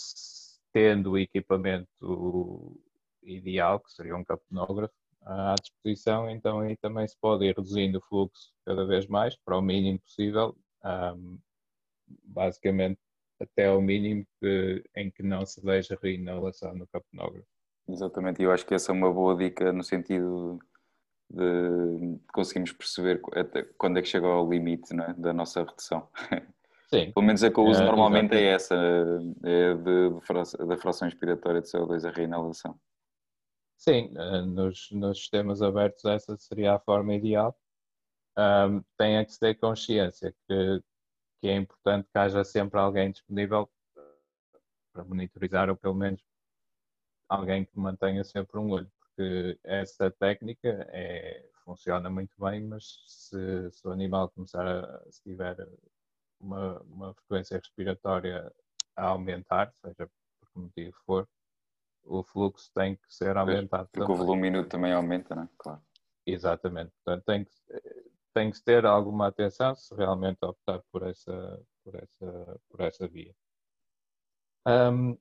tendo 0.71 1.11
o 1.11 1.17
equipamento 1.17 2.79
ideal, 3.23 3.79
que 3.79 3.91
seria 3.91 4.15
um 4.15 4.23
capnógrafo, 4.23 4.93
à 5.25 5.55
disposição, 5.55 6.29
então 6.29 6.59
aí 6.59 6.75
também 6.75 7.07
se 7.07 7.17
pode 7.19 7.45
ir 7.45 7.55
reduzindo 7.55 7.97
o 7.97 8.01
fluxo 8.01 8.53
cada 8.65 8.85
vez 8.85 9.07
mais 9.07 9.37
para 9.37 9.57
o 9.57 9.61
mínimo 9.61 9.99
possível, 9.99 10.55
um, 10.83 11.39
basicamente 12.25 12.99
até 13.39 13.67
ao 13.67 13.81
mínimo 13.81 14.25
que, 14.39 14.83
em 14.95 15.09
que 15.09 15.23
não 15.23 15.45
se 15.45 15.61
veja 15.61 15.97
reinalação 16.01 16.75
no 16.75 16.85
capnógrafo. 16.87 17.47
Exatamente, 17.87 18.41
e 18.41 18.45
eu 18.45 18.51
acho 18.51 18.65
que 18.65 18.73
essa 18.73 18.91
é 18.91 18.93
uma 18.93 19.11
boa 19.11 19.35
dica 19.35 19.71
no 19.71 19.83
sentido 19.83 20.59
de 20.59 20.72
conseguirmos 22.31 22.71
perceber 22.71 23.21
até 23.35 23.63
quando 23.77 23.97
é 23.97 24.01
que 24.01 24.07
chega 24.07 24.27
ao 24.27 24.49
limite 24.49 24.93
é? 24.93 25.13
da 25.13 25.33
nossa 25.33 25.63
redução. 25.63 26.07
Sim. 26.89 27.11
Pelo 27.11 27.25
menos 27.25 27.43
a 27.43 27.49
que 27.49 27.59
eu 27.59 27.63
uso 27.63 27.81
é, 27.81 27.85
normalmente 27.85 28.35
é 28.35 28.51
essa, 28.51 28.75
é 28.75 29.73
de, 29.73 30.09
de, 30.09 30.67
da 30.67 30.77
fração 30.77 31.07
inspiratória 31.07 31.59
de 31.59 31.67
CO2, 31.67 32.07
a 32.07 32.11
reinalação. 32.11 32.79
Sim, 33.77 34.13
eh, 34.15 34.41
nos, 34.43 34.91
nos 34.91 35.17
sistemas 35.17 35.61
abertos 35.63 36.05
essa 36.05 36.37
seria 36.37 36.75
a 36.75 36.79
forma 36.79 37.15
ideal. 37.15 37.57
Um, 38.37 38.83
tem 38.97 39.17
é 39.17 39.25
que 39.25 39.33
se 39.33 39.39
ter 39.39 39.55
consciência 39.55 40.33
que, 40.47 40.83
que 41.41 41.47
é 41.47 41.55
importante 41.55 42.07
que 42.11 42.17
haja 42.17 42.43
sempre 42.43 42.79
alguém 42.79 43.11
disponível 43.11 43.69
para 44.93 45.03
monitorizar 45.03 45.69
ou 45.69 45.75
pelo 45.75 45.95
menos 45.95 46.23
alguém 47.27 47.65
que 47.65 47.77
mantenha 47.77 48.23
sempre 48.23 48.59
um 48.59 48.69
olho, 48.69 48.91
porque 49.15 49.59
essa 49.63 50.09
técnica 50.11 50.87
é, 50.89 51.45
funciona 51.63 52.09
muito 52.09 52.33
bem, 52.39 52.63
mas 52.63 53.03
se, 53.05 53.71
se 53.71 53.87
o 53.87 53.91
animal 53.91 54.29
começar 54.29 54.65
a, 54.67 55.11
se 55.11 55.21
tiver 55.23 55.55
uma, 56.39 56.79
uma 56.81 57.13
frequência 57.13 57.57
respiratória 57.57 58.51
a 58.95 59.07
aumentar, 59.07 59.71
seja 59.73 60.09
por 60.39 60.51
que 60.51 60.59
motivo 60.59 60.97
for, 61.05 61.29
o 62.03 62.23
fluxo 62.23 62.71
tem 62.73 62.95
que 62.95 63.13
ser 63.13 63.37
aumentado. 63.37 63.87
Porque 63.91 64.05
também. 64.05 64.15
o 64.15 64.17
volume 64.25 64.41
minuto 64.41 64.69
também 64.69 64.91
aumenta, 64.91 65.35
não 65.35 65.43
é? 65.43 65.49
Claro. 65.57 65.81
Exatamente. 66.25 66.91
Portanto, 67.03 67.23
tem 67.25 67.45
que, 67.45 67.51
tem 68.33 68.51
que 68.51 68.61
ter 68.61 68.85
alguma 68.85 69.27
atenção 69.27 69.75
se 69.75 69.93
realmente 69.95 70.43
optar 70.43 70.81
por 70.91 71.03
essa, 71.03 71.61
por 71.83 71.95
essa, 71.95 72.61
por 72.69 72.81
essa 72.81 73.07
via. 73.07 73.33
Um, 74.67 75.17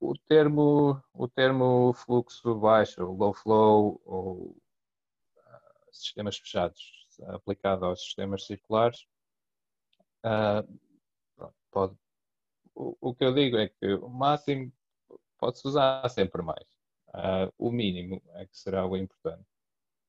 o 0.00 0.14
termo, 0.28 1.02
o 1.12 1.28
termo 1.28 1.92
fluxo 1.94 2.54
baixo, 2.56 3.04
low 3.04 3.34
flow 3.34 4.00
ou 4.04 4.56
uh, 5.36 5.92
sistemas 5.92 6.38
fechados 6.38 6.96
aplicado 7.28 7.84
aos 7.86 8.02
sistemas 8.02 8.46
circulares, 8.46 9.06
uh, 10.24 11.50
pode, 11.70 11.96
o, 12.74 12.96
o, 13.00 13.14
que 13.14 13.24
eu 13.24 13.34
digo 13.34 13.56
é 13.56 13.68
que 13.68 13.94
o 13.94 14.08
máximo 14.08 14.72
pode-se 15.38 15.66
usar 15.66 16.08
sempre 16.10 16.42
mais. 16.42 16.66
Uh, 17.08 17.52
o 17.58 17.70
mínimo 17.70 18.22
é 18.34 18.46
que 18.46 18.56
será 18.56 18.86
o 18.86 18.96
importante. 18.96 19.46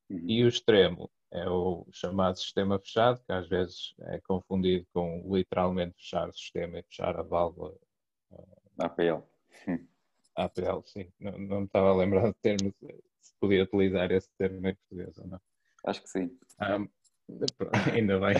Uhum. 0.10 0.30
E 0.30 0.43
o 0.43 0.47
extremo 0.47 1.10
é 1.32 1.50
o 1.50 1.86
chamado 1.91 2.38
sistema 2.38 2.80
fechado, 2.80 3.23
que 3.23 3.32
às 3.32 3.47
vezes 3.47 3.93
é 4.02 4.19
confundido 4.21 4.86
com 4.93 5.23
literalmente 5.34 5.95
fechar 5.97 6.30
o 6.30 6.34
sistema 6.34 6.80
e 6.80 6.84
fechar 6.84 7.17
a 7.17 7.23
válvula. 7.23 7.73
Uh, 8.32 8.58
APL. 8.80 9.37
APL, 10.36 10.81
sim. 10.86 11.07
Não, 11.19 11.38
não 11.38 11.60
me 11.62 11.65
estava 11.65 11.89
a 11.89 11.95
lembrar 11.95 12.27
do 12.27 12.33
termo, 12.36 12.73
se 13.19 13.33
podia 13.39 13.63
utilizar 13.63 14.12
esse 14.12 14.29
termo 14.38 14.67
em 14.67 14.75
português 14.75 15.17
ou 15.17 15.27
não. 15.27 15.41
Acho 15.86 16.03
que 16.03 16.10
sim. 16.10 16.31
Um, 16.62 16.88
ainda 17.93 18.19
bem. 18.19 18.36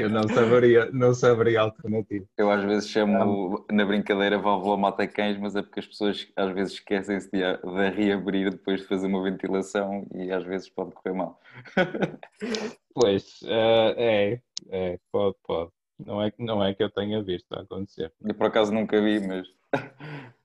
Eu 0.00 0.08
não 0.08 0.28
saberia, 0.28 0.90
não 0.92 1.14
saberia 1.14 1.60
a 1.60 1.64
alternativa. 1.64 2.26
Eu 2.36 2.50
às 2.50 2.64
vezes 2.64 2.88
chamo 2.88 3.64
na 3.70 3.84
brincadeira 3.84 4.38
válvula 4.38 4.76
mata 4.76 5.06
cães, 5.06 5.38
mas 5.38 5.54
é 5.54 5.62
porque 5.62 5.80
as 5.80 5.86
pessoas 5.86 6.28
às 6.34 6.52
vezes 6.52 6.74
esquecem-se 6.74 7.30
de, 7.30 7.40
de 7.40 7.90
reabrir 7.90 8.50
depois 8.50 8.80
de 8.80 8.88
fazer 8.88 9.06
uma 9.06 9.22
ventilação 9.22 10.06
e 10.14 10.32
às 10.32 10.44
vezes 10.44 10.68
pode 10.68 10.92
correr 10.92 11.14
mal. 11.14 11.40
Pois, 12.92 13.40
uh, 13.42 13.94
é, 13.96 14.42
é, 14.68 14.98
pode, 15.12 15.36
pode. 15.46 15.70
Não 16.06 16.22
é, 16.22 16.32
não 16.38 16.64
é 16.64 16.74
que 16.74 16.82
eu 16.82 16.90
tenha 16.90 17.22
visto 17.22 17.52
acontecer. 17.52 18.12
Eu 18.22 18.34
por 18.34 18.46
acaso 18.46 18.72
nunca 18.72 19.00
vi, 19.00 19.20
mas 19.26 19.46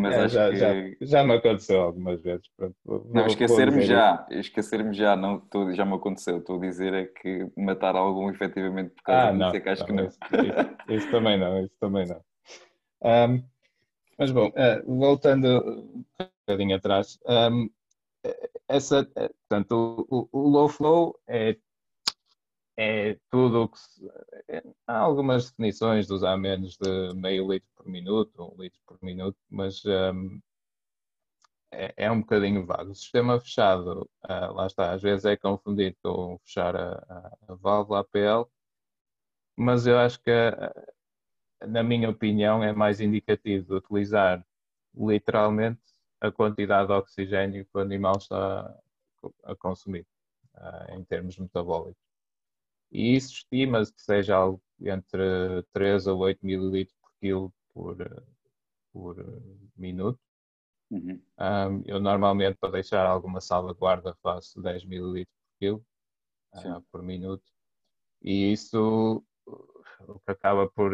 mas 0.00 0.14
é, 0.14 0.28
já, 0.28 0.50
que... 0.50 0.56
já, 0.56 0.72
já, 1.00 1.24
me 1.24 1.34
aconteceu 1.34 1.80
algumas 1.80 2.20
vezes. 2.20 2.46
Pronto, 2.56 2.76
não, 3.12 3.26
esquecer-me 3.26 3.82
já, 3.82 4.26
esquecer-me 4.30 4.94
já, 4.94 5.16
não, 5.16 5.40
tô, 5.40 5.72
já 5.72 5.84
me 5.84 5.94
aconteceu. 5.94 6.38
Estou 6.38 6.56
a 6.56 6.60
dizer 6.60 6.92
é 6.92 7.06
que 7.06 7.50
matar 7.56 7.96
algum 7.96 8.30
efetivamente 8.30 8.90
por 8.90 9.02
causa 9.02 9.28
ah, 9.28 9.32
disso, 9.32 9.56
é 9.56 9.60
que 9.60 9.68
acho 9.68 9.80
não, 9.80 9.86
que 9.86 9.92
não. 9.92 10.04
Isso, 10.06 10.18
isso, 10.32 10.92
isso, 10.92 11.10
também 11.10 11.38
não, 11.38 11.60
isso 11.64 11.74
também 11.80 12.06
não. 12.06 12.20
Um, 13.02 13.42
mas 14.18 14.30
bom, 14.32 14.48
uh, 14.48 14.98
voltando 14.98 15.46
um 15.46 16.04
bocadinho 16.46 16.76
atrás, 16.76 17.18
um, 17.24 17.70
essa, 18.68 19.08
eh, 19.16 19.30
portanto, 19.48 20.06
o, 20.10 20.28
o, 20.32 20.48
low 20.48 20.68
flow 20.68 21.18
é, 21.26 21.56
é 22.78 23.18
tudo 23.28 23.64
o 23.64 23.68
que 23.68 23.78
se, 23.78 24.08
é, 24.48 24.62
há 24.86 24.98
algumas 24.98 25.50
definições 25.50 26.06
de 26.06 26.12
usar 26.14 26.36
menos 26.36 26.76
de 26.76 27.12
meio 27.14 27.50
litro 27.50 27.68
por 27.74 27.88
minuto, 27.88 28.32
um 28.40 28.62
litro 28.62 28.80
por 28.86 28.98
minuto, 29.02 29.36
mas 29.50 29.84
um, 29.84 30.40
é, 31.72 31.92
é, 31.96 32.10
um 32.10 32.20
bocadinho 32.20 32.64
vago. 32.64 32.92
O 32.92 32.94
sistema 32.94 33.40
fechado, 33.40 34.08
uh, 34.24 34.52
lá 34.54 34.66
está, 34.66 34.92
às 34.92 35.02
vezes 35.02 35.24
é 35.24 35.36
confundido 35.36 35.96
com 36.02 36.38
fechar 36.44 36.76
a, 36.76 36.92
a, 37.48 37.52
a 37.52 37.54
válvula 37.56 38.00
APL, 38.00 38.48
mas 39.56 39.86
eu 39.86 39.98
acho 39.98 40.20
que, 40.22 40.30
uh, 40.30 41.66
na 41.66 41.82
minha 41.82 42.08
opinião, 42.10 42.62
é 42.62 42.72
mais 42.72 43.00
indicativo 43.00 43.66
de 43.66 43.74
utilizar 43.74 44.44
literalmente 44.94 45.80
a 46.20 46.30
quantidade 46.30 46.88
de 46.88 46.94
oxigênio 46.94 47.64
que 47.64 47.76
o 47.76 47.80
animal 47.80 48.16
está 48.18 48.72
a 49.44 49.56
consumir, 49.56 50.06
uh, 50.54 50.94
em 50.94 51.04
termos 51.04 51.38
metabólicos. 51.38 52.07
E 52.90 53.16
isso 53.16 53.32
estima-se 53.32 53.92
que 53.92 54.02
seja 54.02 54.36
algo 54.36 54.62
entre 54.80 55.62
3 55.72 56.06
a 56.08 56.14
8 56.14 56.44
mililitros 56.44 56.96
por 57.00 57.10
quilo 57.20 57.54
por, 57.72 58.26
por 58.92 59.16
minuto. 59.76 60.18
Uhum. 60.90 61.20
Um, 61.38 61.82
eu 61.84 62.00
normalmente, 62.00 62.56
para 62.58 62.72
deixar 62.72 63.06
alguma 63.06 63.40
salvaguarda, 63.40 64.16
faço 64.22 64.60
10 64.62 64.84
mililitros 64.84 65.36
por 65.36 65.58
quilo 65.58 65.86
uh, 66.54 66.80
por 66.90 67.02
minuto. 67.02 67.44
E 68.22 68.52
isso, 68.52 69.22
o 69.46 70.18
que 70.20 70.30
acaba 70.30 70.68
por, 70.68 70.92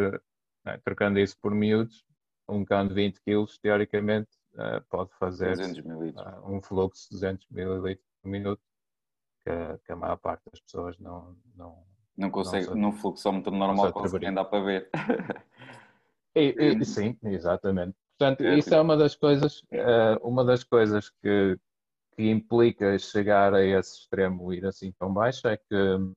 né, 0.64 0.78
trocando 0.84 1.18
isso 1.18 1.38
por 1.40 1.54
miúdos, 1.54 2.04
um 2.48 2.64
cão 2.64 2.86
de 2.86 2.92
20 2.92 3.20
quilos, 3.22 3.58
teoricamente, 3.58 4.30
uh, 4.54 4.84
pode 4.90 5.10
fazer 5.14 5.56
uh, 5.56 6.52
um 6.52 6.60
fluxo 6.60 7.08
de 7.08 7.14
200 7.14 7.46
mililitros 7.50 8.06
por 8.20 8.28
minuto, 8.28 8.62
que, 9.44 9.78
que, 9.84 9.92
a 9.92 9.96
maior 9.96 10.16
parte 10.16 10.42
das 10.50 10.60
pessoas 10.60 10.98
não, 10.98 11.36
não, 11.54 11.84
não 12.16 12.30
consegue, 12.30 12.68
não 12.68 12.76
num 12.76 12.92
fluxómetro 12.92 13.54
normal 13.54 13.92
consegue 13.92 14.30
dar 14.32 14.44
para 14.46 14.64
ver. 14.64 14.90
E, 16.34 16.54
e, 16.80 16.84
sim, 16.84 17.16
exatamente. 17.22 17.96
Portanto, 18.18 18.42
é, 18.42 18.58
isso 18.58 18.74
é 18.74 18.80
uma 18.80 18.96
das 18.96 19.14
coisas, 19.14 19.60
uh, 19.72 20.18
uma 20.22 20.44
das 20.44 20.64
coisas 20.64 21.10
que, 21.10 21.58
que 22.16 22.30
implica 22.30 22.98
chegar 22.98 23.54
a 23.54 23.62
esse 23.62 23.98
extremo, 23.98 24.52
ir 24.52 24.64
assim 24.64 24.92
tão 24.92 25.12
baixo, 25.12 25.46
é 25.48 25.56
que 25.56 26.12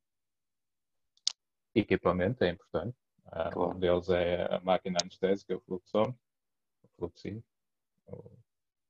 equipamento 1.75 2.43
é 2.43 2.49
importante. 2.49 2.95
Uh, 3.25 3.51
claro. 3.51 3.75
Um 3.75 3.79
deles 3.79 4.09
é 4.09 4.55
a 4.55 4.59
máquina 4.61 4.97
anestésica, 5.01 5.57
o 5.57 5.59
fluxómetro, 5.61 6.19
o 6.83 6.87
fluxímetro, 6.97 7.49
ou 8.05 8.31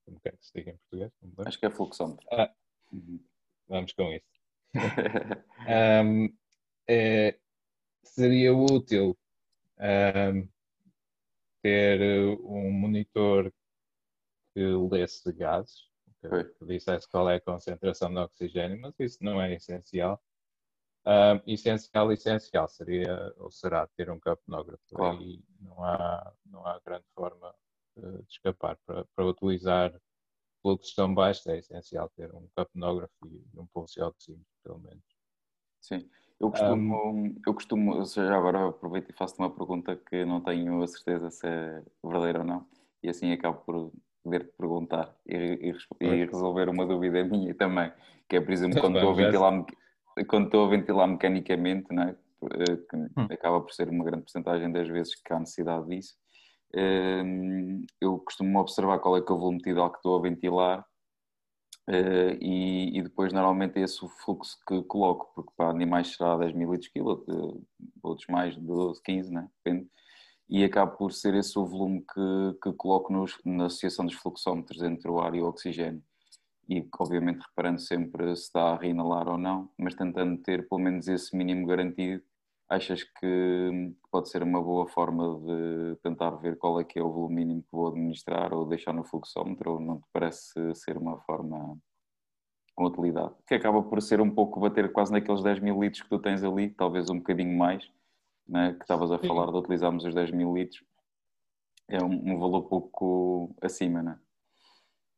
como 0.06 0.20
quer 0.20 0.38
que 0.38 0.46
se 0.46 0.54
diga 0.54 0.72
em 0.72 0.78
português? 0.78 1.12
Acho 1.46 1.60
que 1.60 1.66
é 1.66 1.70
fluxómetro. 1.70 2.26
Ah, 2.32 2.54
uhum. 2.94 3.20
Vamos 3.68 3.94
com 3.94 4.12
isso. 4.14 4.26
um, 6.06 6.30
é, 6.88 7.38
seria 8.04 8.56
útil 8.56 9.18
um, 9.80 10.48
ter 11.62 12.02
um 12.42 12.72
monitor 12.72 13.52
que 14.54 14.64
lesse 14.92 15.32
gases, 15.34 15.88
que, 16.22 16.66
dissesse 16.66 17.08
qual 17.10 17.30
é 17.30 17.36
a 17.36 17.42
concentração 17.42 18.10
de 18.10 18.20
oxigênio, 18.20 18.80
mas 18.80 18.94
isso 19.00 19.18
não 19.22 19.42
é 19.42 19.54
essencial. 19.54 20.22
Um, 21.06 21.42
essencial, 21.52 22.12
essencial 22.12 22.68
seria 22.68 23.34
ou 23.38 23.50
será 23.50 23.88
ter 23.96 24.10
um 24.10 24.20
capnógrafo 24.20 24.84
claro. 24.90 25.22
e 25.22 25.42
não 25.62 25.82
há, 25.84 26.34
não 26.46 26.66
há 26.66 26.80
grande 26.86 27.06
forma 27.16 27.54
de, 27.96 28.24
de 28.24 28.30
escapar. 28.30 28.78
Para, 28.86 29.06
para 29.16 29.26
utilizar 29.26 29.94
fluxos 30.68 30.94
tão 30.94 31.14
baixos 31.14 31.48
é 31.48 31.58
essencial 31.60 32.10
ter 32.10 32.34
um 32.36 32.46
capnógrafo 32.56 33.14
e 33.26 33.60
um 33.60 33.66
pulso 33.68 34.04
oxímetro, 34.04 34.46
pelo 34.64 34.80
menos. 34.80 35.04
Sim. 35.80 36.10
Eu 36.40 36.52
costumo, 36.52 36.96
um, 37.10 37.36
eu 37.48 37.54
costumo, 37.54 37.96
ou 37.96 38.06
seja, 38.06 38.36
agora 38.36 38.68
aproveito 38.68 39.10
e 39.10 39.14
faço-te 39.14 39.40
uma 39.40 39.50
pergunta 39.50 39.96
que 39.96 40.24
não 40.24 40.42
tenho 40.42 40.84
a 40.84 40.88
certeza 40.88 41.32
se 41.32 41.48
é 41.48 41.82
verdadeira 42.04 42.40
ou 42.40 42.46
não, 42.46 42.68
e 43.02 43.10
assim 43.10 43.32
acabo 43.32 43.60
por 43.66 43.92
poder-te 44.24 44.52
perguntar 44.56 45.16
e, 45.26 45.36
e, 45.36 46.06
e, 46.06 46.26
resolver 46.26 46.70
uma 46.70 46.86
dúvida 46.86 47.24
minha 47.24 47.56
também, 47.56 47.92
que 48.30 48.36
é, 48.36 48.42
por 48.42 48.52
exemplo, 48.52 48.80
quando 48.80 48.98
estou 48.98 49.12
a 49.12 49.16
ventilar, 49.16 49.66
quando 50.28 50.46
estou 50.46 50.66
a 50.66 50.70
ventilar 50.70 51.08
mecanicamente, 51.08 51.88
não 51.92 52.04
é? 52.04 52.16
Eh, 52.44 52.78
que 52.88 52.96
hum. 52.96 53.28
acaba 53.32 53.62
por 53.62 53.72
ser 53.74 53.90
uma 53.90 54.04
grande 54.04 54.24
porcentagem 54.24 54.72
das 54.72 54.88
vezes 54.88 55.16
que 55.16 55.34
há 55.34 55.40
necessidade 55.40 55.88
disso, 55.88 56.16
eu 58.02 58.20
costumo 58.20 58.60
observar 58.60 59.00
qual 59.00 59.18
é 59.18 59.22
que 59.22 59.32
é 59.32 59.36
o 59.36 59.40
volume 59.40 59.60
tidal 59.60 59.92
que 59.92 59.98
estou 59.98 60.18
a 60.18 60.22
ventilar 60.22 60.86
Uh, 61.90 62.36
e, 62.42 62.98
e, 62.98 63.02
depois 63.02 63.32
normalmente 63.32 63.80
é 63.80 63.84
esse 63.84 64.04
o 64.04 64.10
fluxo 64.10 64.58
que 64.68 64.84
coloco, 64.84 65.32
porque 65.34 65.54
para 65.56 65.70
animais 65.70 66.14
será 66.14 66.36
10 66.36 66.54
mil 66.54 66.74
litros 66.74 66.92
quilo, 66.92 67.24
outros 68.04 68.28
mais 68.28 68.56
de 68.56 68.60
12, 68.60 69.02
15, 69.02 69.32
né? 69.32 69.48
depende, 69.64 69.88
e 70.50 70.66
acaba 70.66 70.92
por 70.92 71.14
ser 71.14 71.34
esse 71.36 71.58
o 71.58 71.66
volume 71.66 72.02
que, 72.02 72.60
que 72.62 72.74
coloco 72.74 73.14
nos, 73.14 73.38
na 73.46 73.68
associação 73.68 74.06
dos 74.06 74.16
fluxómetros 74.16 74.82
entre 74.82 75.10
o 75.10 75.20
ar 75.22 75.34
e 75.34 75.42
o 75.42 75.48
oxigênio. 75.48 76.04
E 76.70 76.86
obviamente 77.00 77.40
reparando 77.48 77.80
sempre 77.80 78.36
se 78.36 78.44
está 78.44 78.74
a 78.74 78.78
reinalar 78.78 79.30
ou 79.30 79.38
não, 79.38 79.70
mas 79.78 79.96
tentando 79.96 80.38
ter 80.42 80.68
pelo 80.68 80.82
menos 80.82 81.08
esse 81.08 81.36
mínimo 81.38 81.66
garantido, 81.66 82.22
achas 82.70 83.04
que 83.04 83.94
pode 84.12 84.30
ser 84.30 84.44
uma 84.44 84.62
boa 84.62 84.88
forma 84.88 85.40
de 85.40 85.96
tentar 86.02 86.32
ver 86.32 86.58
qual 86.58 86.80
é 86.80 86.84
que 86.84 87.00
é 87.00 87.04
o 87.04 87.12
volume 87.12 87.36
mínimo 87.36 87.64
que 87.64 87.72
vou 87.72 87.88
administrar 87.88 88.54
ou 88.54 88.68
deixar 88.68 88.94
no 88.94 89.06
fluxómetro 89.06 89.74
ou 89.74 89.80
não 89.80 90.00
te 90.00 90.08
parece 90.12 90.54
ser 90.76 90.98
uma 90.98 91.20
forma 91.22 91.78
com 92.76 92.86
utilidade? 92.86 93.34
Que 93.48 93.56
acaba 93.56 93.82
por 93.82 94.02
ser 94.02 94.20
um 94.20 94.30
pouco 94.30 94.60
bater 94.60 94.92
quase 94.92 95.12
naqueles 95.12 95.42
10 95.42 95.60
mil 95.60 95.82
litros 95.82 96.04
que 96.04 96.10
tu 96.10 96.20
tens 96.20 96.44
ali, 96.44 96.70
talvez 96.70 97.10
um 97.10 97.18
bocadinho 97.18 97.58
mais, 97.58 97.90
né? 98.48 98.74
que 98.74 98.84
estavas 98.84 99.12
a 99.12 99.20
falar 99.20 99.50
de 99.52 99.58
utilizarmos 99.58 100.04
os 100.04 100.14
10 100.14 100.32
mil 100.32 100.54
litros. 100.54 100.84
É 101.90 102.04
um, 102.04 102.34
um 102.34 102.38
valor 102.38 102.64
pouco 102.64 103.56
acima, 103.62 104.04
não 104.04 104.12
é? 104.12 104.20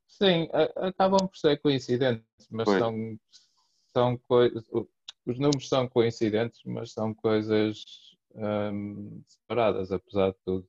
Sim, 0.08 0.50
acabam 0.76 1.28
por 1.28 1.38
ser 1.38 1.60
coincidentes, 1.62 2.48
mas 2.50 2.66
pois. 2.66 2.80
são, 2.80 3.20
são 3.94 4.18
coisas 4.28 4.68
os 5.30 5.38
números 5.38 5.68
são 5.70 5.88
coincidentes, 5.88 6.62
mas 6.66 6.92
são 6.92 7.14
coisas 7.14 7.84
um, 8.34 9.22
separadas, 9.28 9.92
apesar 9.92 10.32
de 10.32 10.38
tudo. 10.44 10.68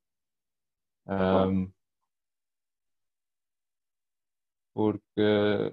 Um, 1.06 1.72
porque 4.74 5.72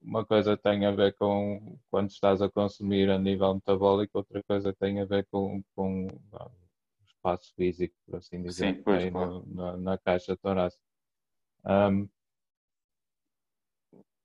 uma 0.00 0.24
coisa 0.24 0.56
tem 0.56 0.86
a 0.86 0.90
ver 0.90 1.14
com 1.16 1.78
quando 1.90 2.10
estás 2.10 2.42
a 2.42 2.50
consumir 2.50 3.10
a 3.10 3.18
nível 3.18 3.54
metabólico, 3.54 4.18
outra 4.18 4.42
coisa 4.42 4.72
tem 4.72 5.00
a 5.00 5.04
ver 5.04 5.26
com, 5.30 5.62
com 5.74 6.06
o 6.06 7.06
espaço 7.06 7.54
físico, 7.54 7.94
por 8.06 8.16
assim 8.16 8.42
dizer, 8.42 8.74
Sim, 8.74 8.82
pois, 8.82 9.12
no, 9.12 9.46
na, 9.46 9.76
na, 9.76 9.98
caixa 9.98 10.36
torácica. 10.36 10.82
Um, 11.64 12.08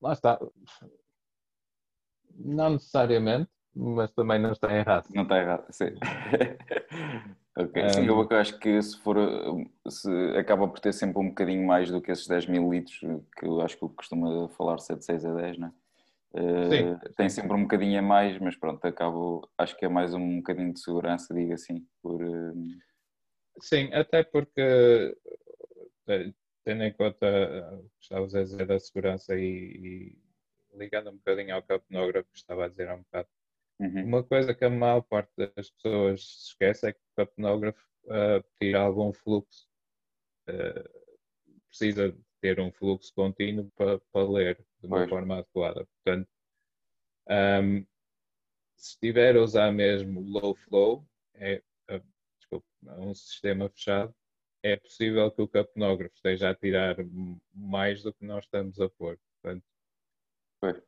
lá 0.01 0.13
está. 0.13 0.39
Não 2.39 2.71
necessariamente, 2.71 3.51
mas 3.77 4.11
também 4.11 4.39
não 4.39 4.51
está 4.51 4.75
errado. 4.75 5.07
Não 5.13 5.23
está 5.23 5.37
errado, 5.37 5.65
sim. 5.69 5.85
ok, 7.55 7.83
um, 7.83 7.89
sim, 7.89 8.05
eu 8.07 8.27
acho 8.31 8.57
que 8.59 8.81
se 8.81 8.97
for, 8.99 9.17
se 9.87 10.09
acaba 10.37 10.67
por 10.67 10.79
ter 10.79 10.93
sempre 10.93 11.19
um 11.19 11.29
bocadinho 11.29 11.65
mais 11.65 11.91
do 11.91 12.01
que 12.01 12.11
esses 12.11 12.27
10 12.27 12.47
mil 12.47 12.69
litros, 12.71 12.99
que 13.37 13.45
eu 13.45 13.61
acho 13.61 13.77
que 13.77 13.83
eu 13.83 13.89
costumo 13.89 14.47
falar 14.49 14.79
7, 14.79 15.05
6 15.05 15.25
a 15.25 15.33
10, 15.33 15.57
né? 15.59 15.73
Uh, 16.33 16.69
sim, 16.69 17.13
tem 17.15 17.29
sempre 17.29 17.53
um 17.53 17.61
bocadinho 17.61 17.99
a 17.99 18.01
mais, 18.01 18.37
mas 18.39 18.55
pronto, 18.55 18.83
acabo, 18.85 19.49
acho 19.57 19.77
que 19.77 19.85
é 19.85 19.89
mais 19.89 20.13
um 20.13 20.37
bocadinho 20.37 20.73
de 20.73 20.79
segurança, 20.79 21.33
digo 21.33 21.53
assim, 21.53 21.85
por... 22.01 22.21
Uh... 22.21 22.53
Sim, 23.59 23.91
até 23.93 24.23
porque 24.23 25.15
eh, 26.07 26.31
tendo 26.63 26.83
em 26.83 26.93
conta 26.93 27.25
o 27.73 27.83
que 27.83 28.03
estavas 28.03 28.35
a 28.35 28.43
dizer 28.43 28.65
da 28.65 28.79
segurança 28.79 29.35
e, 29.35 30.13
e 30.73 30.77
ligando 30.77 31.09
um 31.09 31.15
bocadinho 31.15 31.55
ao 31.55 31.63
capnógrafo 31.63 32.29
que 32.31 32.37
estava 32.37 32.65
a 32.65 32.67
dizer 32.67 32.89
há 32.89 32.95
um 32.95 33.03
bocado, 33.03 33.27
Uhum. 33.79 34.05
Uma 34.05 34.23
coisa 34.23 34.53
que 34.55 34.65
a 34.65 34.69
maior 34.69 35.01
parte 35.01 35.31
das 35.37 35.69
pessoas 35.69 36.21
se 36.21 36.47
esquece 36.49 36.87
é 36.87 36.93
que 36.93 36.99
o 36.99 37.15
capnógrafo 37.15 37.85
uh, 38.05 38.43
tira 38.59 38.81
algum 38.81 39.13
fluxo, 39.13 39.67
uh, 40.49 41.07
precisa 41.67 42.17
ter 42.41 42.59
um 42.59 42.71
fluxo 42.71 43.13
contínuo 43.13 43.71
para, 43.75 43.99
para 44.11 44.29
ler 44.29 44.57
de 44.79 44.87
uma 44.87 44.97
pois. 44.97 45.09
forma 45.09 45.37
adequada. 45.37 45.87
Portanto, 46.03 46.29
um, 47.29 47.85
se 48.75 48.91
estiver 48.91 49.35
a 49.35 49.41
usar 49.41 49.71
mesmo 49.71 50.21
low 50.21 50.55
flow, 50.55 51.07
é, 51.35 51.61
uh, 51.91 52.03
desculpa, 52.39 52.67
um 52.99 53.13
sistema 53.13 53.69
fechado, 53.69 54.13
é 54.63 54.75
possível 54.75 55.31
que 55.31 55.41
o 55.41 55.47
capnógrafo 55.47 56.15
esteja 56.15 56.49
a 56.49 56.55
tirar 56.55 56.95
mais 57.53 58.01
do 58.01 58.13
que 58.13 58.25
nós 58.25 58.45
estamos 58.45 58.79
a 58.79 58.89
pôr. 58.89 59.19
Portanto, 59.41 59.63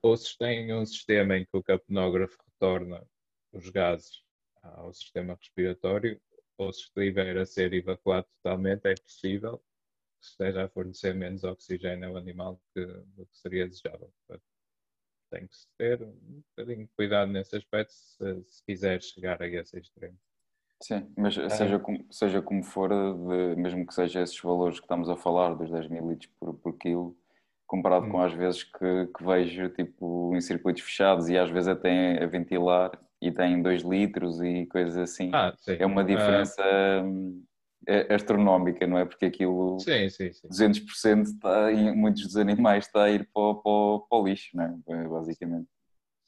ou 0.01 0.17
se 0.17 0.37
tem 0.37 0.73
um 0.73 0.85
sistema 0.85 1.37
em 1.37 1.45
que 1.45 1.55
o 1.55 1.63
capnógrafo 1.63 2.37
retorna 2.45 3.05
os 3.51 3.69
gases 3.69 4.23
ao 4.61 4.93
sistema 4.93 5.35
respiratório, 5.35 6.19
ou 6.57 6.73
se 6.73 6.81
estiver 6.81 7.37
a 7.37 7.45
ser 7.45 7.73
evacuado 7.73 8.27
totalmente, 8.43 8.85
é 8.85 8.95
possível 8.95 9.57
que 10.19 10.25
esteja 10.25 10.65
a 10.65 10.69
fornecer 10.69 11.13
menos 11.15 11.43
oxigênio 11.43 12.09
ao 12.09 12.17
animal 12.17 12.61
que, 12.73 12.85
do 12.85 13.25
que 13.25 13.37
seria 13.37 13.67
desejável. 13.67 14.11
Portanto, 14.27 14.43
tem 15.29 15.47
que 15.47 15.55
ter 15.77 16.01
um 16.03 16.43
bocadinho 16.49 16.85
de 16.85 16.93
cuidado 16.93 17.31
nesse 17.31 17.55
aspecto 17.55 17.93
se, 17.93 18.43
se 18.43 18.63
quiser 18.65 19.01
chegar 19.01 19.41
a 19.41 19.47
esse 19.47 19.77
extremo. 19.77 20.17
Sim, 20.81 21.11
mas 21.17 21.35
seja, 21.35 21.75
é. 21.75 21.79
como, 21.79 22.05
seja 22.11 22.41
como 22.41 22.63
for, 22.63 22.89
de, 22.89 23.55
mesmo 23.55 23.85
que 23.85 23.93
seja 23.93 24.21
esses 24.21 24.39
valores 24.39 24.79
que 24.79 24.85
estamos 24.85 25.09
a 25.09 25.17
falar, 25.17 25.53
dos 25.53 25.69
10 25.69 25.87
mil 25.89 26.09
litros 26.09 26.31
por, 26.39 26.53
por 26.55 26.77
quilo, 26.77 27.17
comparado 27.69 28.07
hum. 28.07 28.09
com 28.09 28.21
às 28.21 28.33
vezes 28.33 28.63
que, 28.63 29.07
que, 29.15 29.23
vejo 29.23 29.69
tipo 29.69 30.35
em 30.35 30.41
circuitos 30.41 30.81
fechados 30.81 31.29
e 31.29 31.37
às 31.37 31.49
vezes 31.49 31.69
até 31.69 32.21
a 32.21 32.25
ventilar 32.25 32.91
e 33.21 33.31
tem 33.31 33.61
2 33.61 33.83
litros 33.83 34.41
e 34.41 34.65
coisas 34.65 34.97
assim. 34.97 35.29
Ah, 35.33 35.53
é 35.67 35.85
uma 35.85 36.03
diferença 36.03 36.63
uh... 37.03 38.13
astronómica, 38.13 38.87
não 38.87 38.97
é? 38.97 39.05
Porque 39.05 39.25
aquilo 39.25 39.79
sim, 39.79 40.09
sim, 40.09 40.31
sim. 40.33 40.47
200% 40.47 41.23
está, 41.23 41.71
em 41.71 41.95
muitos 41.95 42.23
dos 42.23 42.37
animais 42.37 42.87
está 42.87 43.03
a 43.03 43.11
ir 43.11 43.29
para, 43.31 43.53
para, 43.53 43.99
para 44.09 44.17
o 44.17 44.27
lixo, 44.27 44.57
não 44.57 44.63
é? 44.87 45.07
Basicamente. 45.07 45.67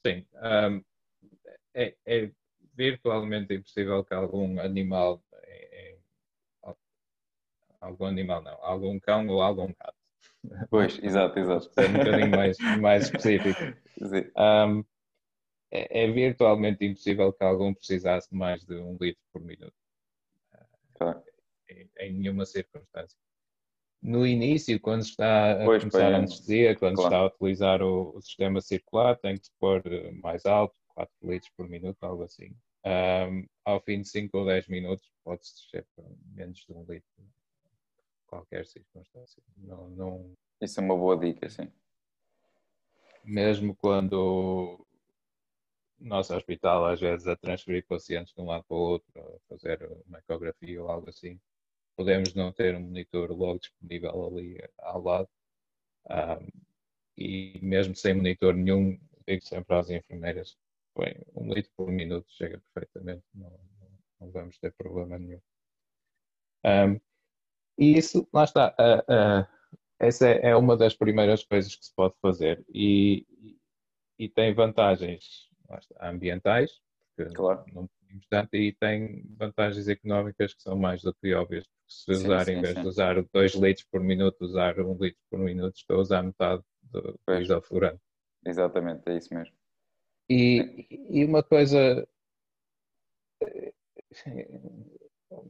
Sim. 0.05 0.25
Um, 0.35 0.83
é, 1.73 1.95
é, 2.05 2.31
virtualmente 2.75 3.53
impossível 3.53 4.03
que 4.03 4.13
algum 4.13 4.59
animal, 4.59 5.23
é, 5.33 5.95
é, 6.65 6.75
algum 7.79 8.05
animal 8.05 8.43
não, 8.43 8.57
algum 8.61 8.99
cão 8.99 9.27
ou 9.27 9.41
algum 9.41 9.67
gato 9.67 10.00
Pois, 10.69 10.99
exato, 11.03 11.39
exato. 11.39 11.69
É 11.77 11.87
um 11.87 11.93
bocadinho 11.93 12.31
mais, 12.31 12.57
mais 12.79 13.03
específico. 13.05 13.59
Um, 14.37 14.83
é, 15.71 16.03
é, 16.03 16.11
virtualmente 16.11 16.85
impossível 16.85 17.31
que 17.31 17.43
algum 17.43 17.73
precisasse 17.73 18.33
mais 18.33 18.65
de 18.65 18.75
um 18.75 18.97
litro 18.99 19.21
por 19.31 19.41
minuto. 19.41 19.73
Tá. 20.95 21.21
Em, 21.69 21.89
em, 21.99 22.13
nenhuma 22.13 22.45
circunstância. 22.45 23.17
No 24.01 24.25
início, 24.25 24.79
quando 24.79 25.03
está 25.03 25.61
a 25.61 25.65
pois, 25.65 25.83
começar 25.83 26.13
a 26.13 26.17
anestesia, 26.17 26.75
quando 26.75 26.95
claro. 26.95 27.09
está 27.09 27.17
a 27.19 27.25
utilizar 27.27 27.81
o, 27.81 28.15
o, 28.15 28.21
sistema 28.21 28.59
circular, 28.59 29.15
tem 29.17 29.37
que 29.37 29.45
se 29.45 29.51
pôr 29.59 29.83
mais 30.21 30.45
alto, 30.45 30.75
4 30.87 31.13
litros 31.23 31.51
por 31.55 31.69
minuto, 31.69 32.03
algo 32.03 32.23
assim. 32.23 32.55
Um, 32.83 33.45
ao 33.63 33.79
fim 33.79 34.01
de 34.01 34.09
5 34.09 34.35
ou 34.37 34.45
10 34.45 34.67
minutos, 34.67 35.07
pode-se 35.23 35.53
descer 35.53 35.87
para 35.95 36.05
menos 36.33 36.57
de 36.65 36.73
um 36.73 36.81
litro 36.81 37.07
qualquer 38.31 38.65
circunstância. 38.65 39.43
Não, 39.57 39.89
não... 39.89 40.33
Isso 40.61 40.79
é 40.79 40.83
uma 40.83 40.95
boa 40.95 41.17
dica, 41.17 41.49
sim. 41.49 41.69
Mesmo 43.23 43.75
quando 43.75 44.85
o 45.99 46.05
nosso 46.05 46.33
hospital, 46.33 46.85
às 46.85 46.99
vezes, 46.99 47.27
a 47.27 47.35
transferir 47.35 47.85
pacientes 47.85 48.33
de 48.33 48.41
um 48.41 48.45
lado 48.45 48.63
para 48.63 48.77
o 48.77 48.79
outro, 48.79 49.07
a 49.19 49.39
fazer 49.49 49.85
uma 50.07 50.19
ecografia 50.19 50.81
ou 50.81 50.89
algo 50.89 51.09
assim, 51.09 51.39
podemos 51.95 52.33
não 52.33 52.53
ter 52.53 52.75
um 52.75 52.79
monitor 52.79 53.31
logo 53.31 53.59
disponível 53.59 54.27
ali 54.27 54.57
ao 54.79 55.01
lado. 55.01 55.29
Um, 56.09 56.47
e 57.17 57.59
mesmo 57.61 57.95
sem 57.95 58.13
monitor 58.13 58.55
nenhum, 58.55 58.97
digo 59.27 59.43
sempre 59.45 59.75
às 59.75 59.89
enfermeiras, 59.89 60.57
bem, 60.97 61.15
um 61.35 61.53
litro 61.53 61.71
por 61.75 61.91
minuto 61.91 62.31
chega 62.31 62.61
perfeitamente, 62.73 63.23
não, 63.35 63.49
não, 63.49 63.91
não 64.21 64.31
vamos 64.31 64.57
ter 64.57 64.73
problema 64.73 65.19
nenhum. 65.19 65.41
Um, 66.63 66.99
e 67.81 67.97
isso, 67.97 68.27
lá 68.31 68.43
está, 68.43 68.75
uh, 68.79 69.11
uh, 69.11 69.47
essa 69.99 70.27
é, 70.27 70.49
é, 70.49 70.55
uma 70.55 70.77
das 70.77 70.93
primeiras 70.93 71.43
coisas 71.43 71.75
que 71.75 71.83
se 71.83 71.91
pode 71.95 72.13
fazer 72.21 72.63
e, 72.71 73.25
e 74.19 74.29
tem 74.29 74.53
vantagens 74.53 75.49
está, 75.63 76.09
ambientais, 76.09 76.79
porque 77.15 77.33
claro. 77.33 77.63
não 77.73 77.89
temos 78.07 78.27
tanto, 78.29 78.55
e 78.55 78.71
tem 78.73 79.23
vantagens 79.35 79.87
económicas 79.87 80.53
que 80.53 80.61
são 80.61 80.77
mais 80.77 81.01
do 81.01 81.11
que 81.15 81.33
óbvias, 81.33 81.65
porque 81.65 81.91
se 81.91 82.03
sim, 82.03 82.25
usar, 82.25 82.45
sim, 82.45 82.51
em 82.51 82.61
vez 82.61 82.75
sim. 82.75 82.81
de 82.81 82.87
usar 82.87 83.23
2 83.33 83.55
litros 83.55 83.87
por 83.91 84.01
minuto, 84.01 84.41
usar 84.41 84.79
1 84.79 84.87
um 84.87 84.97
litro 85.01 85.19
por 85.27 85.39
minuto, 85.39 85.75
estou 85.75 85.97
a 85.97 86.01
usar 86.01 86.21
metade 86.21 86.61
do, 86.83 87.19
isoflurante. 87.39 88.01
Exatamente, 88.45 89.01
é 89.07 89.17
isso 89.17 89.33
mesmo. 89.33 89.55
E, 90.29 90.87
e 91.09 91.25
uma 91.25 91.41
coisa 91.41 92.07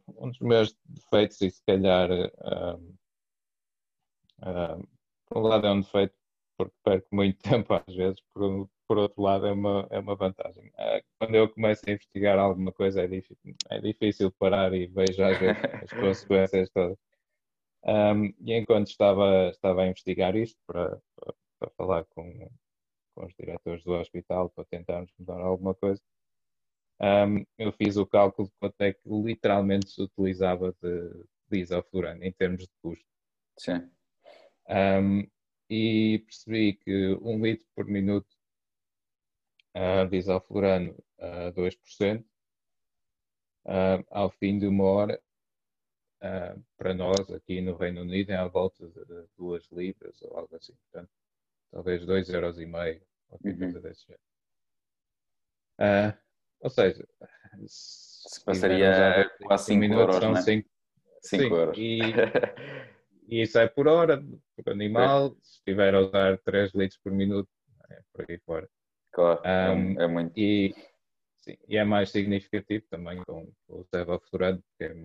um 0.08 0.30
dos 0.30 0.40
meus 0.40 0.76
defeitos, 0.86 1.42
e 1.42 1.50
se 1.50 1.62
calhar, 1.66 2.10
um, 2.12 2.98
um, 4.44 4.84
por 5.28 5.38
um 5.38 5.42
lado 5.42 5.68
é 5.68 5.72
um 5.72 5.82
defeito 5.82 6.14
porque 6.58 6.76
perco 6.84 7.08
muito 7.16 7.40
tempo 7.66 7.74
às 7.74 7.96
vezes, 7.96 8.22
por, 8.34 8.70
por 8.88 8.98
outro 8.98 9.22
lado 9.22 9.48
é 9.48 9.52
uma, 9.52 9.88
é 9.90 10.00
uma 10.00 10.16
vantagem. 10.16 10.68
Uh, 10.70 11.04
quando 11.20 11.36
eu 11.36 11.50
começo 11.50 11.84
a 11.88 11.92
investigar 11.92 12.38
alguma 12.38 12.72
coisa 12.72 13.02
é 13.02 13.08
difícil, 13.08 13.56
é 13.70 13.80
difícil 13.80 14.32
parar 14.34 14.74
e 14.74 14.88
vejo 14.88 15.24
às 15.24 15.40
vezes 15.40 15.58
as 15.84 15.90
consequências 15.92 16.70
todas. 16.70 16.98
Um, 17.84 18.26
e 18.42 18.54
enquanto 18.54 18.88
estava, 18.88 19.50
estava 19.50 19.82
a 19.82 19.88
investigar 19.88 20.36
isto 20.36 20.60
para, 20.68 21.02
para, 21.16 21.34
para 21.60 21.70
falar 21.72 22.06
com, 22.06 22.50
com 23.16 23.26
os 23.26 23.34
diretores 23.34 23.84
do 23.84 23.94
hospital 23.94 24.50
para 24.52 24.66
tentarmos 24.66 25.12
mudar 25.18 25.42
alguma 25.42 25.74
coisa, 25.74 26.00
um, 27.02 27.44
eu 27.58 27.72
fiz 27.72 27.98
o 27.98 28.06
cálculo 28.06 28.48
de 28.48 28.54
quanto 28.60 28.80
é 28.82 28.94
que 28.94 29.10
literalmente 29.10 29.90
se 29.90 30.02
utilizava 30.04 30.72
de, 30.82 31.26
de 31.50 31.66
em 32.22 32.32
termos 32.32 32.64
de 32.64 32.74
custo. 32.82 33.06
Sim. 33.58 33.90
Um, 34.70 35.28
e 35.68 36.20
percebi 36.20 36.74
que 36.74 37.18
um 37.22 37.42
litro 37.44 37.66
por 37.76 37.86
minuto 37.86 38.30
uh, 39.76 40.08
de 40.08 40.18
isoflurano 40.18 40.96
a 41.20 41.50
uh, 41.50 41.54
2%, 41.54 42.24
uh, 43.66 44.06
ao 44.12 44.30
fim 44.30 44.60
de 44.60 44.68
uma 44.68 44.84
hora, 44.84 45.22
uh, 46.22 46.64
para 46.78 46.94
nós 46.94 47.32
aqui 47.32 47.62
no 47.62 47.76
Reino 47.76 48.02
Unido 48.02 48.30
é 48.30 48.36
à 48.36 48.48
volta 48.48 48.88
de 48.88 49.28
2 49.38 49.68
libras 49.72 50.22
ou 50.22 50.38
algo 50.38 50.56
assim. 50.56 50.76
Portanto, 50.76 51.10
talvez 51.72 52.06
2,5 52.06 52.34
euros 52.34 52.58
ou 53.30 53.40
uhum. 53.44 53.58
coisa 53.58 53.82
desse 53.82 54.06
jeito. 54.06 54.22
Uh, 55.80 56.31
ou 56.62 56.70
seja, 56.70 57.08
se 57.68 58.44
passaria 58.46 59.30
quase 59.44 59.66
5 59.66 59.86
euros, 59.94 60.16
são 60.18 60.36
5 60.36 60.68
né? 61.38 61.44
euros. 61.44 61.78
E, 61.78 62.00
e, 63.28 63.42
isso 63.42 63.58
é 63.58 63.68
por 63.68 63.88
hora, 63.88 64.24
por 64.56 64.72
animal. 64.72 65.28
É. 65.28 65.30
Se 65.42 65.54
estiver 65.58 65.96
a 65.96 66.02
usar 66.02 66.38
3 66.40 66.74
litros 66.74 67.00
por 67.04 67.12
minuto, 67.12 67.50
é 67.90 68.00
por 68.14 68.26
aí 68.30 68.40
fora. 68.40 68.70
Claro, 69.12 69.42
um, 69.44 70.02
é 70.02 70.08
muito. 70.08 70.38
E, 70.38 70.74
sim, 71.38 71.58
e 71.68 71.78
é 71.78 71.84
mais 71.84 72.12
significativo 72.12 72.86
também 72.90 73.22
com 73.26 73.52
o 73.68 73.84
Sevaflorante, 73.84 74.64
que 74.78 74.86
é, 74.86 74.96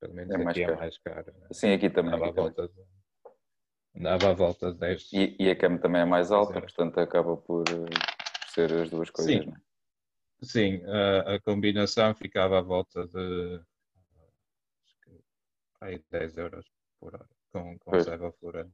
pelo 0.00 0.14
menos 0.14 0.34
é 0.34 0.42
aqui 0.42 0.62
é 0.64 0.76
mais 0.76 0.98
caro. 0.98 1.32
Sim, 1.52 1.72
aqui 1.72 1.88
também. 1.88 2.14
Aqui 2.14 2.32
volta 2.32 2.68
também. 2.68 2.96
Andava 3.96 4.28
à 4.28 4.32
volta 4.34 4.72
de 4.72 4.78
10. 4.78 5.12
E, 5.14 5.36
e 5.38 5.50
a 5.50 5.56
cama 5.56 5.78
também 5.78 6.02
é 6.02 6.04
mais 6.04 6.30
alta, 6.30 6.60
portanto 6.60 6.98
acaba 7.00 7.34
por, 7.36 7.64
por 7.64 7.88
ser 8.48 8.70
as 8.74 8.90
duas 8.90 9.08
coisas, 9.08 9.32
Sim. 9.32 9.46
não 9.46 9.54
é? 9.54 9.66
Sim, 10.42 10.82
a, 10.84 11.34
a 11.34 11.40
combinação 11.40 12.14
ficava 12.14 12.58
à 12.58 12.62
volta 12.62 13.06
de 13.06 13.60
acho 14.84 15.00
que, 15.02 15.20
aí 15.80 16.02
10 16.10 16.36
euros 16.36 16.64
por 17.00 17.14
hora 17.14 17.26
com, 17.52 17.78
com 17.78 18.02
serva 18.02 18.32
florante. 18.32 18.72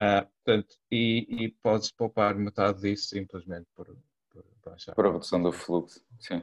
Ah, 0.00 0.26
portanto, 0.26 0.76
e, 0.90 1.44
e 1.44 1.48
pode-se 1.62 1.94
poupar 1.94 2.34
metade 2.34 2.80
disso 2.80 3.08
simplesmente 3.08 3.66
por, 3.74 3.86
por 4.30 4.44
baixar. 4.64 4.94
Por 4.94 5.06
a 5.06 5.12
redução 5.12 5.42
do 5.42 5.52
fluxo, 5.52 6.04
sim. 6.18 6.42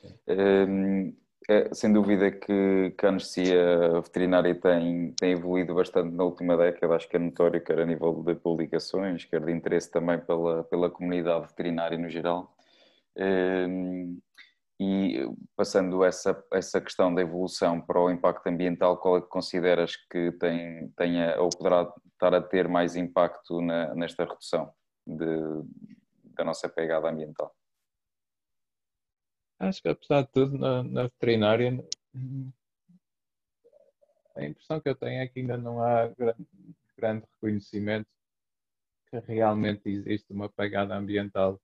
Sim. 0.00 0.14
Hum, 0.28 1.16
é, 1.48 1.72
sem 1.72 1.92
dúvida 1.92 2.30
que, 2.30 2.90
que 2.98 3.06
a 3.06 3.08
anestesia 3.08 4.00
veterinária 4.02 4.54
tem, 4.54 5.12
tem 5.12 5.32
evoluído 5.32 5.74
bastante 5.74 6.14
na 6.14 6.24
última 6.24 6.56
década, 6.56 6.94
acho 6.94 7.08
que 7.08 7.16
é 7.16 7.18
notório, 7.18 7.62
quer 7.62 7.78
a 7.78 7.86
nível 7.86 8.22
de 8.22 8.34
publicações, 8.34 9.24
quer 9.24 9.44
de 9.44 9.52
interesse 9.52 9.90
também 9.90 10.18
pela, 10.18 10.64
pela 10.64 10.90
comunidade 10.90 11.46
veterinária 11.46 11.96
no 11.96 12.08
geral. 12.08 12.54
E 14.80 15.26
passando 15.56 16.04
essa, 16.04 16.40
essa 16.52 16.80
questão 16.80 17.12
da 17.12 17.20
evolução 17.20 17.80
para 17.80 18.00
o 18.00 18.10
impacto 18.10 18.46
ambiental, 18.46 18.96
qual 18.98 19.18
é 19.18 19.20
que 19.20 19.26
consideras 19.26 19.96
que 19.96 20.30
tem, 20.32 20.88
tenha 20.90 21.40
ou 21.40 21.50
poderá 21.50 21.92
estar 22.12 22.32
a 22.32 22.40
ter 22.40 22.68
mais 22.68 22.94
impacto 22.94 23.60
na, 23.60 23.92
nesta 23.96 24.24
redução 24.24 24.72
de, 25.04 25.24
da 26.36 26.44
nossa 26.44 26.68
pegada 26.68 27.08
ambiental? 27.08 27.52
Acho 29.58 29.82
que 29.82 29.88
apesar 29.88 30.22
de 30.22 30.28
tudo, 30.28 30.56
na, 30.56 30.84
na 30.84 31.02
veterinária, 31.04 31.84
a 34.36 34.44
impressão 34.44 34.80
que 34.80 34.88
eu 34.88 34.94
tenho 34.94 35.20
é 35.20 35.26
que 35.26 35.40
ainda 35.40 35.56
não 35.56 35.82
há 35.82 36.06
grande, 36.06 36.46
grande 36.96 37.26
reconhecimento 37.34 38.08
que 39.10 39.18
realmente 39.18 39.88
existe 39.88 40.32
uma 40.32 40.48
pegada 40.48 40.94
ambiental 40.94 41.60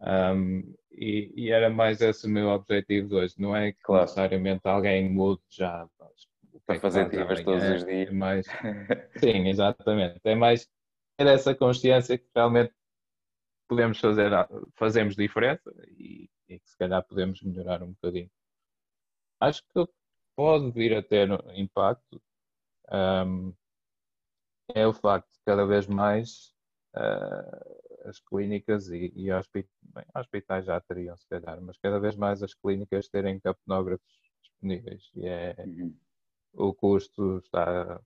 Um, 0.00 0.74
e, 0.90 1.32
e 1.36 1.50
era 1.50 1.70
mais 1.70 2.00
esse 2.00 2.26
o 2.26 2.30
meu 2.30 2.48
objetivo 2.48 3.16
hoje, 3.16 3.34
não 3.38 3.54
é 3.54 3.72
que 3.72 3.80
Claro. 3.82 4.02
necessariamente 4.02 4.62
alguém 4.64 5.08
mude 5.08 5.42
já 5.48 5.88
Para 6.66 6.74
é 6.74 6.74
que 6.74 6.80
fazer 6.80 7.04
faz 7.10 7.12
divas 7.12 7.42
todos 7.44 7.64
os 7.64 7.84
dias. 7.84 8.08
É 8.08 8.10
mais, 8.10 8.46
sim, 9.18 9.48
exatamente. 9.48 10.20
É 10.24 10.34
mais 10.34 10.68
ter 11.16 11.26
essa 11.26 11.54
consciência 11.54 12.18
que 12.18 12.26
realmente 12.34 12.74
podemos 13.68 13.98
fazer, 13.98 14.30
fazemos 14.74 15.16
diferença 15.16 15.72
e, 15.96 16.28
e 16.48 16.58
que 16.58 16.68
se 16.68 16.76
calhar 16.76 17.02
podemos 17.04 17.40
melhorar 17.42 17.82
um 17.82 17.92
bocadinho. 17.92 18.30
Acho 19.40 19.62
que 19.72 19.86
pode 20.36 20.70
vir 20.72 20.96
a 20.96 21.02
ter 21.02 21.28
impacto 21.54 22.20
um, 22.92 23.54
é 24.74 24.86
o 24.86 24.92
facto 24.92 25.30
de 25.32 25.40
cada 25.44 25.64
vez 25.66 25.86
mais 25.86 26.54
uh, 26.94 27.91
as 28.04 28.20
clínicas 28.20 28.88
e, 28.88 29.12
e 29.14 29.26
bem, 29.26 30.04
hospitais 30.14 30.64
já 30.64 30.80
teriam 30.80 31.16
se 31.16 31.26
calhar, 31.28 31.60
mas 31.60 31.76
cada 31.78 31.98
vez 31.98 32.16
mais 32.16 32.42
as 32.42 32.54
clínicas 32.54 33.08
terem 33.08 33.40
capnógrafos 33.40 34.06
disponíveis 34.42 35.10
e 35.14 35.26
é, 35.26 35.54
Uhum. 35.58 35.94
o 36.54 36.74
custo 36.74 37.38
está 37.38 38.00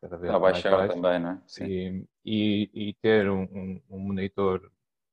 cada 0.00 0.16
vez 0.16 0.32
Está 0.32 0.36
a 0.36 0.40
mais 0.40 0.52
baixar 0.54 0.70
baixo 0.70 0.94
também, 0.94 1.18
não 1.20 1.30
é? 1.30 1.42
Sim. 1.46 1.64
e, 1.66 2.04
e, 2.24 2.88
e 2.88 2.94
ter 2.94 3.28
um, 3.30 3.42
um, 3.42 3.82
um 3.90 3.98
monitor 3.98 4.70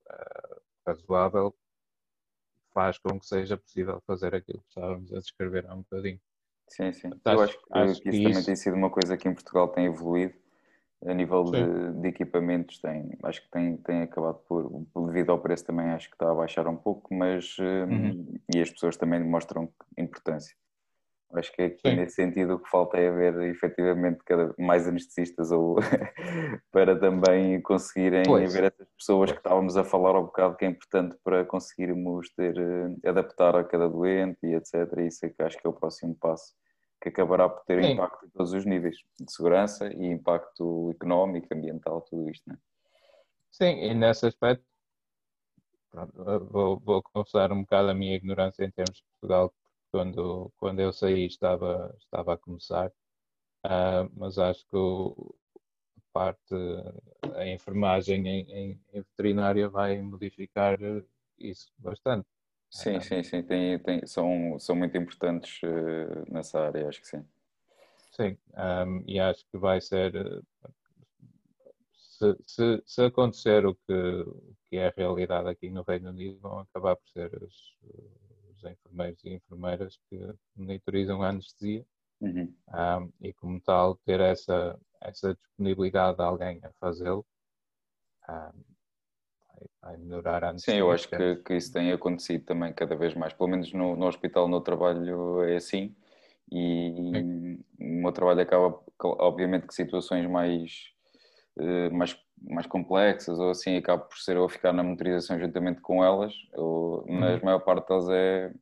uh, 0.08 0.62
razoável 0.86 1.56
faz 2.74 2.98
com 2.98 3.20
que 3.20 3.26
seja 3.26 3.58
possível 3.58 4.02
fazer 4.06 4.36
aquilo 4.36 4.60
que 4.60 4.68
estávamos 4.70 5.14
a 5.14 5.20
descrever 5.20 5.66
há 5.68 5.74
um 5.74 5.82
bocadinho. 5.82 6.20
Sim, 6.68 6.92
sim. 6.92 7.10
Eu 7.24 7.42
acho 7.42 7.58
que, 7.58 7.64
acho 7.72 8.02
que 8.02 8.10
que 8.10 8.10
isso 8.10 8.24
também 8.24 8.44
tem 8.44 8.56
sido 8.56 8.76
uma 8.76 8.90
coisa 8.90 9.16
que 9.16 9.30
em 9.30 9.34
Portugal 9.34 9.70
tem 9.70 9.86
evoluído. 9.86 10.34
A 11.08 11.14
nível 11.14 11.44
de, 11.52 12.02
de 12.02 12.08
equipamentos, 12.08 12.80
tem, 12.80 13.12
acho 13.24 13.42
que 13.44 13.50
tem, 13.52 13.78
tem 13.78 14.02
acabado 14.02 14.40
por, 14.48 14.86
devido 15.08 15.32
ao 15.32 15.40
preço 15.40 15.66
também, 15.66 15.88
acho 15.90 16.10
que 16.10 16.16
está 16.16 16.32
a 16.32 16.36
baixar 16.36 16.68
um 16.68 16.76
pouco, 16.76 17.14
mas 17.14 17.56
hum, 17.60 17.86
Uhum. 17.92 18.40
e 18.54 18.62
as 18.62 18.72
pessoas 18.72 18.98
também 18.98 19.20
mostram 19.24 19.72
importância. 19.98 20.56
Acho 21.34 21.52
que 21.54 21.62
aqui 21.64 21.90
Sim. 21.90 21.96
nesse 21.96 22.16
sentido 22.16 22.56
o 22.56 22.60
que 22.60 22.70
falta 22.70 22.98
é 22.98 23.10
haver 23.10 23.36
efetivamente 23.50 24.20
cada, 24.26 24.54
mais 24.58 24.88
anestesistas 24.88 25.52
ou 25.52 25.76
para 26.72 26.98
também 26.98 27.62
conseguirem 27.62 28.24
Pois. 28.26 28.56
haver 28.56 28.66
essas 28.72 28.88
pessoas 28.98 29.32
que 29.32 29.38
estávamos 29.38 29.76
a 29.76 29.84
falar 29.84 30.16
ao 30.16 30.26
bocado 30.26 30.56
que 30.56 30.66
é 30.66 30.70
importante 30.70 31.18
para 31.24 31.44
conseguirmos 31.44 32.30
ter, 32.36 32.58
eh, 32.58 33.10
adaptar 33.10 33.56
a 33.56 33.64
cada 33.64 33.90
doente 33.90 34.38
e 34.44 34.54
etc. 34.56 35.00
Isso 35.06 35.26
é 35.26 35.30
que 35.30 35.44
acho 35.44 35.58
que 35.58 35.68
é 35.68 35.70
o 35.70 35.74
próximo 35.74 36.16
passo 36.16 36.54
que 37.06 37.10
acabará 37.10 37.48
por 37.48 37.64
ter 37.66 37.84
Sim. 37.84 37.92
impacto 37.92 38.26
em 38.26 38.30
todos 38.30 38.52
os 38.52 38.66
níveis 38.66 38.98
de 39.20 39.32
segurança 39.32 39.94
e 39.94 40.08
impacto 40.08 40.90
económico, 40.90 41.48
ambiental, 41.54 42.02
tudo 42.02 42.28
isto, 42.32 42.50
né? 42.50 42.58
Sim, 43.52 43.80
e 43.80 43.94
nesse 43.94 44.26
aspecto, 44.26 44.66
pronto, 45.92 46.46
vou, 46.46 46.80
vou 46.80 47.04
confessar 47.04 47.52
um 47.52 47.62
bocado 47.62 47.92
a 47.92 47.94
minha 47.94 48.16
ignorância 48.16 48.66
em 48.66 48.72
termos 48.72 48.98
de 48.98 49.04
Portugal, 49.04 49.50
porque 49.50 49.76
quando, 49.92 50.52
quando 50.58 50.80
eu 50.80 50.92
saí 50.92 51.28
estava, 51.28 51.96
estava 52.00 52.34
a 52.34 52.38
começar, 52.38 52.92
ah, 53.64 54.10
mas 54.14 54.40
acho 54.40 54.66
que 54.68 54.76
o, 54.76 55.36
a 55.98 56.02
parte, 56.12 56.56
a 57.36 57.48
enfermagem 57.48 58.28
em, 58.28 58.52
em, 58.52 58.82
em 58.94 59.02
veterinária 59.02 59.70
vai 59.70 60.02
modificar 60.02 60.80
isso 61.38 61.72
bastante. 61.78 62.28
Sim, 62.76 62.98
Ah. 62.98 63.02
sim, 63.02 63.24
sim, 63.24 63.42
tem, 63.44 63.80
tem, 63.80 64.06
são, 64.06 64.60
são 64.60 64.76
muito 64.76 64.96
importantes 64.98 65.60
eh, 65.64 66.26
nessa 66.32 66.60
área, 66.60 66.88
acho 66.90 67.02
que 67.02 67.08
sim. 67.08 67.26
Sim, 68.12 68.38
ahm, 68.56 69.04
e 69.08 69.20
acho 69.20 69.46
que 69.52 69.58
vai 69.58 69.80
ser. 69.82 70.16
eh, 70.16 70.42
Se, 72.18 72.36
se, 72.46 72.82
se 72.86 73.02
acontecer 73.04 73.66
o 73.66 73.76
que, 73.76 73.94
o 73.94 74.56
que 74.70 74.78
é 74.78 74.88
a 74.88 74.94
realidade 74.96 75.50
aqui 75.50 75.70
no 75.70 75.84
Reino 75.84 76.10
Unido, 76.10 76.40
vão 76.40 76.60
acabar 76.60 76.96
por 76.96 77.08
ser 77.10 77.30
os, 77.44 77.78
os 78.56 78.64
enfermeiros 78.64 79.22
e 79.26 79.34
enfermeiras 79.34 80.00
que 80.10 80.18
monitorizam 80.56 81.22
a 81.22 81.30
anestesia 81.30 81.86
Uhum. 82.22 82.56
ahm, 82.70 83.10
e, 83.22 83.34
como 83.34 83.60
tal, 83.62 83.96
ter 84.06 84.20
essa, 84.22 84.80
essa 85.02 85.36
disponibilidade 85.36 86.18
de 86.18 86.24
alguém 86.24 86.60
a 86.64 86.72
fazê-lo 86.80 87.26
ahm, 88.28 88.62
vai, 89.82 89.98
melhorar 89.98 90.44
a. 90.44 90.58
Sim, 90.58 90.78
eu 90.78 90.92
acho 90.92 91.10
que, 91.10 91.36
que 91.38 91.56
isso 91.56 91.72
tem 91.72 91.92
acontecido 91.92 92.46
também 92.46 92.74
cada 92.74 92.96
vez 92.96 93.14
mais. 93.14 93.34
Pelo 93.34 93.50
menos 93.50 93.72
no, 93.74 93.96
no 93.96 94.08
hospital, 94.08 94.48
no 94.48 94.62
trabalho 94.62 95.44
é 95.44 95.56
assim. 95.56 95.96
E 96.52 96.92
o 97.80 97.84
meu 97.84 98.12
trabalho 98.12 98.42
acaba, 98.42 98.80
obviamente, 99.04 99.68
que 99.68 99.74
situações 99.74 100.30
mais, 100.30 100.92
eh, 101.60 101.90
mais, 101.90 102.18
mais 102.42 102.68
complexas 102.68 103.40
ou 103.40 103.50
assim, 103.50 103.78
acaba 103.78 104.04
por 104.04 104.18
ser 104.18 104.38
eu 104.38 104.48
ficar 104.48 104.72
na 104.74 104.84
monitorização 104.84 105.40
juntamente 105.40 105.82
com 105.82 106.04
elas. 106.04 106.34
Ou, 106.54 107.06
mas 107.08 107.42
a 107.42 107.46
maior 107.46 107.60
parte 107.60 107.88
delas 107.88 108.10
é, 108.10 108.54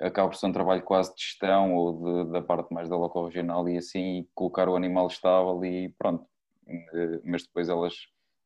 acaba 0.00 0.28
por 0.30 0.36
ser 0.36 0.46
um 0.46 0.52
trabalho 0.52 0.82
quase 0.82 1.14
de 1.14 1.22
gestão 1.22 1.74
ou 1.74 2.24
de, 2.24 2.32
da 2.32 2.42
parte 2.42 2.72
mais 2.72 2.88
da 2.88 2.96
local 2.96 3.26
regional 3.26 3.68
e 3.68 3.76
assim, 3.78 4.20
e 4.20 4.28
colocar 4.34 4.68
o 4.68 4.76
animal 4.76 5.06
estável 5.08 5.62
e 5.64 5.90
pronto. 5.98 6.26
Eh, 6.68 7.20
Mas 7.24 7.42
depois 7.42 7.68
elas, 7.68 7.94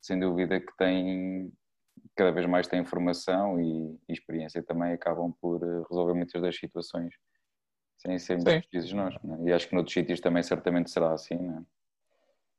sem 0.01 0.18
dúvida, 0.18 0.61
que 0.61 0.76
têm 0.76 1.53
cada 2.21 2.33
vez 2.33 2.47
mais 2.47 2.68
têm 2.68 2.81
informação 2.83 3.61
e, 3.61 3.99
e 4.09 4.12
experiência 4.12 4.62
também 4.62 4.93
acabam 4.93 5.33
por 5.41 5.62
eh, 5.62 5.83
resolver 5.91 6.14
muitas 6.14 6.43
das 6.43 6.57
situações 6.57 7.14
sem 7.99 8.18
sermos 8.18 8.53
Sim. 8.53 8.62
precisos 8.71 8.93
nós. 8.95 9.14
né? 9.25 9.39
E 9.47 9.53
acho 9.53 9.68
que 9.68 9.75
noutros 9.75 9.95
sítios 9.95 10.21
também 10.21 10.43
certamente 10.43 10.91
será 10.91 11.12
assim, 11.14 11.37
né? 11.37 11.64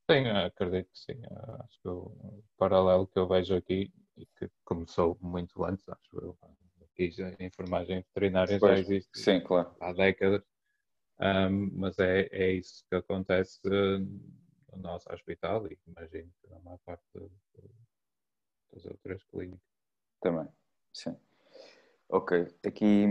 Sim, 0.09 0.27
acredito 0.27 0.89
que 0.91 0.97
sim. 0.99 1.21
Acho 1.63 1.81
que 1.81 1.87
o 1.87 2.43
paralelo 2.57 3.07
que 3.07 3.17
eu 3.17 3.27
vejo 3.27 3.55
aqui, 3.55 3.91
e 4.17 4.25
que 4.37 4.49
começou 4.65 5.17
muito 5.21 5.63
antes, 5.63 5.87
acho 5.87 6.17
eu, 6.17 6.37
aqui 6.83 7.11
já 7.11 7.29
a 7.29 7.43
enfermagem 7.43 8.01
veterinária 8.01 8.59
já 8.59 8.73
Pois, 8.73 8.77
existe 8.77 9.09
Sim, 9.13 9.41
claro. 9.41 9.75
há 9.79 9.93
décadas, 9.93 10.43
Ahm, 11.19 11.71
mas 11.73 11.99
é, 11.99 12.27
é 12.31 12.53
isso 12.53 12.85
que 12.89 12.95
acontece 12.95 13.59
eh, 13.67 13.99
no 14.73 14.77
nosso 14.81 15.11
hospital 15.13 15.67
e 15.67 15.79
imagino 15.87 16.31
que 16.41 16.49
na 16.49 16.59
maior 16.59 16.79
parte 16.85 17.05
das 18.73 18.85
outras 18.85 19.23
clínicas. 19.25 19.59
Também, 20.21 20.47
sim. 20.93 21.15
Ok, 22.09 22.45
aqui 22.65 23.05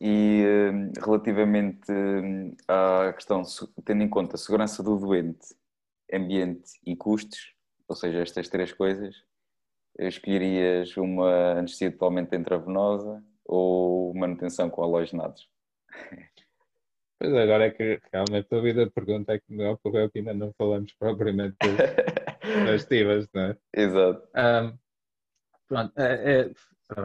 e 0.00 0.42
eh, 0.44 1.00
relativamente 1.04 1.90
eh, 1.92 2.54
à 2.68 3.12
questão, 3.12 3.42
tendo 3.84 4.02
em 4.02 4.08
conta 4.08 4.36
a 4.36 4.38
segurança 4.38 4.82
do 4.82 4.96
doente, 4.98 5.54
ambiente 6.12 6.72
e 6.86 6.96
custos, 6.96 7.54
ou 7.86 7.94
seja, 7.94 8.20
estas 8.22 8.48
três 8.48 8.72
coisas, 8.72 9.14
escolherias 9.98 10.96
uma 10.96 11.52
anestesia 11.58 11.90
totalmente 11.92 12.34
intravenosa 12.34 13.22
ou 13.44 14.14
manutenção 14.14 14.70
com 14.70 14.82
halogenados? 14.82 15.48
Pois 17.18 17.32
agora 17.34 17.66
é 17.66 17.70
que 17.70 18.00
realmente 18.12 18.54
a 18.54 18.60
vida 18.60 18.90
pergunta 18.90 19.32
é 19.34 19.38
que 19.38 19.52
me 19.52 19.66
ocorreu 19.66 20.10
que 20.10 20.18
ainda 20.18 20.34
não 20.34 20.52
falamos 20.56 20.92
propriamente 20.94 21.56
das- 21.62 22.64
das 22.64 22.84
tivas, 22.86 23.28
não 23.34 23.42
é? 23.42 23.56
Exato. 23.74 24.28
Ahm, 24.34 24.78
pronto, 25.68 25.98
é, 25.98 26.40
é- 26.42 26.54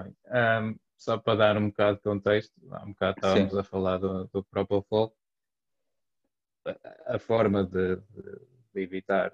bem. 0.04 0.16
Ahm, 0.28 0.76
só 0.98 1.18
para 1.18 1.38
dar 1.38 1.58
um 1.58 1.70
bocado 1.70 1.98
de 1.98 2.04
contexto, 2.04 2.54
há 2.72 2.84
um 2.86 2.90
bocado 2.90 3.18
estávamos 3.18 3.52
Sim. 3.54 3.60
a 3.60 3.64
falar 3.64 3.98
do, 3.98 4.28
do 4.28 4.44
Propofol. 4.44 5.16
A, 6.66 7.16
a 7.16 7.20
forma 7.20 7.66
de, 7.66 7.96
de- 7.96 8.52
evitar 8.76 9.32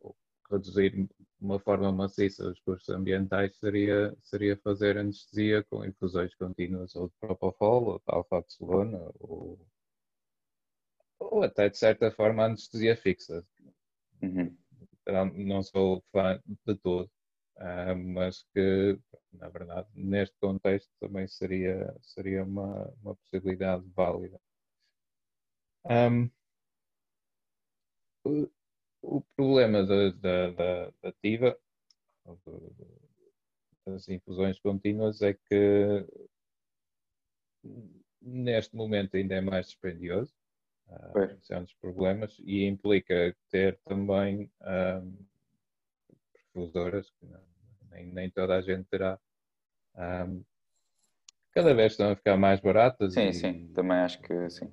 ou 0.00 0.14
reduzir 0.50 1.08
uma 1.40 1.58
forma 1.58 1.90
maciça 1.90 2.48
os 2.50 2.60
custos 2.60 2.94
ambientais 2.94 3.56
seria, 3.56 4.14
seria 4.22 4.56
fazer 4.58 4.98
anestesia 4.98 5.64
com 5.64 5.84
infusões 5.84 6.34
contínuas 6.34 6.94
ou 6.94 7.08
de 7.08 7.14
propofol 7.18 7.84
ou 7.84 7.98
de 7.98 8.04
alfaxolona 8.06 8.98
ou, 9.18 9.58
ou 11.18 11.42
até 11.42 11.68
de 11.68 11.78
certa 11.78 12.10
forma 12.10 12.44
anestesia 12.44 12.96
fixa. 12.96 13.42
Uhum. 14.22 14.56
Não, 15.06 15.24
não 15.26 15.62
sou 15.62 16.02
fã 16.12 16.40
de 16.44 16.74
todo, 16.76 17.10
uh, 17.56 17.96
mas 17.96 18.42
que 18.54 18.98
na 19.32 19.48
verdade 19.48 19.88
neste 19.94 20.36
contexto 20.38 20.90
também 21.00 21.26
seria, 21.26 21.94
seria 22.02 22.44
uma, 22.44 22.92
uma 23.02 23.14
possibilidade 23.16 23.84
válida. 23.94 24.40
Um, 25.84 26.30
o 29.02 29.20
problema 29.36 29.84
da, 29.84 30.10
da, 30.10 30.50
da, 30.50 30.92
da 31.02 31.12
TIVA, 31.22 31.56
das 33.86 34.08
infusões 34.08 34.58
contínuas, 34.58 35.22
é 35.22 35.34
que 35.34 36.06
neste 38.20 38.74
momento 38.74 39.16
ainda 39.16 39.36
é 39.36 39.40
mais 39.40 39.66
dispendioso. 39.66 40.34
Uh, 40.88 41.38
é 41.50 41.58
um 41.58 41.62
dos 41.62 41.74
problemas 41.74 42.36
e 42.44 42.64
implica 42.64 43.36
ter 43.50 43.78
também 43.84 44.50
um, 44.60 45.26
que 46.56 47.26
não, 47.26 47.40
nem, 47.90 48.06
nem 48.06 48.30
toda 48.30 48.56
a 48.56 48.60
gente 48.60 48.84
terá. 48.88 49.18
Um, 49.94 50.42
cada 51.52 51.74
vez 51.74 51.92
estão 51.92 52.10
a 52.10 52.16
ficar 52.16 52.36
mais 52.36 52.60
baratas. 52.60 53.14
Sim, 53.14 53.28
e, 53.28 53.34
sim, 53.34 53.72
também 53.74 53.98
acho 53.98 54.20
que 54.20 54.50
sim. 54.50 54.72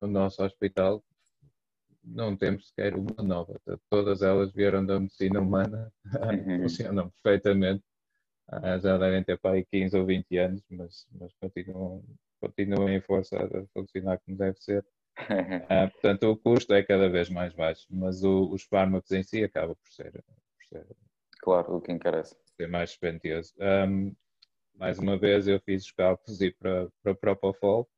No 0.00 0.08
nosso 0.08 0.42
hospital 0.42 1.02
não 2.04 2.36
temos 2.36 2.68
sequer 2.68 2.94
uma 2.94 3.22
nova. 3.22 3.60
Todas 3.90 4.22
elas 4.22 4.52
vieram 4.52 4.84
da 4.84 4.98
medicina 4.98 5.40
humana, 5.40 5.92
uhum. 6.46 6.62
funcionam 6.62 7.10
perfeitamente. 7.10 7.84
Ah, 8.48 8.78
já 8.78 8.96
devem 8.96 9.22
ter 9.22 9.38
para 9.38 9.56
aí 9.56 9.64
15 9.64 9.96
ou 9.98 10.06
20 10.06 10.38
anos, 10.38 10.62
mas, 10.70 11.06
mas 11.12 11.32
continuam, 11.34 12.02
continuam 12.40 12.88
em 12.88 13.00
força 13.00 13.36
a 13.36 13.66
funcionar 13.74 14.18
como 14.20 14.36
deve 14.36 14.58
ser. 14.60 14.84
Ah, 15.68 15.88
portanto, 15.88 16.30
o 16.30 16.36
custo 16.36 16.72
é 16.72 16.82
cada 16.82 17.10
vez 17.10 17.28
mais 17.28 17.52
baixo, 17.52 17.84
mas 17.90 18.22
o, 18.22 18.50
os 18.52 18.62
fármacos 18.62 19.10
em 19.10 19.22
si 19.22 19.42
acaba 19.42 19.74
por 19.74 19.88
ser, 19.90 20.24
ser 20.68 20.86
claro, 21.40 21.76
o 21.76 21.80
que 21.80 21.92
encarece. 21.92 22.36
Ser 22.56 22.68
mais 22.68 22.90
dispendioso. 22.90 23.54
Um, 23.58 24.14
mais 24.74 24.98
uma 24.98 25.18
vez, 25.18 25.48
eu 25.48 25.60
fiz 25.60 25.84
os 25.84 25.92
cálculos 25.92 26.40
e 26.40 26.50
para, 26.52 26.88
para 27.02 27.14
Propofol, 27.14 27.88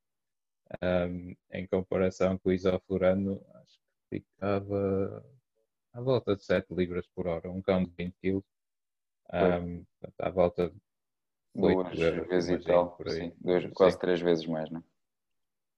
um, 0.81 1.35
em 1.51 1.67
comparação 1.67 2.37
com 2.37 2.49
o 2.49 2.53
isoflurano, 2.53 3.43
acho 3.55 3.79
ficava 4.09 5.25
à 5.93 6.01
volta 6.01 6.35
de 6.35 6.43
7 6.43 6.73
libras 6.73 7.07
por 7.07 7.27
hora, 7.27 7.49
um 7.49 7.61
cão 7.61 7.83
de 7.83 7.91
20 7.91 8.15
kg, 8.21 8.43
um, 9.33 9.85
à 10.19 10.29
volta 10.29 10.69
de 10.69 10.75
duas 11.55 11.97
vezes 11.97 12.49
e 12.49 12.65
tal, 12.65 12.97
sim, 13.07 13.33
duas, 13.39 13.65
quase 13.73 13.93
sim. 13.93 14.01
três 14.01 14.21
vezes 14.21 14.45
mais, 14.45 14.69
não 14.69 14.79
é? 14.79 14.83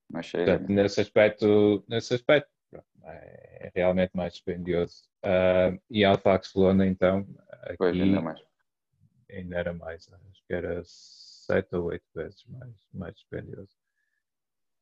Mas 0.09 0.31
Portanto, 0.31 0.69
nesse 0.69 1.01
aspecto, 1.01 1.83
nesse 1.87 2.13
aspecto 2.13 2.49
é 3.03 3.71
realmente 3.73 4.11
mais 4.15 4.33
dispendioso. 4.33 5.03
Uh, 5.23 5.79
e 5.89 6.03
Alfaxlona, 6.03 6.85
então, 6.85 7.27
aqui 7.61 7.77
pois, 7.77 7.99
ainda, 7.99 8.21
mais. 8.21 8.39
ainda 9.29 9.55
era 9.57 9.73
mais, 9.73 10.09
acho 10.11 10.43
que 10.47 10.53
era 10.53 10.81
7 10.83 11.75
ou 11.75 11.85
8 11.85 12.03
vezes 12.13 12.45
mais, 12.47 12.73
mais 12.93 13.15
dispendioso. 13.15 13.71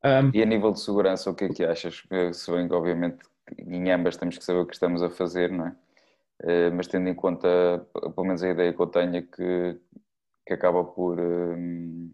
Um, 0.03 0.31
e 0.33 0.41
a 0.41 0.45
nível 0.45 0.71
de 0.71 0.79
segurança, 0.79 1.29
o 1.29 1.35
que 1.35 1.45
é 1.45 1.49
que 1.49 1.63
achas? 1.63 2.03
Se 2.33 2.51
bem 2.51 2.67
que, 2.67 2.73
obviamente, 2.73 3.19
em 3.59 3.91
ambas 3.91 4.17
temos 4.17 4.37
que 4.37 4.43
saber 4.43 4.59
o 4.59 4.65
que 4.65 4.73
estamos 4.73 5.03
a 5.03 5.09
fazer, 5.09 5.51
não 5.51 5.67
é? 5.67 5.75
Eh, 6.43 6.69
mas 6.71 6.87
tendo 6.87 7.07
em 7.07 7.13
conta, 7.13 7.85
pelo 7.93 8.25
menos 8.25 8.41
a 8.43 8.49
ideia 8.49 8.73
que 8.73 8.81
eu 8.81 8.87
tenho 8.87 9.15
é 9.15 9.21
que, 9.21 9.79
que 10.45 10.53
acaba 10.53 10.83
por, 10.83 11.19
hum, 11.19 12.11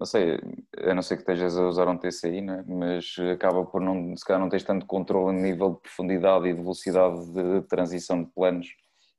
não 0.00 0.06
sei, 0.06 0.38
a 0.78 0.94
não 0.94 1.02
ser 1.02 1.16
que 1.16 1.22
estejas 1.22 1.58
a 1.58 1.68
usar 1.68 1.86
um 1.86 1.98
TCI, 1.98 2.40
não 2.40 2.54
é? 2.54 2.64
mas 2.66 3.16
acaba 3.34 3.66
por 3.66 3.82
não, 3.82 4.16
se 4.16 4.24
calhar 4.24 4.40
não 4.40 4.48
tens 4.48 4.64
tanto 4.64 4.86
controle 4.86 5.36
a 5.36 5.42
nível 5.42 5.74
de 5.74 5.80
profundidade 5.80 6.48
e 6.48 6.54
de 6.54 6.60
velocidade 6.62 7.30
de 7.30 7.60
transição 7.68 8.24
de 8.24 8.30
planos 8.30 8.66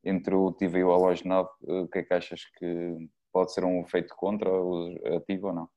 entre 0.04 0.34
o 0.34 0.48
ativo 0.48 0.80
e 0.80 0.84
o 0.84 0.92
halogenado, 0.92 1.50
o 1.62 1.88
que 1.88 2.00
é 2.00 2.04
que 2.04 2.14
achas 2.16 2.46
que 2.58 2.98
pode 3.32 3.54
ser 3.54 3.64
um 3.64 3.82
efeito 3.82 4.16
contra 4.16 4.52
o 4.52 4.98
ativo 5.18 5.50
ou 5.50 5.54
não? 5.54 5.70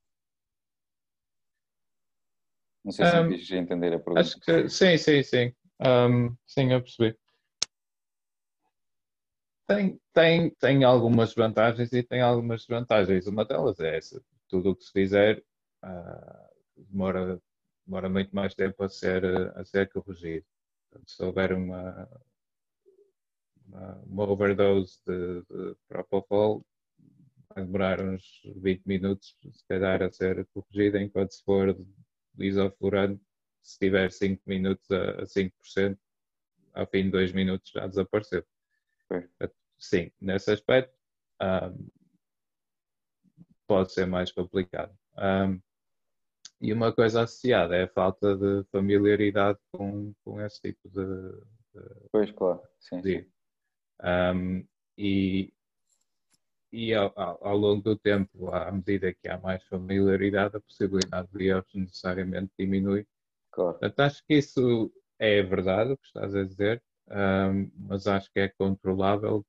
Não 2.83 2.91
sei 2.91 3.05
se 3.05 3.19
um, 3.19 3.27
me 3.27 3.59
entender 3.59 3.93
a 3.93 3.99
pergunta. 3.99 4.21
Acho 4.21 4.39
que 4.39 4.67
sim, 4.69 4.97
sim, 4.97 5.21
sim. 5.21 5.53
Um, 5.79 6.35
sim, 6.47 6.73
eu 6.73 6.81
percebi. 6.81 7.15
Tem, 9.67 9.99
tem, 10.11 10.49
tem 10.49 10.83
algumas 10.83 11.35
vantagens 11.35 11.93
e 11.93 12.01
tem 12.01 12.21
algumas 12.21 12.61
desvantagens. 12.61 13.27
Uma 13.27 13.45
delas 13.45 13.79
é 13.79 13.97
essa. 13.97 14.19
Tudo 14.47 14.71
o 14.71 14.75
que 14.75 14.83
se 14.83 14.91
fizer 14.91 15.43
uh, 15.83 16.55
demora, 16.75 17.41
demora 17.85 18.09
muito 18.09 18.35
mais 18.35 18.53
tempo 18.53 18.83
a 18.83 18.89
ser, 18.89 19.25
a 19.57 19.63
ser 19.65 19.89
corrigido. 19.91 20.45
Portanto, 20.89 21.11
se 21.11 21.23
houver 21.23 21.53
uma, 21.53 22.09
uma, 23.67 23.95
uma 24.05 24.23
overdose 24.29 24.99
de, 25.05 25.41
de 25.41 25.75
Propofol, 25.87 26.65
vai 27.53 27.65
demorar 27.65 28.01
uns 28.01 28.41
20 28.57 28.83
minutos, 28.85 29.35
se 29.51 29.65
calhar, 29.67 30.01
a 30.03 30.11
ser 30.11 30.45
corrigida, 30.53 31.01
enquanto 31.01 31.31
se 31.31 31.43
for 31.43 31.75
isoflurano, 32.37 33.19
se 33.61 33.79
tiver 33.79 34.11
5 34.11 34.41
minutos 34.45 34.89
a, 34.91 35.21
a 35.21 35.25
5%, 35.25 35.97
ao 36.73 36.87
fim 36.87 37.03
de 37.03 37.11
2 37.11 37.31
minutos 37.31 37.71
já 37.71 37.87
desapareceu. 37.87 38.45
Sim, 39.77 40.11
nesse 40.19 40.51
aspecto 40.51 40.97
um, 41.41 41.87
pode 43.67 43.91
ser 43.91 44.05
mais 44.05 44.31
complicado. 44.31 44.95
Um, 45.17 45.59
e 46.61 46.71
uma 46.73 46.91
coisa 46.93 47.23
associada 47.23 47.75
é 47.75 47.83
a 47.83 47.87
falta 47.87 48.35
de 48.35 48.63
familiaridade 48.71 49.59
com, 49.71 50.13
com 50.23 50.41
esse 50.41 50.61
tipo 50.61 50.89
de, 50.89 51.05
de 51.73 52.09
Pois, 52.11 52.31
claro, 52.31 52.61
sim. 52.79 53.01
sim. 53.01 53.25
Um, 54.01 54.65
e, 54.97 55.53
e 56.71 56.93
ao, 56.93 57.13
ao, 57.15 57.57
longo 57.57 57.81
do 57.81 57.97
tempo, 57.97 58.49
à 58.53 58.71
medida 58.71 59.13
que 59.13 59.27
há 59.27 59.37
mais 59.37 59.63
familiaridade, 59.63 60.57
a 60.57 60.61
possibilidade 60.61 61.27
de 61.33 61.47
erros 61.47 61.73
necessariamente 61.73 62.51
diminui. 62.57 63.05
Claro. 63.51 63.73
Portanto, 63.73 63.99
acho 63.99 64.25
que 64.25 64.35
isso 64.35 64.91
é 65.19 65.41
verdade, 65.41 65.91
o 65.93 65.97
que 65.97 66.07
estás 66.07 66.35
a 66.35 66.43
dizer, 66.43 66.81
um, 67.07 67.71
mas 67.87 68.07
acho 68.07 68.31
que 68.31 68.39
é 68.39 68.49
controlável 68.49 69.45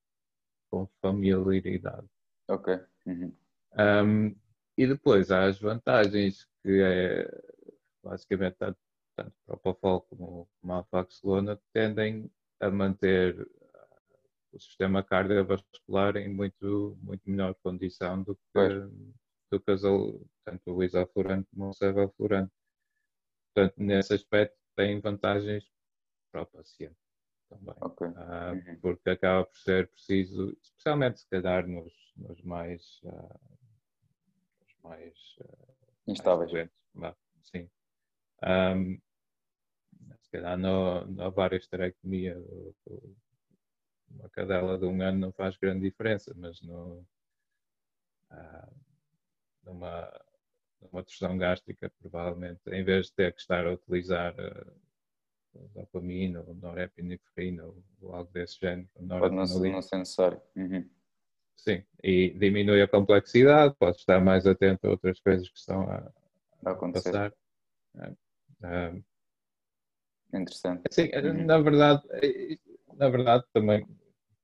com 0.71 0.87
familiaridade. 1.01 2.07
Ok. 2.49 2.79
Uhum. 3.07 3.33
Um, 3.79 4.35
e 4.77 4.87
depois 4.87 5.31
há 5.31 5.45
as 5.45 5.59
vantagens, 5.59 6.47
que 6.63 6.81
é 6.83 7.29
basicamente 8.03 8.57
tanto, 8.57 8.79
tanto 9.17 9.35
Propofol 9.47 10.03
como, 10.03 10.49
como 10.61 10.73
a 10.73 10.77
Alfaxolona 10.77 11.61
tendem 11.73 12.31
a 12.61 12.71
manter 12.71 13.47
o 14.53 14.59
sistema 14.59 15.03
cardiovascular 15.03 16.17
em 16.17 16.29
muito, 16.29 16.99
muito 17.03 17.29
melhor 17.29 17.55
condição 17.63 18.23
do 18.23 18.35
que, 18.35 18.69
do 19.51 19.61
que 19.61 19.71
as, 19.71 19.83
tanto 20.45 20.73
o 20.73 20.83
isoflurante 20.83 21.49
como 21.51 21.71
o 21.71 21.75
sevoflurante. 21.75 22.53
Portanto, 23.55 23.75
nesse 23.79 24.15
aspecto 24.15 24.57
tem 24.75 25.01
vantagens 25.01 25.65
para 26.31 26.43
o 26.43 26.47
paciente 26.47 26.97
também. 27.49 27.75
Okay. 27.81 28.09
Uh. 28.09 28.81
Porque 28.81 29.11
acaba 29.11 29.45
por 29.45 29.57
ser 29.59 29.89
preciso, 29.89 30.57
especialmente 30.63 31.21
se 31.21 31.29
calhar 31.29 31.67
nos, 31.67 31.93
nos 32.17 32.41
mais, 32.43 33.01
uh, 33.05 33.56
mais 34.89 35.37
uh, 35.41 35.87
instáveis. 36.07 36.53
Mais 36.95 37.15
sim. 37.43 37.69
Um, 38.43 38.99
se 40.21 40.31
calhar 40.31 40.57
na, 40.57 41.07
na 41.07 41.29
ovário 41.29 41.57
esterectomia 41.57 42.37
uma 44.11 44.29
cadela 44.31 44.79
de 44.79 44.85
um 44.85 45.03
ano 45.03 45.19
não 45.19 45.33
faz 45.33 45.57
grande 45.57 45.81
diferença, 45.81 46.33
mas 46.37 46.61
no, 46.63 47.05
ah, 48.31 48.73
numa, 49.65 50.25
numa 50.81 51.03
torção 51.03 51.37
gástrica, 51.37 51.91
provavelmente, 52.01 52.61
em 52.69 52.85
vez 52.85 53.07
de 53.07 53.15
ter 53.15 53.33
que 53.33 53.41
estar 53.41 53.67
a 53.67 53.73
utilizar 53.73 54.35
uh, 54.35 55.69
dopamina 55.75 56.41
ou 56.41 56.55
norepinefrina 56.55 57.65
ou, 57.65 57.83
ou, 58.01 58.15
algo 58.15 58.31
desse 58.33 58.59
género. 58.61 58.89
Pode 59.09 59.35
não, 59.35 59.45
não 59.45 59.83
ser 59.83 59.99
necessário. 59.99 60.41
Uhum. 60.55 60.89
Sim, 61.57 61.83
e 62.03 62.31
diminui 62.31 62.83
a 62.83 62.89
complexidade, 62.89 63.75
pode 63.79 63.97
estar 63.97 64.21
mais 64.21 64.47
atento 64.47 64.87
a 64.87 64.91
outras 64.91 65.19
coisas 65.21 65.49
que 65.49 65.59
estão 65.59 65.83
a, 65.91 66.13
a 66.65 66.75
passar. 66.75 67.33
Uh, 68.63 69.03
Interessante. 70.35 70.83
Sim, 70.91 71.11
uhum. 71.15 71.45
na 71.47 71.59
verdade, 71.59 72.03
na 72.97 73.09
verdade 73.09 73.45
também 73.53 73.87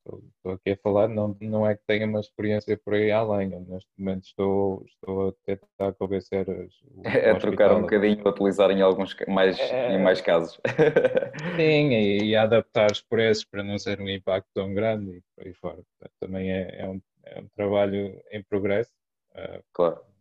estou 0.05 0.53
aqui 0.53 0.71
a 0.71 0.77
falar, 0.77 1.09
não, 1.09 1.37
não 1.41 1.67
é 1.67 1.75
que 1.75 1.83
tenha 1.87 2.07
uma 2.07 2.21
experiência 2.21 2.77
por 2.77 2.95
aí 2.95 3.11
além. 3.11 3.49
neste 3.49 3.91
momento 3.97 4.25
estou, 4.25 4.85
estou 4.87 5.29
a 5.29 5.33
tentar 5.45 5.93
convencer. 5.95 6.47
O, 6.49 7.03
é 7.07 7.35
trocar 7.35 7.75
um 7.75 7.83
bocadinho, 7.83 8.27
a 8.27 8.31
utilizar 8.31 8.71
em 8.71 8.83
alguns 8.83 9.17
mais, 9.29 9.59
é... 9.59 9.95
em 9.95 10.03
mais 10.03 10.21
casos. 10.21 10.61
Sim, 11.57 11.93
e, 11.93 12.25
e 12.25 12.37
adaptar 12.37 12.91
os 12.91 13.01
preços 13.01 13.45
para 13.45 13.63
não 13.63 13.79
ser 13.79 14.01
um 14.01 14.09
impacto 14.09 14.49
tão 14.55 14.75
grande 14.75 15.17
e 15.17 15.23
por 15.35 15.47
aí 15.47 15.55
fora. 15.55 15.83
Também 16.21 16.53
é, 16.53 16.81
é, 16.81 16.89
um, 16.89 17.01
é 17.25 17.41
um 17.41 17.49
trabalho 17.57 18.21
em 18.31 18.43
progresso. 18.43 18.93
Uh, 19.35 19.63
claro 19.73 20.12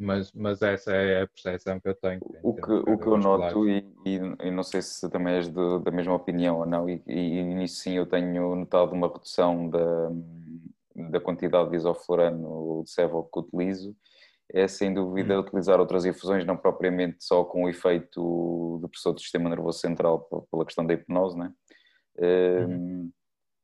mas, 0.00 0.32
mas 0.32 0.62
essa 0.62 0.92
é 0.92 1.22
a 1.22 1.28
percepção 1.28 1.78
que 1.78 1.88
eu 1.88 1.94
tenho. 1.94 2.20
O 2.42 2.54
que, 2.54 2.72
o 2.72 2.98
que 2.98 3.06
eu 3.06 3.18
noto, 3.18 3.68
e, 3.68 3.86
e, 4.06 4.16
e, 4.16 4.50
não 4.50 4.62
sei 4.62 4.80
se 4.80 5.08
também 5.10 5.34
és 5.34 5.48
de, 5.48 5.78
da 5.84 5.90
mesma 5.90 6.14
opinião 6.14 6.58
ou 6.58 6.66
não, 6.66 6.88
e, 6.88 7.02
e 7.06 7.44
nisso 7.44 7.82
sim 7.82 7.92
eu 7.92 8.06
tenho 8.06 8.56
notado 8.56 8.92
uma 8.92 9.08
redução 9.08 9.68
da, 9.68 10.10
da 11.10 11.20
quantidade 11.20 11.70
de 11.70 11.76
isoflorano 11.76 12.82
de 12.82 12.90
Sevol 12.90 13.24
que 13.24 13.40
utilizo, 13.40 13.94
é 14.52 14.66
sem 14.66 14.92
dúvida 14.92 15.36
hum. 15.36 15.40
utilizar 15.40 15.78
outras 15.78 16.04
infusões, 16.06 16.46
não 16.46 16.56
propriamente 16.56 17.18
só 17.20 17.44
com 17.44 17.64
o 17.64 17.68
efeito 17.68 18.80
de 18.82 18.88
pressão 18.88 19.12
do 19.12 19.20
sistema 19.20 19.50
nervoso 19.50 19.78
central 19.78 20.26
pela 20.50 20.64
questão 20.64 20.84
da 20.84 20.94
hipnose, 20.94 21.38
né? 21.38 21.52
Uhum. 22.18 22.66
Um, 22.68 23.12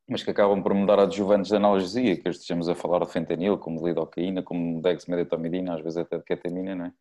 mas 0.09 0.23
que 0.23 0.31
acabam 0.31 0.63
por 0.63 0.73
mudar 0.73 1.01
adjuvantes 1.01 1.51
de 1.51 1.57
analgesia, 1.57 2.17
que 2.17 2.29
estejamos 2.29 2.69
a 2.69 2.75
falar 2.75 3.05
de 3.05 3.11
fentanil, 3.11 3.59
como 3.59 3.81
de 3.81 3.87
lidocaína, 3.87 4.43
como 4.43 4.77
de 4.77 4.83
dexmedetomidina, 4.83 5.75
às 5.75 5.83
vezes 5.83 5.99
até 5.99 6.17
de 6.17 6.25
ketamina, 6.25 6.75
não 6.75 6.85
é? 6.87 6.93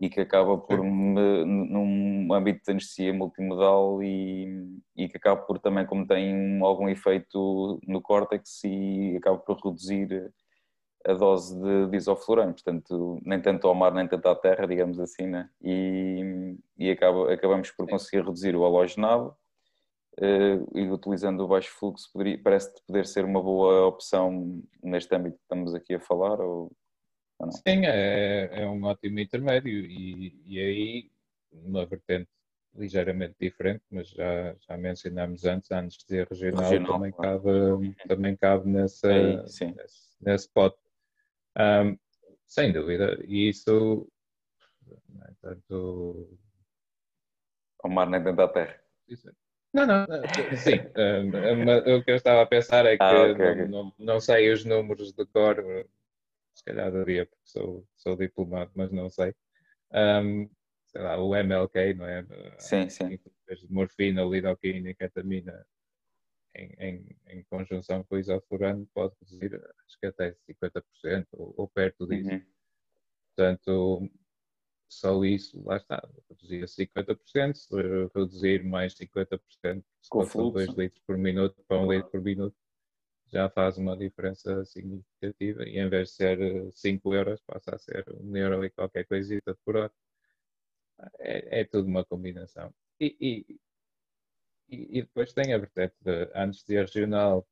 E 0.00 0.08
que 0.08 0.20
acaba 0.20 0.56
por, 0.56 0.82
me, 0.82 1.44
num 1.44 2.32
âmbito 2.32 2.64
de 2.64 2.70
anestesia 2.70 3.12
multimodal 3.12 4.02
e, 4.02 4.80
e 4.96 5.08
que 5.08 5.16
acaba 5.16 5.42
por 5.42 5.58
também, 5.58 5.84
como 5.84 6.06
tem 6.06 6.60
algum 6.62 6.88
efeito 6.88 7.80
no 7.86 8.00
córtex 8.00 8.62
e 8.64 9.16
acaba 9.16 9.38
por 9.38 9.56
reduzir 9.56 10.32
a 11.04 11.14
dose 11.14 11.58
de, 11.60 11.86
de 11.88 11.96
isoflurano, 11.96 12.52
portanto, 12.52 13.20
nem 13.24 13.40
tanto 13.40 13.66
ao 13.66 13.74
mar, 13.74 13.92
nem 13.92 14.06
tanto 14.06 14.26
à 14.28 14.36
terra, 14.36 14.66
digamos 14.66 15.00
assim, 15.00 15.26
né? 15.26 15.50
e, 15.60 16.56
e 16.78 16.90
acaba, 16.90 17.32
acabamos 17.32 17.70
por 17.72 17.88
conseguir 17.88 18.24
reduzir 18.24 18.54
o 18.54 18.64
halogenado 18.64 19.34
uh, 20.18 20.78
e 20.78 20.90
utilizando 20.90 21.40
o 21.40 21.48
baixo 21.48 21.70
fluxo 21.70 22.10
parece 22.42 22.72
poder 22.86 23.06
ser 23.06 23.24
uma 23.24 23.42
boa 23.42 23.86
opção 23.86 24.62
neste 24.82 25.14
âmbito 25.14 25.36
que 25.36 25.42
estamos 25.42 25.74
aqui 25.74 25.94
a 25.94 26.00
falar? 26.00 26.40
Ou, 26.40 26.70
ou 27.38 27.46
não? 27.46 27.52
Sim, 27.52 27.86
é, 27.86 28.62
é 28.62 28.66
um 28.66 28.84
ótimo 28.84 29.18
intermédio 29.20 29.86
e, 29.86 30.40
e 30.46 30.60
aí 30.60 31.10
uma 31.52 31.86
vertente 31.86 32.28
ligeiramente 32.74 33.34
diferente, 33.40 33.82
mas 33.90 34.08
já, 34.08 34.54
já 34.60 34.76
mencionámos 34.76 35.44
antes, 35.44 35.70
a 35.72 35.78
anestesia 35.78 36.26
regional, 36.30 36.70
regional 36.70 36.92
também, 36.94 37.12
cabe, 37.12 37.48
uhum. 37.48 37.94
também 38.06 38.36
cabe 38.36 38.68
nessa, 38.68 39.08
nesse, 39.08 39.74
nesse 40.20 40.48
pote. 40.52 40.78
Um, 41.58 41.98
sem 42.46 42.72
dúvida, 42.72 43.18
e 43.26 43.48
isso 43.48 44.08
é 45.22 45.32
tanto 45.42 46.38
ao 47.82 47.90
mar 47.90 48.08
nem 48.08 48.22
dentro 48.22 48.36
da 48.36 48.48
terra. 48.48 48.80
Isso, 49.08 49.30
não, 49.72 49.86
não, 49.86 50.06
sim. 50.56 50.78
o 51.96 52.04
que 52.04 52.10
eu 52.10 52.16
estava 52.16 52.42
a 52.42 52.46
pensar 52.46 52.86
é 52.86 52.96
que 52.96 53.02
ah, 53.02 53.30
okay, 53.32 53.54
não, 53.54 53.68
não, 53.68 53.94
não, 53.98 54.20
sei 54.20 54.50
os 54.50 54.64
números 54.64 55.12
de 55.12 55.26
cor, 55.26 55.56
se 56.54 56.64
calhar 56.64 56.90
daria 56.90 57.26
porque 57.26 57.42
sou, 57.44 57.86
sou 57.96 58.16
diplomado, 58.16 58.70
mas 58.74 58.90
não 58.90 59.08
sei. 59.08 59.34
Um, 59.92 60.48
sei 60.86 61.02
lá, 61.02 61.18
o 61.18 61.34
MLK, 61.34 61.94
não 61.94 62.06
é? 62.06 62.24
Sim, 62.58 62.88
sim. 62.88 63.18
Morfina, 63.70 64.24
lidocaína 64.24 64.90
e 64.90 64.94
ketamina 64.94 65.66
em, 66.54 66.74
em, 66.78 67.16
em, 67.28 67.42
conjunção 67.44 68.02
com 68.04 68.16
o 68.16 68.18
isoflurano 68.18 68.86
pode 68.92 69.14
reduzir 69.20 69.54
acho 69.54 69.98
que 70.00 70.06
até 70.06 70.34
50% 70.48 71.26
ou, 71.32 71.54
ou 71.56 71.68
perto 71.68 72.06
disso. 72.06 72.30
Uhum. 72.30 72.42
Portanto, 73.36 74.10
só 74.88 75.22
isso, 75.24 75.62
lá 75.64 75.76
está, 75.76 76.02
reduzir 76.28 76.62
a 76.62 76.66
50%, 76.66 77.54
se 77.54 77.76
reduzir 78.14 78.64
mais 78.64 78.94
50%, 78.94 79.84
se 80.00 80.08
for 80.08 80.50
2 80.52 80.70
litros 80.70 81.02
por 81.06 81.18
minuto 81.18 81.62
para 81.68 81.78
1 81.78 81.84
um 81.84 81.92
litro 81.92 82.10
por 82.10 82.22
minuto, 82.22 82.56
já 83.26 83.50
faz 83.50 83.76
uma 83.76 83.96
diferença 83.96 84.64
significativa 84.64 85.64
e 85.64 85.78
em 85.78 85.88
vez 85.88 86.08
de 86.08 86.14
ser 86.14 86.72
5 86.72 87.14
euros 87.14 87.40
passa 87.42 87.74
a 87.74 87.78
ser 87.78 88.04
1 88.08 88.36
euro 88.36 88.64
e 88.64 88.70
qualquer 88.70 89.04
coisita 89.06 89.54
por 89.64 89.76
hora. 89.76 89.92
É, 91.20 91.60
é 91.60 91.64
tudo 91.64 91.86
uma 91.86 92.04
combinação. 92.04 92.74
E, 92.98 93.16
e, 93.20 93.60
e, 94.68 95.02
depois 95.02 95.32
tem 95.32 95.52
a 95.52 95.58
vertente 95.58 95.94
de 96.00 96.30
anestesia 96.34 96.80
regional, 96.80 97.46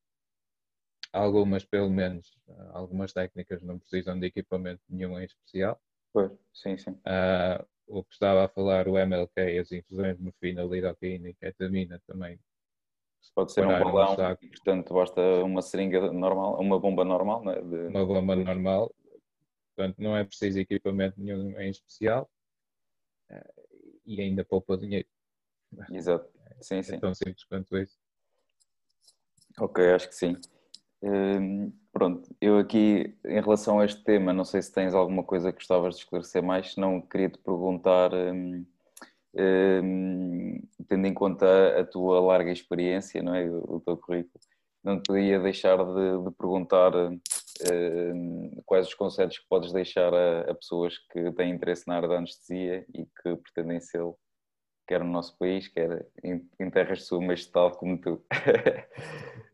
algumas 1.12 1.64
pelo 1.64 1.90
menos, 1.90 2.36
algumas 2.72 3.12
técnicas 3.12 3.62
não 3.62 3.78
precisam 3.78 4.18
de 4.18 4.26
equipamento 4.26 4.82
nenhum 4.88 5.20
em 5.20 5.24
especial 5.24 5.80
Pois, 6.16 6.32
sim, 6.50 6.78
sim. 6.78 6.92
Uh, 6.92 7.62
o 7.86 8.02
que 8.02 8.14
estava 8.14 8.46
a 8.46 8.48
falar, 8.48 8.88
o 8.88 8.96
MLK, 8.96 9.58
as 9.60 9.70
infusões 9.70 10.16
de 10.16 10.22
morfina, 10.22 10.62
lidocaína 10.62 11.28
e 11.28 11.34
ketamina 11.34 12.00
também. 12.06 12.40
Pode 13.34 13.52
ser 13.52 13.66
um 13.66 13.68
balão, 13.68 14.16
portanto 14.16 14.94
basta 14.94 15.20
uma 15.44 15.60
seringa 15.60 16.10
normal, 16.10 16.58
uma 16.58 16.80
bomba 16.80 17.04
normal, 17.04 17.44
né? 17.44 17.60
De... 17.60 17.88
Uma 17.88 18.06
bomba 18.06 18.34
normal, 18.34 18.94
portanto 19.74 19.98
não 19.98 20.16
é 20.16 20.24
preciso 20.24 20.58
equipamento 20.58 21.20
nenhum 21.20 21.50
em 21.60 21.68
especial 21.68 22.30
uh, 23.30 23.92
e 24.06 24.18
ainda 24.18 24.42
poupa 24.42 24.74
dinheiro. 24.78 25.08
Exato, 25.90 26.32
sim, 26.62 26.76
é 26.78 26.82
sim. 26.82 26.98
tão 26.98 27.14
simples 27.14 27.44
quanto 27.44 27.76
isso. 27.76 27.98
Ok, 29.58 29.84
acho 29.92 30.08
que 30.08 30.14
sim. 30.14 30.34
Hum, 31.02 31.72
pronto, 31.92 32.34
eu 32.40 32.58
aqui 32.58 33.16
em 33.24 33.40
relação 33.40 33.80
a 33.80 33.84
este 33.84 34.02
tema, 34.02 34.32
não 34.32 34.44
sei 34.44 34.62
se 34.62 34.72
tens 34.72 34.94
alguma 34.94 35.22
coisa 35.22 35.52
que 35.52 35.58
gostavas 35.58 35.94
de 35.96 36.00
esclarecer 36.02 36.42
mais, 36.42 36.76
não 36.76 37.00
queria 37.00 37.28
te 37.28 37.38
perguntar, 37.38 38.12
hum, 38.14 38.66
hum, 39.34 40.62
tendo 40.88 41.06
em 41.06 41.14
conta 41.14 41.80
a 41.80 41.84
tua 41.84 42.20
larga 42.20 42.50
experiência, 42.50 43.22
não 43.22 43.34
é? 43.34 43.48
o, 43.48 43.80
teu 43.80 43.96
currículo, 43.96 44.40
não 44.82 45.00
te 45.00 45.06
podia 45.08 45.40
deixar 45.40 45.76
de, 45.76 46.24
de 46.24 46.30
perguntar 46.36 46.92
quais 48.64 48.88
os 48.88 48.94
conselhos 48.94 49.38
que 49.38 49.48
podes 49.48 49.72
deixar 49.72 50.12
a, 50.12 50.50
a, 50.50 50.54
pessoas 50.54 50.98
que 51.10 51.32
têm 51.32 51.52
interesse 51.52 51.86
na 51.86 51.96
área 51.96 52.08
da 52.08 52.18
anestesia 52.18 52.84
e 52.94 53.06
que 53.06 53.36
pretendem 53.36 53.80
ser 53.80 54.02
quer 54.86 55.02
no 55.02 55.10
nosso 55.10 55.36
país, 55.36 55.66
quer 55.68 56.06
em, 56.22 56.70
terras 56.70 56.98
de 56.98 57.04
sua 57.04 57.20
majestade 57.20 57.76
como 57.76 57.98
tu. 58.00 58.24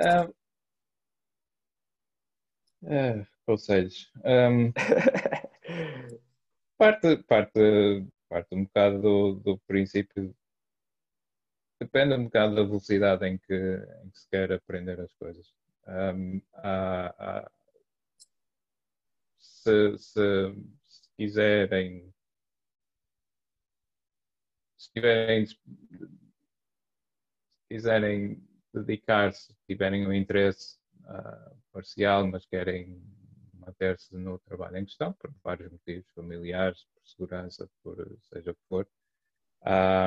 Uh, 0.00 0.32
conselhos. 3.44 4.12
Um, 4.24 4.72
parte, 6.78 7.16
parte, 7.24 8.06
parte 8.28 8.54
um 8.54 8.64
bocado 8.64 9.00
do, 9.00 9.34
do 9.34 9.58
princípio. 9.66 10.34
Depende 11.80 12.14
um 12.14 12.24
bocado 12.24 12.54
da 12.54 12.62
velocidade 12.62 13.26
em 13.26 13.38
que, 13.38 13.54
em 13.54 14.10
que 14.10 14.18
se 14.18 14.28
quer 14.28 14.52
aprender 14.52 15.00
as 15.00 15.12
coisas. 15.14 15.52
Um, 15.86 16.40
há, 16.54 17.14
há, 17.18 17.50
se, 19.38 19.98
se, 19.98 20.54
se 20.86 21.08
quiserem 21.16 22.12
se 24.76 24.92
tiverem 24.92 25.46
se 25.46 25.56
quiserem 27.68 28.47
dedicar-se, 28.72 29.54
tiverem 29.66 30.06
um 30.06 30.12
interesse 30.12 30.78
uh, 31.04 31.56
parcial, 31.72 32.26
mas 32.26 32.46
querem 32.46 33.02
manter-se 33.54 34.14
no 34.16 34.38
trabalho 34.38 34.78
em 34.78 34.84
questão, 34.84 35.12
por 35.12 35.30
vários 35.42 35.70
motivos 35.70 36.08
familiares, 36.14 36.84
por 36.94 37.06
segurança, 37.06 37.70
por 37.82 38.18
seja 38.22 38.50
o 38.50 38.54
que 38.54 38.62
for, 38.68 38.88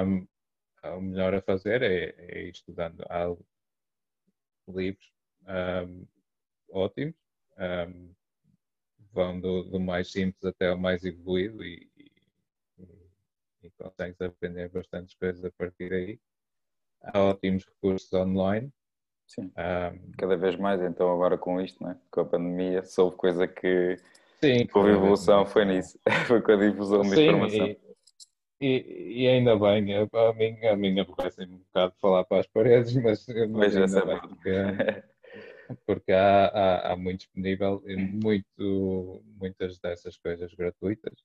um, 0.05 0.27
o 0.83 1.01
melhor 1.01 1.33
a 1.35 1.41
fazer 1.41 1.81
é, 1.81 2.15
é 2.17 2.43
ir 2.47 2.51
estudando. 2.51 3.03
Há 3.09 3.35
livros 4.67 5.11
um, 5.47 6.07
ótimos, 6.69 7.15
um, 7.57 8.13
vão 9.11 9.39
do, 9.39 9.63
do, 9.63 9.79
mais 9.79 10.11
simples 10.11 10.43
até 10.45 10.69
ao 10.69 10.77
mais 10.77 11.03
evoluído 11.03 11.63
e, 11.63 11.89
e, 11.97 12.11
e 13.63 13.71
consegues 13.71 14.19
aprender 14.21 14.69
bastantes 14.69 15.15
coisas 15.15 15.43
a 15.43 15.51
partir 15.51 15.89
daí 15.89 16.19
há 17.03 17.19
ótimos 17.19 17.65
recursos 17.65 18.11
online. 18.13 18.71
Sim, 19.27 19.51
um, 19.57 20.11
cada 20.17 20.35
vez 20.35 20.57
mais, 20.57 20.81
então 20.81 21.11
agora 21.11 21.37
com 21.37 21.61
isto, 21.61 21.81
né? 21.83 21.97
com 22.11 22.21
a 22.21 22.25
pandemia, 22.25 22.83
soube 22.83 23.15
coisa 23.15 23.47
que 23.47 23.97
sim, 24.43 24.67
com 24.67 24.83
a 24.83 24.89
evolução 24.89 25.45
foi 25.45 25.63
nisso, 25.63 25.97
foi 26.27 26.41
com 26.41 26.51
a 26.51 26.55
difusão 26.57 27.01
da 27.01 27.07
informação. 27.07 27.67
E, 27.67 27.79
e, 28.59 29.23
e, 29.23 29.27
ainda 29.27 29.57
bem, 29.57 29.95
a 29.95 30.33
mim, 30.33 30.65
a 30.65 30.75
mim 30.75 30.99
aborrece 30.99 31.43
um 31.43 31.57
bocado 31.59 31.93
falar 32.01 32.25
para 32.25 32.41
as 32.41 32.47
paredes, 32.47 32.93
mas, 32.95 33.25
mas 33.49 33.75
ainda 33.75 34.05
bem, 34.05 34.19
porque, 34.19 35.03
porque 35.87 36.11
há, 36.11 36.45
há, 36.47 36.91
há, 36.91 36.95
muito 36.97 37.21
disponível 37.21 37.81
e 37.87 37.95
muito, 37.95 39.23
muitas 39.39 39.79
dessas 39.79 40.17
coisas 40.17 40.53
gratuitas. 40.53 41.23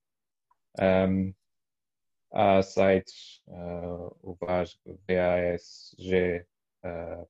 Um, 0.81 1.35
há 2.37 2.63
sites, 2.63 3.43
uh, 3.49 4.15
o 4.23 4.35
VASG, 4.35 4.79
VASG 5.09 6.47
uh, 6.85 7.27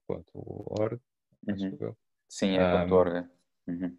uhum. 1.47 1.95
Sim, 2.29 2.57
é 2.57 2.85
um, 2.85 2.93
.org. 2.93 3.29
Uhum. 3.69 3.97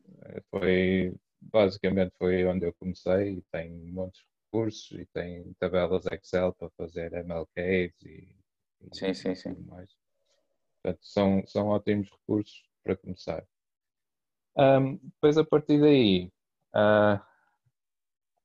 Foi, 0.49 1.15
basicamente 1.41 2.13
foi 2.17 2.45
onde 2.45 2.65
eu 2.65 2.73
comecei 2.73 3.37
e 3.37 3.41
tem 3.53 3.71
muitos 3.71 4.25
recursos 4.45 4.91
e 4.99 5.05
tem 5.13 5.53
tabelas 5.53 6.05
Excel 6.07 6.53
para 6.53 6.69
fazer 6.71 7.13
MLKs 7.13 8.01
e, 8.03 8.35
e 8.81 8.95
sim, 8.95 9.13
sim, 9.13 9.33
sim. 9.33 9.55
mais. 9.65 9.89
Portanto, 10.83 11.05
são, 11.05 11.47
são 11.47 11.67
ótimos 11.67 12.09
recursos 12.09 12.65
para 12.83 12.97
começar. 12.97 13.47
Um, 14.57 14.97
depois, 14.97 15.37
a 15.37 15.45
partir 15.45 15.79
daí, 15.79 16.31
uh, 16.75 17.23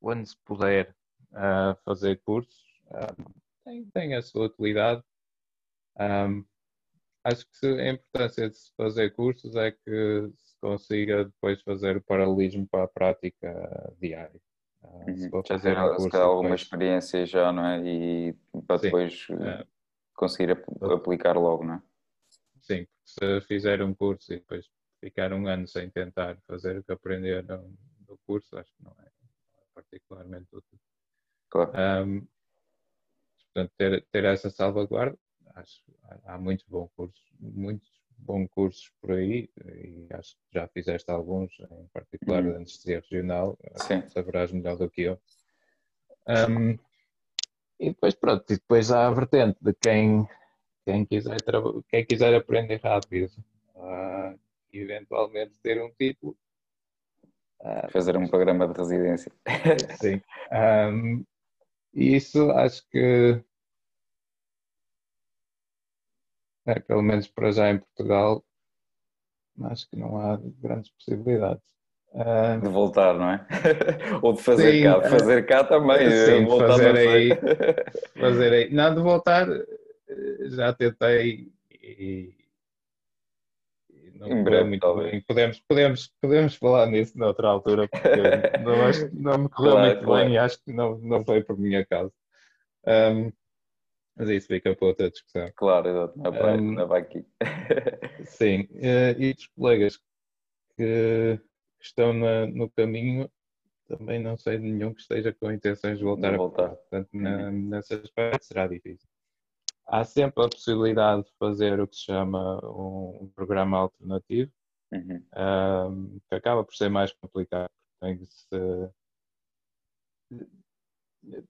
quando 0.01 0.27
se 0.27 0.37
puder 0.45 0.95
uh, 1.33 1.77
fazer 1.85 2.21
cursos, 2.21 2.63
uh, 2.87 3.33
tem, 3.65 3.85
tem 3.87 4.15
a 4.15 4.23
sua 4.23 4.47
utilidade. 4.47 5.03
Um, 5.99 6.45
acho 7.25 7.47
que 7.59 7.67
a 7.67 7.91
importância 7.91 8.49
de 8.49 8.57
se 8.57 8.73
fazer 8.77 9.15
cursos 9.15 9.55
é 9.57 9.73
que 9.73 10.31
se 10.37 10.57
consiga 10.61 11.25
depois 11.25 11.61
fazer 11.63 11.97
o 11.97 12.03
paralelismo 12.03 12.67
para 12.67 12.85
a 12.85 12.89
prática 12.89 13.95
diária. 14.01 14.41
Uh, 14.83 15.11
uhum. 15.11 15.17
Se 15.17 15.31
for 15.31 15.47
fazer 15.47 15.79
um 15.79 15.97
curso, 15.97 16.17
alguma 16.17 16.43
depois... 16.43 16.63
experiência 16.63 17.27
já, 17.27 17.53
não 17.53 17.65
é? 17.65 17.81
E 17.87 18.33
para 18.67 18.79
Sim, 18.79 18.85
depois 18.85 19.27
é. 19.31 19.67
conseguir 20.15 20.53
ap 20.53 20.65
aplicar 20.93 21.37
logo, 21.37 21.65
não 21.65 21.75
é? 21.75 21.83
Sim, 22.61 22.87
se 23.05 23.41
fizer 23.43 23.83
um 23.83 23.95
curso 23.95 24.33
e 24.33 24.37
depois 24.37 24.69
ficar 25.01 25.33
um 25.33 25.47
ano 25.47 25.67
sem 25.67 25.91
tentar 25.91 26.39
fazer 26.47 26.79
o 26.79 26.85
que 26.85 26.93
aprenderam 26.93 27.75
do 28.01 28.19
curso, 28.27 28.57
acho 28.57 28.71
que 28.77 28.85
não 28.85 28.95
é, 29.01 29.11
particularmente 29.75 30.49
útil. 30.53 30.79
Claro. 31.53 31.71
Um, 31.71 32.27
portanto, 33.45 33.73
ter, 33.77 34.07
ter 34.11 34.25
essa 34.25 34.49
salvaguarda, 34.49 35.19
acho 35.55 35.83
há 36.25 36.39
muitos 36.39 36.65
bons 36.67 36.91
cursos, 36.97 37.23
muitos 37.39 37.91
bons 38.17 38.49
cursos 38.49 38.91
por 39.03 39.13
aí, 39.13 39.51
e 39.67 40.07
acho 40.15 40.35
que 40.35 40.59
já 40.59 40.67
fizeste 40.69 41.11
alguns, 41.11 41.53
em 41.61 41.87
particular 41.93 42.43
uhum. 42.43 42.53
de 42.53 42.57
anestesia 42.57 43.01
regional, 43.01 43.59
Sim. 43.77 44.09
saberás 44.09 44.51
melhor 44.51 44.79
do 44.79 44.89
que 44.89 45.03
eu. 45.03 45.21
Um, 46.27 46.79
e 47.79 47.91
depois, 47.91 48.15
pronto, 48.15 48.51
e 48.51 48.57
depois 48.57 48.91
há 48.91 49.07
a 49.07 49.11
vertente 49.11 49.59
de 49.61 49.75
quem, 49.75 50.27
quem, 50.87 51.05
quiser, 51.05 51.37
quem 51.91 52.07
quiser 52.07 52.35
aprender 52.35 52.81
rápido, 52.83 53.31
uh, 53.75 54.39
eventualmente 54.73 55.59
ter 55.63 55.83
um 55.83 55.91
título. 55.91 56.35
Uh, 57.61 57.91
Fazer 57.91 58.17
um 58.17 58.27
programa 58.27 58.67
de 58.67 58.79
residência. 58.79 59.31
Sim. 60.01 60.21
Um, 60.51 61.25
e 61.95 62.17
isso 62.17 62.51
acho 62.53 62.87
que, 62.91 63.43
é, 66.67 66.81
pelo 66.81 67.03
menos 67.03 67.27
para 67.29 67.53
já 67.53 67.71
em 67.71 67.79
Portugal, 67.79 68.45
acho 69.65 69.89
que 69.89 69.97
não 69.97 70.19
há 70.19 70.39
grandes 70.61 70.91
possibilidades. 70.93 71.63
Uh, 72.15 72.61
de 72.61 72.69
voltar, 72.69 73.15
não 73.15 73.31
é? 73.31 73.47
Ou 74.21 74.35
de 74.35 74.43
fazer 74.43 74.73
sim, 74.73 74.83
cá. 74.83 74.99
De 74.99 75.09
fazer 75.09 75.47
cá 75.47 75.65
também. 75.65 76.11
Sim, 76.11 76.45
voltar 76.45 76.69
fazer, 76.69 76.97
aí, 76.99 77.31
fazer 78.21 78.53
aí. 78.53 78.71
Não, 78.71 78.95
de 78.95 79.01
voltar 79.01 79.47
já 80.51 80.73
tentei 80.75 81.51
e, 81.71 82.35
não 84.29 84.39
em 84.39 84.45
breve, 84.45 84.69
muito 84.69 84.81
talvez. 84.81 85.11
bem. 85.11 85.21
Podemos, 85.23 85.61
podemos, 85.61 86.13
podemos 86.21 86.55
falar 86.55 86.87
nisso 86.87 87.19
noutra 87.19 87.49
altura, 87.49 87.89
porque 87.89 88.09
não, 88.63 88.83
acho, 88.87 89.11
não 89.15 89.39
me 89.39 89.49
correu 89.49 89.73
claro, 89.73 89.87
muito 89.87 90.05
claro. 90.05 90.25
bem 90.25 90.35
e 90.35 90.39
acho 90.39 90.63
que 90.63 90.73
não, 90.73 90.99
não 90.99 91.25
foi 91.25 91.43
por 91.43 91.59
minha 91.59 91.85
causa. 91.85 92.13
Um, 92.87 93.33
mas 94.17 94.29
isso 94.29 94.47
fica 94.47 94.75
para 94.75 94.87
outra 94.87 95.11
discussão. 95.11 95.51
Claro, 95.57 95.89
exato. 95.89 96.19
Não 96.19 96.33
vai, 96.33 96.59
um, 96.59 96.73
não 96.73 96.87
vai 96.87 97.01
aqui. 97.01 97.27
sim, 98.25 98.69
uh, 98.73 99.21
e 99.21 99.35
dos 99.35 99.47
colegas 99.49 99.99
que 100.77 101.41
estão 101.81 102.13
na, 102.13 102.47
no 102.47 102.71
caminho, 102.71 103.31
também 103.89 104.21
não 104.21 104.37
sei 104.37 104.59
de 104.59 104.71
nenhum 104.71 104.95
que 104.95 105.01
esteja 105.01 105.33
com 105.33 105.51
intenções 105.51 105.99
de 105.99 106.05
voltar, 106.05 106.37
voltar. 106.37 106.65
a 106.65 106.69
voltar. 106.69 106.77
Portanto, 106.83 107.09
na, 107.13 107.51
nesse 107.51 107.95
aspecto 107.95 108.45
será 108.45 108.67
difícil 108.67 109.12
há 109.87 110.05
sempre 110.05 110.45
a 110.45 110.49
possibilidade 110.49 111.25
de 111.25 111.33
fazer 111.39 111.81
o 111.81 111.87
que 111.87 111.97
se 111.97 112.05
chama 112.05 112.59
um, 112.65 113.31
programa 113.35 113.79
alternativo, 113.79 114.51
uhum. 114.93 115.25
um, 115.37 116.21
que 116.29 116.35
acaba 116.35 116.65
por 116.65 116.75
ser 116.75 116.89
mais 116.89 117.13
complicado. 117.13 117.71
Tem 118.01 118.19
que 118.19 118.27
se, 118.27 118.91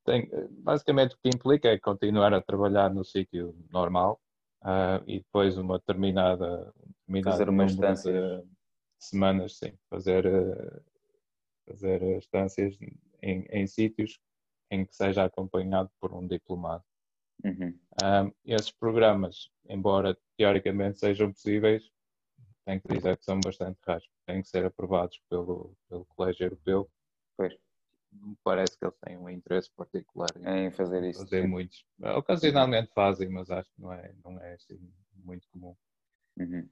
tem, 0.05 0.29
basicamente 0.51 1.15
o 1.15 1.19
que 1.19 1.29
implica 1.29 1.69
é 1.69 1.79
continuar 1.79 2.35
a 2.35 2.43
trabalhar 2.43 2.93
no 2.93 3.05
sítio 3.05 3.55
normal 3.71 4.21
uh, 4.63 5.03
e 5.07 5.19
depois 5.19 5.57
uma 5.57 5.79
determinada, 5.79 6.73
determinada 7.07 7.31
fazer 7.31 7.49
uma 7.49 7.65
instância 7.65 8.13
de 8.13 8.45
semanas, 8.99 9.57
sim, 9.59 9.73
fazer, 9.89 10.27
uh, 10.27 10.83
fazer 11.69 12.03
instâncias 12.17 12.77
em, 13.23 13.47
em 13.51 13.67
sítios 13.67 14.19
em 14.71 14.85
que 14.85 14.95
seja 14.95 15.25
acompanhado 15.25 15.91
por 16.01 16.13
um 16.13 16.27
diplomado. 16.27 16.85
Uhum. 17.45 17.79
Um, 18.03 18.33
esses 18.45 18.71
programas, 18.71 19.51
embora 19.69 20.17
teoricamente 20.37 20.99
sejam 20.99 21.33
possíveis, 21.33 21.83
tenho 22.65 22.81
que 22.81 22.95
dizer 22.95 23.17
que 23.17 23.25
são 23.25 23.41
bastante 23.41 23.79
raros, 23.87 24.09
têm 24.27 24.43
que 24.43 24.49
ser 24.49 24.65
aprovados 24.65 25.21
pelo, 25.29 25.77
pelo 25.89 26.05
Colégio 26.07 26.47
Europeu. 26.47 26.91
Pois. 27.37 27.55
Me 28.13 28.37
parece 28.45 28.79
que 28.79 28.85
eles 28.85 28.97
têm 28.99 29.17
um 29.17 29.29
interesse 29.29 29.71
particular 29.75 30.31
em 30.45 30.71
fazer 30.71 31.03
isso. 31.03 31.21
Fazer 31.21 31.49
muitos. 31.49 31.85
Ocasionalmente 32.17 32.93
fazem, 32.95 33.29
mas 33.31 33.51
acho 33.51 33.69
que 33.75 33.81
não 33.81 33.93
é, 33.93 34.15
não 34.23 34.39
é 34.39 34.53
assim 34.53 34.79
muito 35.25 35.49
comum. 35.49 35.75
Uhum. 36.39 36.69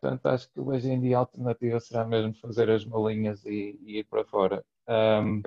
Portanto, 0.00 0.26
acho 0.26 0.50
que 0.50 0.60
hoje 0.60 0.90
em 0.90 1.00
dia 1.00 1.16
a 1.16 1.20
alternativa 1.20 1.78
será 1.80 2.04
mesmo 2.04 2.34
fazer 2.34 2.68
as 2.68 2.84
malinhas 2.84 3.44
e, 3.44 3.78
e 3.82 3.98
ir 3.98 4.04
para 4.04 4.24
fora. 4.24 4.64
Um, 4.88 5.40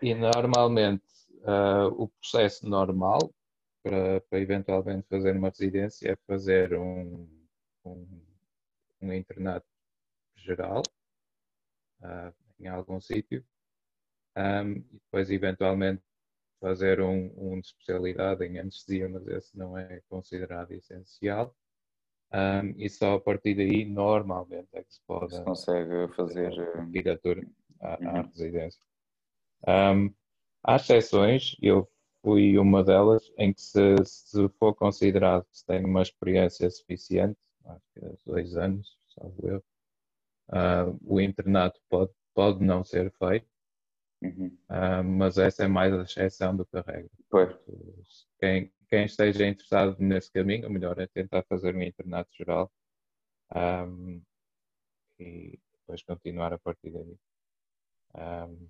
e 0.00 0.14
normalmente 0.14 1.04
Uh, 1.44 1.88
o 2.02 2.08
processo 2.08 2.66
normal 2.66 3.30
para, 3.82 4.20
para, 4.22 4.40
eventualmente 4.40 5.06
fazer 5.08 5.36
uma 5.36 5.50
residência 5.50 6.12
é 6.12 6.16
fazer 6.26 6.72
um, 6.72 7.28
um, 7.84 8.22
um 9.02 9.12
internato 9.12 9.66
geral 10.36 10.82
uh, 12.00 12.34
em 12.58 12.66
algum 12.66 12.98
sítio 12.98 13.44
um, 14.36 14.72
e 14.72 14.94
depois 14.94 15.30
eventualmente 15.30 16.02
fazer 16.60 17.00
um, 17.02 17.30
um 17.36 17.60
de 17.60 17.66
especialidade 17.66 18.42
em 18.42 18.58
anestesia, 18.58 19.06
mas 19.06 19.28
esse 19.28 19.56
não 19.56 19.76
é 19.76 20.00
considerado 20.08 20.72
essencial. 20.72 21.54
Um, 22.32 22.74
e 22.78 22.88
só 22.88 23.14
a 23.14 23.20
partir 23.20 23.54
daí, 23.54 23.84
normalmente, 23.84 24.68
é 24.72 24.82
que 24.82 24.94
se 24.94 25.00
pode 25.06 25.34
se 25.34 25.44
consegue 25.44 26.08
fazer 26.14 26.72
candidatura 26.72 27.46
à, 27.80 27.94
à 27.94 28.14
uhum. 28.14 28.22
residência. 28.28 28.82
Um, 29.68 30.12
Há 30.66 30.76
exceções, 30.76 31.56
eu 31.60 31.86
fui 32.22 32.56
uma 32.58 32.82
delas, 32.82 33.30
em 33.36 33.52
que 33.52 33.60
se, 33.60 33.96
se 34.04 34.48
for 34.58 34.74
considerado 34.74 35.44
que 35.44 35.58
se 35.58 35.66
tem 35.66 35.84
uma 35.84 36.00
experiência 36.00 36.70
suficiente, 36.70 37.38
acho 37.66 37.84
que 37.92 38.04
é 38.04 38.12
dois 38.24 38.56
anos, 38.56 38.96
salvo 39.14 39.46
eu, 39.46 39.64
uh, 40.48 40.98
o 41.04 41.20
internato 41.20 41.78
pode, 41.90 42.12
pode 42.32 42.64
não 42.64 42.82
ser 42.82 43.12
feito, 43.12 43.46
uhum. 44.22 44.56
uh, 44.70 45.04
mas 45.04 45.36
essa 45.36 45.64
é 45.64 45.68
mais 45.68 45.92
a 45.92 46.02
exceção 46.02 46.56
do 46.56 46.64
que 46.64 46.78
a 46.78 46.80
regra. 46.80 47.10
Pois. 47.28 47.54
Quem, 48.40 48.72
quem 48.88 49.04
esteja 49.04 49.46
interessado 49.46 49.96
nesse 49.98 50.32
caminho, 50.32 50.66
o 50.66 50.72
melhor 50.72 50.98
é 50.98 51.06
tentar 51.06 51.42
fazer 51.42 51.76
um 51.76 51.82
internato 51.82 52.30
geral 52.34 52.72
um, 53.54 54.22
e 55.18 55.58
depois 55.72 56.02
continuar 56.02 56.54
a 56.54 56.58
partir 56.58 56.90
daí. 56.90 57.18
Um, 58.14 58.68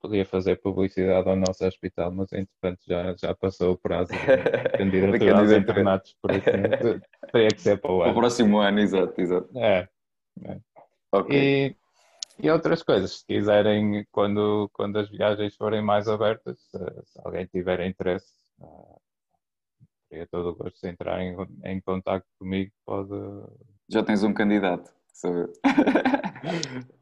podia 0.00 0.24
fazer 0.24 0.56
publicidade 0.56 1.28
ao 1.28 1.36
nosso 1.36 1.64
hospital, 1.64 2.10
mas 2.10 2.32
entretanto 2.32 2.80
já, 2.86 3.14
já 3.16 3.34
passou 3.34 3.72
o 3.72 3.78
prazo 3.78 4.12
de 4.12 4.18
candidatura 4.76 5.38
aos 5.38 5.52
internatos, 5.52 6.16
por 6.20 6.32
isso 6.32 6.44
teria 7.32 7.48
que 7.48 7.60
ser 7.60 7.80
para 7.80 7.92
o 7.92 8.02
ano. 8.02 8.12
O 8.12 8.14
próximo 8.14 8.58
ano, 8.58 8.80
exato, 8.80 9.20
exato. 9.20 9.58
É. 9.58 9.88
é. 10.44 10.58
Okay. 11.12 11.68
E, 11.68 11.76
e 12.46 12.50
outras 12.50 12.82
coisas, 12.82 13.18
se 13.18 13.26
quiserem, 13.26 14.06
quando, 14.10 14.68
quando 14.72 14.98
as 14.98 15.08
viagens 15.08 15.54
forem 15.54 15.82
mais 15.82 16.08
abertas, 16.08 16.58
se, 16.70 16.78
se 16.78 17.20
alguém 17.24 17.46
tiver 17.46 17.86
interesse, 17.86 18.32
uh, 18.60 19.00
teria 20.08 20.26
todo 20.26 20.50
o 20.50 20.54
gosto 20.54 20.80
de 20.80 20.88
entrar 20.88 21.20
em, 21.20 21.36
em 21.64 21.80
contato 21.80 22.26
comigo, 22.38 22.72
pode... 22.84 23.10
Já 23.88 24.02
tens 24.02 24.24
um 24.24 24.34
candidato. 24.34 24.90
Sou 25.12 25.52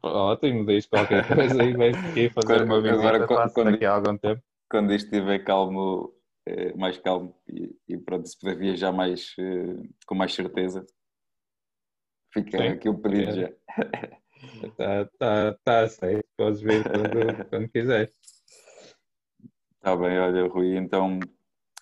Ótimo, 0.01 0.65
diz 0.65 0.85
qualquer 0.85 1.27
coisa 1.27 1.63
e 1.63 1.73
vais 1.73 1.95
aqui 1.95 2.29
fazer 2.29 2.59
quando, 2.59 2.65
uma 2.65 2.81
visita 2.81 2.99
agora, 2.99 3.27
quando, 3.27 3.53
quando, 3.53 3.71
daqui 3.71 3.85
a 3.85 3.93
algum 3.93 4.17
tempo. 4.17 4.41
Quando 4.69 4.93
isto 4.93 5.05
estiver 5.05 5.43
calmo, 5.43 6.13
eh, 6.45 6.73
mais 6.75 6.97
calmo 6.97 7.35
e, 7.47 7.75
e 7.87 7.97
pronto, 7.97 8.27
se 8.27 8.37
puder 8.39 8.57
viajar 8.57 8.91
mais, 8.91 9.33
eh, 9.39 9.87
com 10.05 10.15
mais 10.15 10.33
certeza, 10.33 10.85
fica 12.33 12.57
Sim, 12.57 12.67
aqui 12.67 12.89
o 12.89 12.97
pedido 12.97 13.33
já. 13.33 13.51
Está 14.63 15.05
tá, 15.19 15.57
tá 15.63 15.79
aceito, 15.81 16.27
podes 16.35 16.61
vir 16.61 16.83
quando, 16.83 17.49
quando 17.49 17.69
quiseres. 17.69 18.11
Está 19.75 19.95
bem, 19.95 20.19
olha 20.19 20.47
Rui, 20.47 20.77
então 20.77 21.19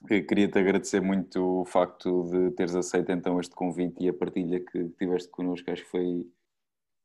Queria-te 0.07 0.57
agradecer 0.57 1.01
muito 1.01 1.61
o 1.61 1.65
facto 1.65 2.23
de 2.29 2.51
teres 2.51 2.73
aceito 2.73 3.11
então 3.11 3.37
este 3.37 3.53
convite 3.53 4.01
e 4.01 4.07
a 4.07 4.13
partilha 4.13 4.63
que 4.63 4.87
tiveste 4.97 5.29
connosco, 5.29 5.69
acho 5.69 5.83
que 5.83 5.89
foi, 5.89 6.25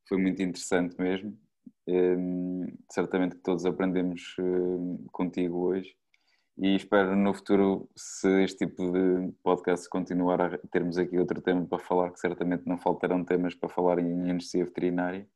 foi 0.06 0.18
muito 0.18 0.42
interessante 0.42 0.96
mesmo. 0.98 1.36
Um, 1.86 2.66
certamente 2.90 3.36
que 3.36 3.42
todos 3.42 3.66
aprendemos 3.66 4.34
um, 4.38 5.04
contigo 5.12 5.66
hoje 5.66 5.94
e 6.56 6.76
espero 6.76 7.16
no 7.16 7.34
futuro, 7.34 7.90
se 7.96 8.44
este 8.44 8.66
tipo 8.66 8.92
de 8.92 9.32
podcast 9.42 9.88
continuar 9.88 10.40
a 10.40 10.58
termos 10.70 10.96
aqui 10.96 11.18
outro 11.18 11.42
tema 11.42 11.66
para 11.66 11.80
falar, 11.80 12.12
que 12.12 12.20
certamente 12.20 12.64
não 12.64 12.78
faltarão 12.78 13.24
temas 13.24 13.56
para 13.56 13.68
falar 13.68 13.98
em 13.98 14.30
anestesia 14.30 14.64
veterinária. 14.64 15.28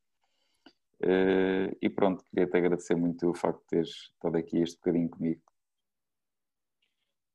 Uh, 1.01 1.75
e 1.81 1.89
pronto, 1.89 2.23
queria-te 2.25 2.57
agradecer 2.57 2.95
muito 2.95 3.29
o 3.29 3.35
facto 3.35 3.59
de 3.61 3.67
teres 3.67 3.89
estado 3.89 4.37
aqui 4.37 4.59
este 4.59 4.77
bocadinho 4.77 5.09
comigo. 5.09 5.41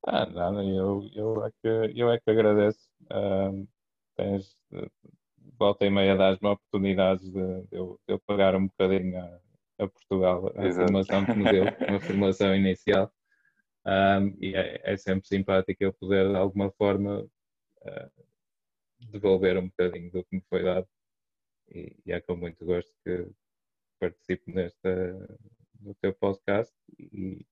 Ah, 0.06 0.26
nada, 0.26 0.64
eu, 0.64 1.08
eu, 1.14 1.44
é, 1.44 1.50
que, 1.50 1.92
eu 1.94 2.10
é 2.10 2.18
que 2.18 2.30
agradeço. 2.30 2.88
Uh, 3.04 3.68
tens, 4.16 4.56
volta 5.58 5.86
e 5.86 5.90
meia 5.90 6.16
das-me 6.16 6.48
oportunidades 6.48 7.24
de, 7.30 7.62
de, 7.62 7.76
eu, 7.76 7.98
de, 8.06 8.14
eu, 8.14 8.20
pagar 8.20 8.54
um 8.54 8.66
bocadinho 8.66 9.18
a, 9.18 9.40
a 9.84 9.88
Portugal 9.88 10.52
a 10.56 10.66
Exato. 10.66 10.86
formação 10.86 11.24
que 11.24 11.32
me 11.32 11.44
deu, 11.44 11.64
uma 11.88 12.00
formação 12.00 12.54
inicial. 12.54 13.12
Um, 13.86 14.34
e 14.40 14.54
é, 14.54 14.80
é, 14.82 14.96
sempre 14.96 15.28
simpático 15.28 15.84
eu 15.84 15.92
poder 15.92 16.28
de 16.30 16.36
alguma 16.36 16.70
forma 16.72 17.20
uh, 17.20 18.24
devolver 18.98 19.58
um 19.58 19.66
bocadinho 19.66 20.10
do 20.10 20.24
que 20.24 20.36
me 20.36 20.42
foi 20.48 20.62
dado. 20.62 20.88
E, 21.70 21.96
e 22.06 22.12
é 22.12 22.20
com 22.20 22.36
muito 22.36 22.64
gosto 22.64 22.90
que 23.04 23.28
participo 24.00 24.50
nesta, 24.50 25.38
no 25.80 25.94
teu 25.94 26.14
podcast 26.14 26.74
e, 26.98 27.46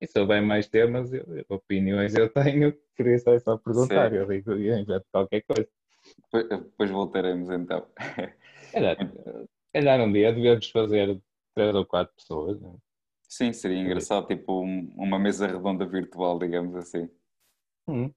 e 0.00 0.06
se 0.06 0.18
houver 0.18 0.42
mais 0.42 0.66
temas, 0.66 1.12
eu, 1.12 1.24
opiniões 1.48 2.14
eu 2.14 2.28
tenho, 2.28 2.72
por 2.96 3.06
isso 3.06 3.28
é 3.30 3.38
só 3.38 3.58
perguntar, 3.58 4.10
Sim. 4.10 4.16
eu 4.16 4.26
digo 4.26 4.52
eu 4.52 4.78
invento 4.78 5.06
qualquer 5.12 5.42
coisa. 5.42 5.68
Depois, 6.32 6.90
voltaremos 6.90 7.50
então. 7.50 7.86
Calhar, 8.72 8.96
calhar 9.72 10.00
um 10.00 10.12
dia 10.12 10.32
devemos 10.32 10.70
fazer 10.70 11.20
três 11.54 11.74
ou 11.74 11.84
quatro 11.84 12.14
pessoas. 12.14 12.60
Né? 12.60 12.76
Sim, 13.28 13.52
seria 13.52 13.78
engraçado, 13.78 14.26
tipo 14.26 14.62
um, 14.62 14.92
uma 14.96 15.18
mesa 15.18 15.46
redonda 15.46 15.86
virtual, 15.86 16.38
digamos 16.38 16.74
assim. 16.74 17.08
Hum. 17.88 18.12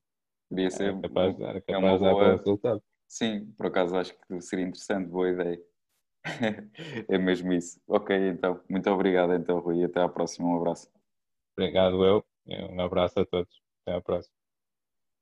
Podia 0.49 0.69
ser. 0.69 0.99
Capaz, 1.01 1.39
era 1.39 1.61
capaz 1.61 2.01
é 2.01 2.05
uma 2.05 2.11
boa... 2.11 2.31
resultado. 2.31 2.83
Sim, 3.07 3.51
por 3.57 3.67
acaso 3.67 3.95
acho 3.95 4.15
que 4.19 4.41
seria 4.41 4.65
interessante, 4.65 5.07
boa 5.09 5.29
ideia. 5.29 5.61
é 7.09 7.17
mesmo 7.17 7.53
isso. 7.53 7.81
Ok, 7.87 8.15
então, 8.15 8.59
muito 8.69 8.89
obrigado 8.89 9.33
então, 9.33 9.59
Rui, 9.59 9.83
até 9.83 10.01
à 10.01 10.09
próxima. 10.09 10.47
Um 10.47 10.57
abraço. 10.57 10.89
Obrigado, 11.57 12.03
eu. 12.03 12.25
Um 12.71 12.81
abraço 12.81 13.19
a 13.19 13.25
todos. 13.25 13.61
Até 13.85 13.97
à 13.97 14.01
próxima. 14.01 14.42